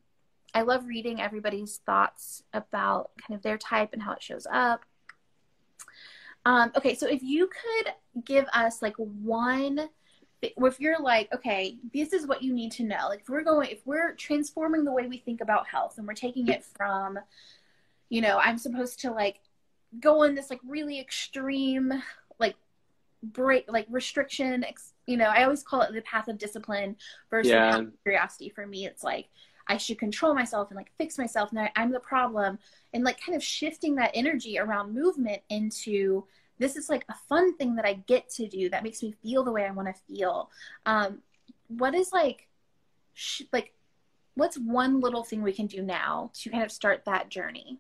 I 0.53 0.61
love 0.61 0.87
reading 0.87 1.21
everybody's 1.21 1.77
thoughts 1.85 2.43
about 2.53 3.11
kind 3.17 3.37
of 3.37 3.43
their 3.43 3.57
type 3.57 3.93
and 3.93 4.01
how 4.01 4.13
it 4.13 4.23
shows 4.23 4.47
up. 4.51 4.81
Um, 6.45 6.71
okay, 6.77 6.95
so 6.95 7.07
if 7.07 7.21
you 7.21 7.47
could 7.47 7.93
give 8.23 8.45
us 8.53 8.81
like 8.81 8.95
one, 8.95 9.89
if 10.41 10.79
you're 10.79 10.99
like, 10.99 11.33
okay, 11.33 11.77
this 11.93 12.13
is 12.13 12.27
what 12.27 12.43
you 12.43 12.53
need 12.53 12.71
to 12.73 12.83
know. 12.83 13.07
Like 13.09 13.21
if 13.21 13.29
we're 13.29 13.43
going, 13.43 13.69
if 13.69 13.85
we're 13.85 14.13
transforming 14.13 14.85
the 14.85 14.91
way 14.91 15.07
we 15.07 15.17
think 15.17 15.41
about 15.41 15.67
health 15.67 15.97
and 15.97 16.07
we're 16.07 16.13
taking 16.13 16.47
it 16.47 16.63
from, 16.63 17.19
you 18.09 18.21
know, 18.21 18.37
I'm 18.37 18.57
supposed 18.57 18.99
to 19.01 19.11
like 19.11 19.39
go 19.99 20.23
in 20.23 20.35
this 20.35 20.49
like 20.49 20.59
really 20.67 20.99
extreme 20.99 21.93
like 22.39 22.55
break 23.23 23.65
like 23.71 23.87
restriction 23.89 24.65
you 25.05 25.17
know 25.17 25.25
i 25.25 25.43
always 25.43 25.63
call 25.63 25.81
it 25.81 25.91
the 25.93 26.01
path 26.01 26.27
of 26.27 26.37
discipline 26.37 26.95
versus 27.31 27.51
yeah. 27.51 27.81
curiosity 28.03 28.49
for 28.49 28.67
me 28.67 28.85
it's 28.85 29.03
like 29.03 29.27
I 29.67 29.77
should 29.77 29.99
control 29.99 30.33
myself 30.33 30.69
and 30.69 30.77
like 30.77 30.91
fix 30.97 31.17
myself 31.17 31.51
and 31.51 31.69
I'm 31.75 31.91
the 31.91 31.99
problem 31.99 32.57
and 32.93 33.03
like 33.03 33.19
kind 33.23 33.35
of 33.35 33.43
shifting 33.43 33.95
that 33.95 34.11
energy 34.13 34.57
around 34.57 34.93
movement 34.93 35.41
into 35.49 36.25
this 36.59 36.75
is 36.75 36.89
like 36.89 37.05
a 37.09 37.15
fun 37.29 37.55
thing 37.57 37.75
that 37.75 37.85
I 37.85 37.93
get 37.93 38.29
to 38.31 38.47
do 38.47 38.69
that 38.69 38.83
makes 38.83 39.01
me 39.03 39.13
feel 39.23 39.43
the 39.43 39.51
way 39.51 39.65
I 39.65 39.71
want 39.71 39.87
to 39.87 40.01
feel. 40.13 40.49
Um, 40.85 41.19
what 41.67 41.93
is 41.93 42.11
like, 42.11 42.47
sh- 43.13 43.43
like, 43.51 43.73
what's 44.35 44.57
one 44.57 44.99
little 44.99 45.23
thing 45.23 45.41
we 45.41 45.53
can 45.53 45.67
do 45.67 45.81
now 45.81 46.31
to 46.35 46.49
kind 46.49 46.63
of 46.63 46.71
start 46.71 47.03
that 47.05 47.29
journey? 47.29 47.79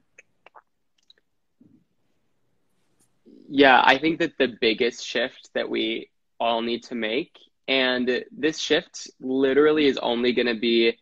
Yeah, 3.49 3.81
I 3.83 3.97
think 3.97 4.19
that 4.19 4.37
the 4.37 4.57
biggest 4.59 5.05
shift 5.05 5.49
that 5.53 5.69
we 5.69 6.09
all 6.39 6.61
need 6.61 6.83
to 6.83 6.95
make, 6.95 7.37
and 7.67 8.23
this 8.31 8.59
shift 8.59 9.09
literally 9.19 9.85
is 9.85 9.97
only 9.97 10.33
going 10.33 10.47
to 10.47 10.59
be 10.59 10.97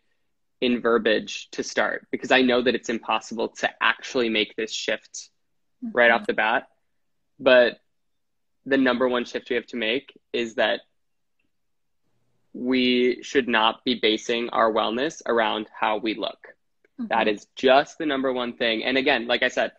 in 0.60 0.80
verbiage 0.80 1.48
to 1.50 1.62
start 1.62 2.06
because 2.10 2.30
I 2.30 2.42
know 2.42 2.62
that 2.62 2.74
it's 2.74 2.88
impossible 2.88 3.48
to 3.58 3.70
actually 3.82 4.28
make 4.28 4.54
this 4.56 4.72
shift 4.72 5.30
mm-hmm. 5.84 5.96
right 5.96 6.10
off 6.10 6.26
the 6.26 6.32
bat. 6.32 6.68
But 7.38 7.80
the 8.64 8.76
number 8.76 9.08
one 9.08 9.24
shift 9.24 9.50
we 9.50 9.56
have 9.56 9.66
to 9.66 9.76
make 9.76 10.18
is 10.32 10.54
that 10.56 10.80
we 12.52 13.22
should 13.22 13.48
not 13.48 13.84
be 13.84 13.98
basing 14.00 14.48
our 14.50 14.72
wellness 14.72 15.20
around 15.26 15.68
how 15.78 15.98
we 15.98 16.14
look. 16.14 16.48
Mm-hmm. 16.98 17.08
That 17.08 17.28
is 17.28 17.46
just 17.54 17.98
the 17.98 18.06
number 18.06 18.32
one 18.32 18.54
thing. 18.54 18.82
And 18.82 18.96
again, 18.96 19.26
like 19.26 19.42
I 19.42 19.48
said, 19.48 19.72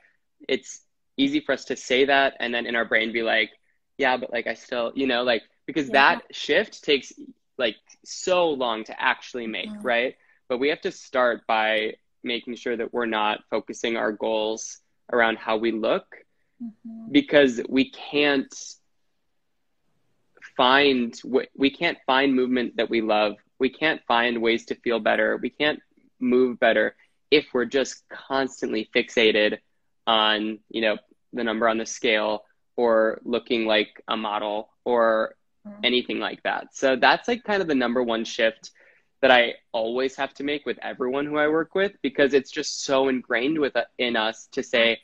it's 0.47 0.81
easy 1.17 1.39
for 1.39 1.53
us 1.53 1.65
to 1.65 1.75
say 1.75 2.05
that 2.05 2.35
and 2.39 2.53
then 2.53 2.67
in 2.67 2.75
our 2.75 2.85
brain 2.85 3.11
be 3.11 3.23
like, 3.23 3.49
yeah, 3.97 4.15
but 4.17 4.31
like 4.31 4.45
I 4.45 4.53
still, 4.53 4.91
you 4.95 5.07
know, 5.07 5.23
like 5.23 5.41
because 5.65 5.87
yeah. 5.87 5.93
that 5.93 6.35
shift 6.35 6.83
takes 6.83 7.11
like 7.57 7.75
so 8.05 8.49
long 8.49 8.83
to 8.83 9.01
actually 9.01 9.47
make, 9.47 9.69
mm-hmm. 9.69 9.81
right? 9.81 10.15
But 10.47 10.59
we 10.59 10.69
have 10.69 10.81
to 10.81 10.91
start 10.91 11.47
by 11.47 11.95
making 12.23 12.55
sure 12.55 12.77
that 12.77 12.93
we're 12.93 13.07
not 13.07 13.39
focusing 13.49 13.97
our 13.97 14.11
goals 14.11 14.79
around 15.11 15.39
how 15.39 15.57
we 15.57 15.71
look 15.71 16.05
mm-hmm. 16.61 17.11
because 17.11 17.61
we 17.69 17.91
can't 17.91 18.53
find 20.55 21.19
we 21.55 21.69
can't 21.69 21.97
find 22.05 22.35
movement 22.35 22.77
that 22.77 22.89
we 22.89 23.01
love 23.01 23.35
we 23.59 23.69
can't 23.69 24.01
find 24.07 24.41
ways 24.41 24.65
to 24.65 24.75
feel 24.75 24.99
better 24.99 25.37
we 25.37 25.49
can't 25.49 25.79
move 26.19 26.59
better 26.59 26.95
if 27.29 27.45
we're 27.53 27.65
just 27.65 28.03
constantly 28.09 28.89
fixated 28.95 29.59
on 30.07 30.57
you 30.69 30.81
know 30.81 30.97
the 31.33 31.43
number 31.43 31.67
on 31.67 31.77
the 31.77 31.85
scale 31.85 32.43
or 32.75 33.19
looking 33.23 33.65
like 33.65 34.01
a 34.07 34.17
model 34.17 34.69
or 34.83 35.35
mm-hmm. 35.67 35.79
anything 35.83 36.19
like 36.19 36.41
that 36.43 36.67
so 36.73 36.95
that's 36.95 37.27
like 37.27 37.43
kind 37.43 37.61
of 37.61 37.67
the 37.67 37.75
number 37.75 38.01
one 38.01 38.25
shift 38.25 38.71
that 39.21 39.31
I 39.31 39.55
always 39.71 40.15
have 40.15 40.33
to 40.35 40.43
make 40.43 40.65
with 40.65 40.77
everyone 40.81 41.25
who 41.25 41.37
I 41.37 41.47
work 41.47 41.73
with 41.73 41.93
because 42.01 42.33
it's 42.33 42.51
just 42.51 42.83
so 42.83 43.07
ingrained 43.07 43.57
with 43.57 43.75
in 43.97 44.15
us 44.15 44.47
to 44.51 44.61
say 44.61 44.99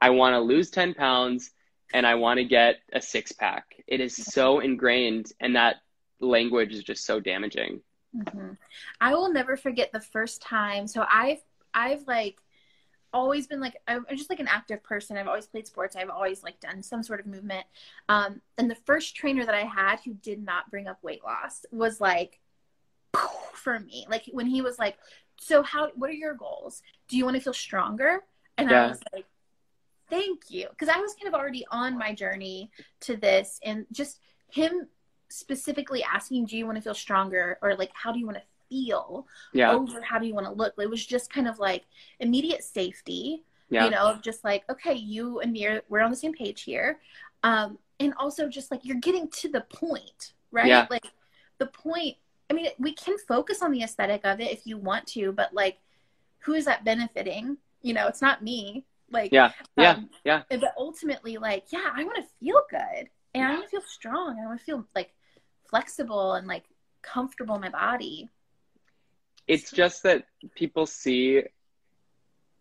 I 0.00 0.10
want 0.10 0.34
to 0.34 0.40
lose 0.40 0.70
10 0.70 0.94
pounds 0.94 1.50
and 1.92 2.06
I 2.06 2.14
want 2.16 2.38
to 2.38 2.44
get 2.44 2.76
a 2.92 3.00
six 3.00 3.32
pack. 3.32 3.76
It 3.86 4.00
is 4.00 4.14
so 4.14 4.60
ingrained, 4.60 5.32
and 5.40 5.56
that 5.56 5.76
language 6.20 6.72
is 6.72 6.84
just 6.84 7.04
so 7.04 7.20
damaging. 7.20 7.80
Mm-hmm. 8.14 8.52
I 9.00 9.14
will 9.14 9.32
never 9.32 9.56
forget 9.56 9.92
the 9.92 10.00
first 10.00 10.42
time. 10.42 10.86
So 10.86 11.04
I've 11.10 11.40
I've 11.72 12.06
like 12.06 12.38
always 13.12 13.46
been 13.46 13.60
like 13.60 13.76
I'm 13.86 14.04
just 14.10 14.30
like 14.30 14.40
an 14.40 14.48
active 14.48 14.82
person. 14.82 15.16
I've 15.16 15.28
always 15.28 15.46
played 15.46 15.66
sports. 15.66 15.96
I've 15.96 16.10
always 16.10 16.42
like 16.42 16.60
done 16.60 16.82
some 16.82 17.02
sort 17.02 17.20
of 17.20 17.26
movement. 17.26 17.66
Um, 18.08 18.40
and 18.58 18.70
the 18.70 18.74
first 18.74 19.16
trainer 19.16 19.44
that 19.44 19.54
I 19.54 19.64
had 19.64 20.00
who 20.04 20.14
did 20.14 20.44
not 20.44 20.70
bring 20.70 20.86
up 20.86 21.02
weight 21.02 21.24
loss 21.24 21.64
was 21.70 22.00
like 22.00 22.40
for 23.54 23.78
me. 23.78 24.06
Like 24.10 24.24
when 24.32 24.46
he 24.46 24.60
was 24.60 24.78
like, 24.78 24.98
"So 25.40 25.62
how? 25.62 25.90
What 25.94 26.10
are 26.10 26.14
your 26.14 26.34
goals? 26.34 26.82
Do 27.08 27.16
you 27.16 27.24
want 27.24 27.36
to 27.36 27.42
feel 27.42 27.54
stronger?" 27.54 28.24
And 28.58 28.70
yeah. 28.70 28.86
I 28.86 28.88
was 28.88 29.00
like, 29.12 29.24
thank 30.10 30.50
you. 30.50 30.66
Because 30.70 30.88
i 30.88 30.98
was 30.98 31.14
kind 31.14 31.32
of 31.32 31.38
already 31.38 31.64
on 31.70 31.96
my 31.98 32.14
journey 32.14 32.70
to 33.00 33.16
this 33.16 33.60
and 33.64 33.86
just 33.92 34.20
him 34.48 34.88
specifically 35.28 36.02
asking 36.02 36.46
do 36.46 36.56
you 36.56 36.64
want 36.64 36.76
to 36.76 36.82
feel 36.82 36.94
stronger? 36.94 37.58
or 37.62 37.74
like 37.74 37.90
how 37.94 38.12
do 38.12 38.18
you 38.18 38.26
want 38.26 38.38
to 38.38 38.44
feel? 38.68 39.26
Yeah. 39.52 39.72
over 39.72 40.00
how 40.02 40.18
do 40.18 40.26
you 40.26 40.34
want 40.34 40.46
to 40.46 40.52
look? 40.52 40.74
It 40.78 40.90
was 40.90 41.04
just 41.04 41.32
kind 41.32 41.48
of 41.48 41.58
like 41.58 41.84
immediate 42.20 42.64
safety 42.64 43.44
yeah. 43.70 43.84
you 43.84 43.90
know 43.90 44.18
just 44.22 44.44
like 44.44 44.64
okay 44.70 44.94
you 44.94 45.40
and 45.40 45.52
me 45.52 45.66
are 45.66 45.82
we're 45.88 46.00
on 46.00 46.10
the 46.10 46.16
same 46.16 46.32
page 46.32 46.62
here. 46.62 46.98
Um 47.42 47.78
and 48.00 48.14
also 48.16 48.48
just 48.48 48.70
like 48.70 48.84
you're 48.84 48.96
getting 48.98 49.28
to 49.28 49.48
the 49.48 49.62
point 49.62 50.32
right? 50.50 50.66
Yeah. 50.66 50.86
like 50.88 51.06
the 51.58 51.66
point 51.66 52.16
i 52.50 52.54
mean 52.54 52.68
we 52.78 52.92
can 52.92 53.16
focus 53.26 53.62
on 53.62 53.72
the 53.72 53.82
aesthetic 53.82 54.22
of 54.24 54.40
it 54.40 54.50
if 54.50 54.66
you 54.66 54.78
want 54.78 55.06
to 55.08 55.32
but 55.32 55.52
like 55.52 55.78
who 56.40 56.54
is 56.54 56.64
that 56.66 56.84
benefiting? 56.84 57.58
You 57.82 57.94
know 57.94 58.06
it's 58.06 58.22
not 58.22 58.42
me 58.42 58.84
like, 59.10 59.32
yeah, 59.32 59.52
yeah, 59.76 59.92
um, 59.92 60.10
yeah. 60.24 60.42
But 60.50 60.74
ultimately, 60.76 61.38
like, 61.38 61.64
yeah, 61.70 61.90
I 61.94 62.04
want 62.04 62.16
to 62.16 62.24
feel 62.40 62.60
good 62.70 63.08
and 63.34 63.42
yeah. 63.42 63.48
I 63.48 63.52
want 63.52 63.64
to 63.64 63.70
feel 63.70 63.80
strong. 63.80 64.38
I 64.42 64.46
want 64.46 64.58
to 64.58 64.64
feel 64.64 64.86
like 64.94 65.12
flexible 65.68 66.34
and 66.34 66.46
like 66.46 66.64
comfortable 67.02 67.54
in 67.54 67.60
my 67.60 67.70
body. 67.70 68.28
It's 69.46 69.70
just 69.70 70.02
that 70.02 70.24
people 70.54 70.86
see 70.86 71.42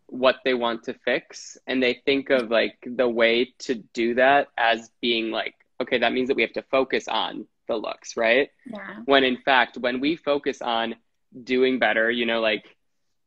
what 0.08 0.38
they 0.45 0.54
want 0.54 0.84
to 0.84 0.93
fix 0.93 1.58
and 1.68 1.84
they 1.84 2.02
think 2.06 2.30
of 2.30 2.50
like 2.50 2.78
the 2.86 3.10
way 3.10 3.54
to 3.60 3.76
do 3.93 4.16
that 4.16 4.48
as 4.58 4.89
being 5.02 5.32
like, 5.32 5.56
okay, 5.82 5.98
that 5.98 6.14
means 6.14 6.30
that 6.30 6.36
we 6.36 6.43
have 6.43 6.54
to 6.54 6.64
focus 6.72 7.08
on 7.08 7.45
the 7.68 7.76
looks, 7.76 8.16
right? 8.16 8.50
Yeah. 8.66 9.02
When 9.06 9.24
in 9.24 9.38
fact, 9.38 9.78
when 9.78 10.00
we 10.00 10.16
focus 10.16 10.62
on 10.62 10.95
doing 11.43 11.78
better, 11.78 12.10
you 12.10 12.26
know, 12.26 12.39
like 12.39 12.76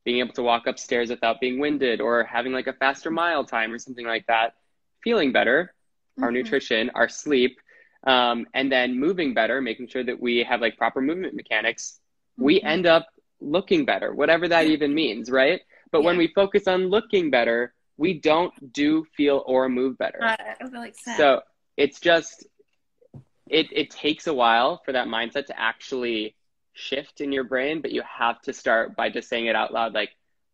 being 0.04 0.20
able 0.20 0.32
to 0.32 0.42
walk 0.42 0.66
upstairs 0.66 1.10
without 1.10 1.40
being 1.40 1.58
winded 1.58 2.00
or 2.00 2.24
having 2.24 2.52
like 2.52 2.66
a 2.66 2.72
faster 2.72 3.10
mile 3.10 3.44
time 3.44 3.72
or 3.72 3.78
something 3.78 4.06
like 4.06 4.26
that, 4.26 4.54
feeling 5.02 5.32
better, 5.32 5.74
mm-hmm. 6.12 6.24
our 6.24 6.32
nutrition, 6.32 6.90
our 6.94 7.08
sleep, 7.08 7.58
um, 8.06 8.46
and 8.54 8.72
then 8.72 8.98
moving 8.98 9.34
better, 9.34 9.60
making 9.60 9.88
sure 9.88 10.02
that 10.02 10.18
we 10.18 10.42
have 10.42 10.60
like 10.60 10.76
proper 10.78 11.00
movement 11.00 11.34
mechanics, 11.34 12.00
mm-hmm. 12.34 12.44
we 12.44 12.62
end 12.62 12.86
up 12.86 13.08
looking 13.40 13.84
better, 13.84 14.14
whatever 14.14 14.48
that 14.48 14.66
even 14.66 14.94
means, 14.94 15.30
right? 15.30 15.60
But 15.92 16.00
yeah. 16.00 16.06
when 16.06 16.16
we 16.16 16.28
focus 16.28 16.66
on 16.66 16.88
looking 16.88 17.30
better, 17.30 17.74
we 17.96 18.18
don't 18.18 18.72
do, 18.72 19.04
feel, 19.16 19.42
or 19.46 19.68
move 19.68 19.98
better. 19.98 20.18
Like 20.20 20.38
so 21.16 21.42
it's 21.76 22.00
just, 22.00 22.46
it, 23.48 23.66
it 23.72 23.90
takes 23.90 24.26
a 24.26 24.32
while 24.32 24.80
for 24.84 24.92
that 24.92 25.08
mindset 25.08 25.46
to 25.46 25.60
actually 25.60 26.36
shift 26.80 27.20
in 27.20 27.32
your 27.32 27.44
brain, 27.44 27.80
but 27.80 27.92
you 27.92 28.02
have 28.02 28.40
to 28.42 28.52
start 28.52 28.96
by 28.96 29.10
just 29.10 29.28
saying 29.28 29.46
it 29.46 29.56
out 29.56 29.72
loud 29.72 29.94
like, 29.94 30.10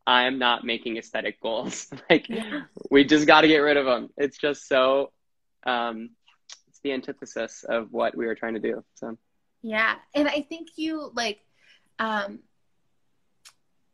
I'm 0.06 0.38
not 0.38 0.64
making 0.64 0.96
aesthetic 0.98 1.40
goals. 1.40 1.88
like, 2.10 2.28
yeah. 2.28 2.62
we 2.90 3.04
just 3.04 3.26
got 3.26 3.40
to 3.40 3.48
get 3.48 3.58
rid 3.58 3.76
of 3.76 3.86
them. 3.86 4.10
It's 4.16 4.38
just 4.38 4.68
so, 4.68 5.12
um, 5.66 6.10
it's 6.68 6.80
the 6.80 6.92
antithesis 6.92 7.64
of 7.68 7.92
what 7.92 8.16
we 8.16 8.26
were 8.26 8.34
trying 8.34 8.54
to 8.54 8.60
do. 8.60 8.84
So, 8.94 9.18
yeah. 9.62 9.96
And 10.14 10.28
I 10.28 10.42
think 10.42 10.68
you 10.76 11.10
like, 11.14 11.40
um, 11.98 12.40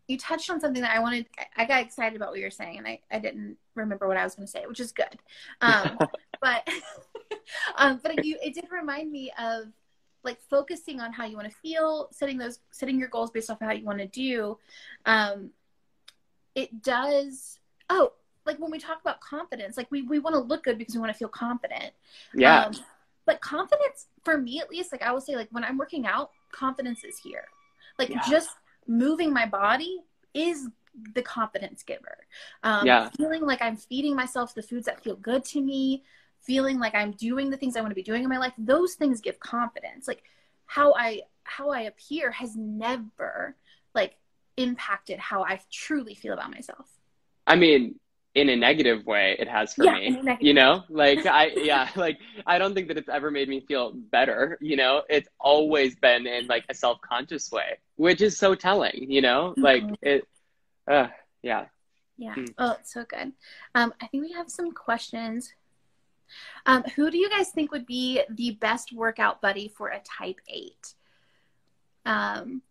you 0.09 0.19
touched 0.19 0.51
on 0.51 0.61
something 0.61 0.83
that 0.83 0.95
I 0.95 1.01
wanted. 1.01 1.27
I 1.57 1.65
got 1.65 1.81
excited 1.81 2.17
about 2.17 2.31
what 2.31 2.39
you 2.39 2.45
were 2.45 2.51
saying, 2.51 2.79
and 2.79 2.87
I, 2.87 3.01
I 3.11 3.19
didn't 3.19 3.57
remember 3.75 4.07
what 4.07 4.17
I 4.17 4.25
was 4.25 4.35
going 4.35 4.47
to 4.47 4.51
say, 4.51 4.65
which 4.67 4.81
is 4.81 4.93
good. 4.93 5.19
Um, 5.61 5.99
but 6.41 6.69
um, 7.77 8.01
but 8.03 8.25
you, 8.25 8.37
it 8.43 8.55
did 8.55 8.67
remind 8.71 9.11
me 9.11 9.33
of 9.39 9.67
like 10.25 10.41
focusing 10.49 11.01
on 11.01 11.13
how 11.13 11.25
you 11.25 11.37
want 11.37 11.49
to 11.49 11.57
feel, 11.57 12.09
setting 12.13 12.39
those 12.39 12.61
setting 12.71 12.99
your 12.99 13.09
goals 13.09 13.31
based 13.31 13.51
off 13.51 13.61
of 13.61 13.67
how 13.67 13.73
you 13.73 13.85
want 13.85 13.99
to 13.99 14.07
do, 14.07 14.59
um, 15.07 15.51
it 16.55 16.83
does. 16.83 17.59
Oh, 17.91 18.13
like 18.45 18.59
when 18.59 18.71
we 18.71 18.79
talk 18.79 19.01
about 19.01 19.21
confidence, 19.21 19.77
like 19.77 19.91
we 19.91 20.03
we 20.03 20.19
want 20.19 20.35
to 20.35 20.41
look 20.41 20.65
good 20.65 20.79
because 20.79 20.95
we 20.95 21.01
want 21.01 21.13
to 21.13 21.19
feel 21.19 21.29
confident. 21.29 21.93
Yeah. 22.35 22.67
Um, 22.67 22.73
but 23.25 23.41
confidence, 23.41 24.07
for 24.25 24.37
me 24.37 24.61
at 24.61 24.71
least, 24.71 24.93
like 24.93 25.03
I 25.03 25.13
will 25.13 25.21
say, 25.21 25.37
like 25.37 25.49
when 25.53 25.65
I'm 25.65 25.79
working 25.79 26.07
out, 26.07 26.31
confidence 26.51 27.05
is 27.05 27.19
here. 27.19 27.45
Like 27.99 28.11
yeah. 28.11 28.23
just 28.29 28.51
moving 28.87 29.33
my 29.33 29.47
body 29.47 30.01
is 30.35 30.69
the 31.15 31.23
confidence 31.23 31.83
giver. 31.83 32.19
Um, 32.63 32.87
yeah. 32.87 33.09
Feeling 33.11 33.43
like 33.43 33.63
I'm 33.63 33.77
feeding 33.77 34.15
myself 34.17 34.55
the 34.55 34.63
foods 34.63 34.87
that 34.87 35.03
feel 35.03 35.17
good 35.17 35.45
to 35.47 35.61
me, 35.61 36.03
feeling 36.43 36.79
like 36.79 36.95
I'm 36.95 37.13
doing 37.13 37.51
the 37.51 37.57
things 37.57 37.77
I 37.77 37.81
want 37.81 37.91
to 37.91 37.97
be 37.97 38.03
doing 38.03 38.23
in 38.23 38.29
my 38.29 38.39
life, 38.39 38.53
those 38.59 38.95
things 38.95 39.21
give 39.21 39.39
confidence. 39.41 40.09
Like 40.09 40.23
how 40.67 40.95
I 40.95 41.23
how 41.45 41.71
I 41.71 41.83
appear 41.83 42.31
has 42.31 42.57
never 42.57 43.57
like 43.95 44.17
impacted 44.57 45.19
how 45.19 45.45
I 45.45 45.61
truly 45.71 46.15
feel 46.15 46.33
about 46.33 46.51
myself. 46.51 46.87
I 47.47 47.57
mean, 47.57 47.99
in 48.35 48.49
a 48.49 48.57
negative 48.57 49.05
way 49.05 49.37
it 49.39 49.47
has 49.47 49.75
for 49.75 49.85
yeah, 49.85 49.95
me 49.95 50.19
you 50.41 50.55
know 50.55 50.83
like 50.89 51.27
i 51.27 51.51
yeah 51.57 51.89
like 51.97 52.19
i 52.47 52.59
don't 52.59 52.75
think 52.75 52.89
that 52.89 52.97
it's 52.97 53.09
ever 53.09 53.31
made 53.31 53.49
me 53.49 53.61
feel 53.61 53.93
better 53.93 54.57
you 54.61 54.77
know 54.77 55.03
it's 55.11 55.29
always 55.39 55.95
been 55.97 56.27
in 56.27 56.47
like 56.47 56.65
a 56.71 56.75
self-conscious 56.75 57.51
way 57.53 57.79
which 57.97 58.23
is 58.23 58.39
so 58.39 58.55
telling 58.55 59.11
you 59.11 59.21
know 59.21 59.51
mm-hmm. 59.51 59.63
like 59.63 59.85
it 60.01 60.27
uh 60.91 61.09
yeah 61.43 61.67
yeah 62.17 62.35
mm. 62.35 62.49
oh 62.59 62.77
it's 62.81 62.93
so 62.93 63.05
good 63.05 63.33
um 63.75 63.93
i 64.01 64.07
think 64.07 64.25
we 64.25 64.33
have 64.33 64.49
some 64.49 64.73
questions 64.73 65.53
um, 66.67 66.83
who 66.97 67.11
do 67.11 67.19
you 67.19 67.29
guys 67.31 67.51
think 67.51 67.73
would 67.73 67.87
be 67.87 68.23
the 68.31 68.53
best 68.53 68.93
workout 68.93 69.41
buddy 69.41 69.69
for 69.69 69.89
a 69.89 70.01
type 70.01 70.41
8? 70.49 70.95
Um, 72.05 72.63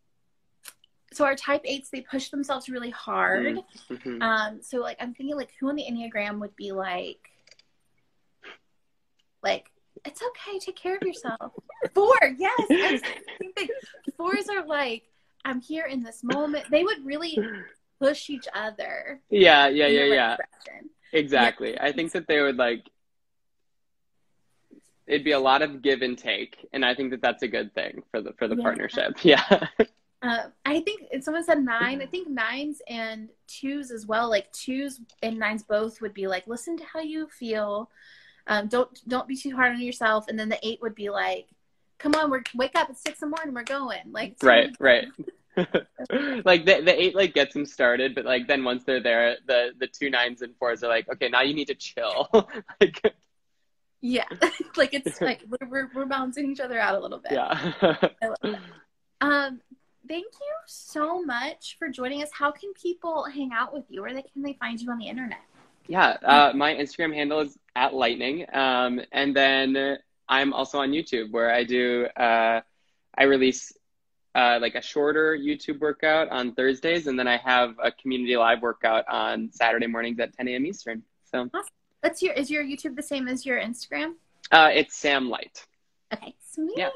so 1.13 1.25
our 1.25 1.35
type 1.35 1.61
eights 1.65 1.89
they 1.89 2.01
push 2.01 2.29
themselves 2.29 2.69
really 2.69 2.89
hard. 2.89 3.59
Mhm. 3.89 4.21
Um, 4.21 4.61
so 4.61 4.77
like 4.77 4.97
I'm 4.99 5.13
thinking 5.13 5.35
like 5.35 5.51
who 5.59 5.69
on 5.69 5.75
the 5.75 5.83
Enneagram 5.83 6.39
would 6.39 6.55
be 6.55 6.71
like 6.71 7.29
like 9.43 9.69
it's 10.05 10.21
okay, 10.21 10.57
take 10.59 10.77
care 10.77 10.95
of 10.95 11.01
yourself. 11.01 11.53
Four, 11.93 12.17
yes. 12.37 12.59
I 12.69 12.91
was 12.91 13.01
thinking 13.01 13.23
the 13.25 13.43
same 13.43 13.53
thing. 13.53 13.67
Fours 14.17 14.47
are 14.49 14.65
like, 14.65 15.03
I'm 15.43 15.61
here 15.61 15.85
in 15.85 16.01
this 16.01 16.23
moment. 16.23 16.65
They 16.71 16.83
would 16.83 17.05
really 17.05 17.37
push 17.99 18.29
each 18.29 18.47
other. 18.53 19.19
Yeah, 19.29 19.67
yeah, 19.67 19.87
yeah, 19.87 20.05
yeah. 20.05 20.37
Exactly. 21.13 21.79
I 21.79 21.91
think 21.91 22.13
that 22.13 22.27
they 22.27 22.41
would 22.41 22.57
like 22.57 22.89
it'd 25.07 25.23
be 25.23 25.31
a 25.31 25.39
lot 25.39 25.61
of 25.61 25.81
give 25.81 26.01
and 26.01 26.17
take, 26.17 26.67
and 26.73 26.85
I 26.85 26.93
think 26.95 27.11
that 27.11 27.21
that's 27.21 27.43
a 27.43 27.47
good 27.47 27.73
thing 27.73 28.03
for 28.11 28.21
the 28.21 28.33
for 28.33 28.47
the 28.47 28.55
Yeah. 28.55 28.63
partnership. 28.63 29.13
Yeah. 29.23 29.67
Uh, 30.23 30.43
I 30.65 30.81
think 30.81 31.01
someone 31.21 31.43
said 31.43 31.63
nine. 31.65 31.99
I 31.99 32.05
think 32.05 32.27
nines 32.29 32.79
and 32.87 33.29
twos 33.47 33.89
as 33.89 34.05
well. 34.05 34.29
Like 34.29 34.51
twos 34.51 34.99
and 35.23 35.39
nines 35.39 35.63
both 35.63 35.99
would 35.99 36.13
be 36.13 36.27
like, 36.27 36.45
listen 36.45 36.77
to 36.77 36.83
how 36.85 36.99
you 36.99 37.27
feel. 37.27 37.89
Um, 38.45 38.67
don't 38.67 38.89
don't 39.07 39.27
be 39.27 39.35
too 39.35 39.55
hard 39.55 39.73
on 39.73 39.81
yourself. 39.81 40.27
And 40.27 40.37
then 40.39 40.47
the 40.49 40.59
eight 40.61 40.79
would 40.83 40.93
be 40.93 41.09
like, 41.09 41.47
come 41.97 42.13
on, 42.13 42.29
we're 42.29 42.43
wake 42.53 42.75
up 42.75 42.89
at 42.91 42.97
six 42.99 43.21
in 43.23 43.31
the 43.31 43.35
morning. 43.35 43.55
We're 43.55 43.63
going. 43.63 44.11
Like 44.11 44.35
right, 44.43 44.69
right. 44.79 45.07
like 45.57 46.65
the 46.65 46.81
the 46.81 46.95
eight 47.01 47.15
like 47.15 47.33
gets 47.33 47.53
them 47.55 47.65
started, 47.65 48.13
but 48.13 48.23
like 48.25 48.47
then 48.47 48.63
once 48.63 48.83
they're 48.83 49.01
there, 49.01 49.37
the 49.47 49.71
the 49.79 49.87
two 49.87 50.11
nines 50.11 50.43
and 50.43 50.55
fours 50.57 50.83
are 50.83 50.87
like, 50.89 51.09
okay, 51.09 51.29
now 51.29 51.41
you 51.41 51.55
need 51.55 51.67
to 51.67 51.75
chill. 51.75 52.29
like 52.79 53.01
Yeah, 54.01 54.25
like 54.77 54.93
it's 54.93 55.21
like 55.21 55.43
we're, 55.47 55.67
we're 55.67 55.89
we're 55.93 56.05
balancing 56.05 56.51
each 56.51 56.59
other 56.59 56.79
out 56.79 56.95
a 56.95 56.99
little 56.99 57.19
bit. 57.19 57.33
yeah. 57.33 57.73
I 58.21 58.27
love 58.27 58.37
that. 58.41 58.59
Um, 59.21 59.61
thank 60.07 60.25
you 60.25 60.53
so 60.65 61.23
much 61.23 61.77
for 61.77 61.87
joining 61.89 62.23
us. 62.23 62.29
How 62.33 62.51
can 62.51 62.73
people 62.73 63.25
hang 63.25 63.51
out 63.53 63.73
with 63.73 63.85
you? 63.89 64.03
or 64.03 64.11
they 64.13 64.23
can 64.23 64.41
they 64.41 64.53
find 64.53 64.79
you 64.81 64.89
on 64.91 64.97
the 64.97 65.07
internet? 65.07 65.41
Yeah, 65.87 66.17
uh, 66.23 66.51
my 66.55 66.73
Instagram 66.73 67.13
handle 67.13 67.41
is 67.41 67.57
at 67.75 67.93
lightning, 67.93 68.45
um, 68.53 69.01
and 69.11 69.35
then 69.35 69.97
I'm 70.27 70.53
also 70.53 70.79
on 70.79 70.91
YouTube 70.91 71.31
where 71.31 71.53
I 71.53 71.63
do 71.63 72.07
uh, 72.17 72.61
I 73.17 73.23
release 73.23 73.71
uh, 74.33 74.59
like 74.61 74.75
a 74.75 74.81
shorter 74.81 75.37
YouTube 75.37 75.79
workout 75.79 76.29
on 76.29 76.53
Thursdays, 76.53 77.07
and 77.07 77.19
then 77.19 77.27
I 77.27 77.37
have 77.37 77.75
a 77.83 77.91
community 77.91 78.37
live 78.37 78.61
workout 78.61 79.05
on 79.07 79.51
Saturday 79.51 79.87
mornings 79.87 80.19
at 80.19 80.35
10 80.37 80.47
a.m. 80.47 80.65
Eastern. 80.65 81.03
So 81.29 81.49
What's 82.01 82.21
your 82.21 82.33
is 82.33 82.49
your 82.51 82.63
YouTube 82.63 82.95
the 82.95 83.03
same 83.03 83.27
as 83.27 83.45
your 83.45 83.59
Instagram? 83.59 84.13
uh, 84.51 84.69
it's 84.73 84.95
Sam 84.97 85.29
Light. 85.29 85.65
Okay, 86.13 86.35
sweet. 86.51 86.73
Yeah. 86.75 86.89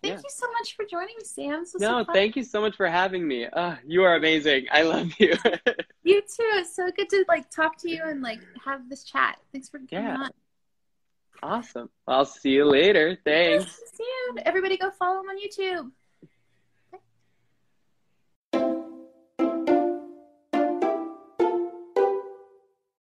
Thank 0.00 0.14
Yeah. 0.14 0.16
you 0.22 0.30
so 0.30 0.46
much 0.52 0.76
for 0.76 0.84
joining 0.84 1.16
me, 1.16 1.24
Sam. 1.24 1.60
This 1.60 1.74
No, 1.80 2.04
so 2.04 2.12
thank 2.12 2.36
you 2.36 2.44
so 2.44 2.60
much 2.60 2.76
for 2.76 2.86
having 2.86 3.26
me. 3.26 3.46
Uh, 3.46 3.76
you 3.84 4.04
are 4.04 4.14
amazing. 4.16 4.66
I 4.70 4.82
love 4.82 5.10
you. 5.18 5.34
you 6.04 6.20
too. 6.20 6.50
It's 6.54 6.74
so 6.76 6.88
good 6.96 7.08
to 7.10 7.24
like 7.28 7.50
talk 7.50 7.78
to 7.78 7.90
you 7.90 8.02
and 8.04 8.20
like 8.22 8.38
have 8.64 8.88
this 8.88 9.02
chat. 9.04 9.38
Thanks 9.52 9.68
for 9.68 9.78
coming 9.78 9.88
Yeah. 10.04 10.16
on. 10.16 10.30
awesome. 11.42 11.88
I'll 12.06 12.24
see 12.26 12.50
you 12.50 12.64
later. 12.64 13.18
Thanks. 13.24 13.80
See 13.94 14.04
you. 14.04 14.36
Everybody 14.44 14.76
go 14.76 14.90
follow 14.90 15.20
him 15.20 15.26
on 15.30 15.36
YouTube. 15.38 15.90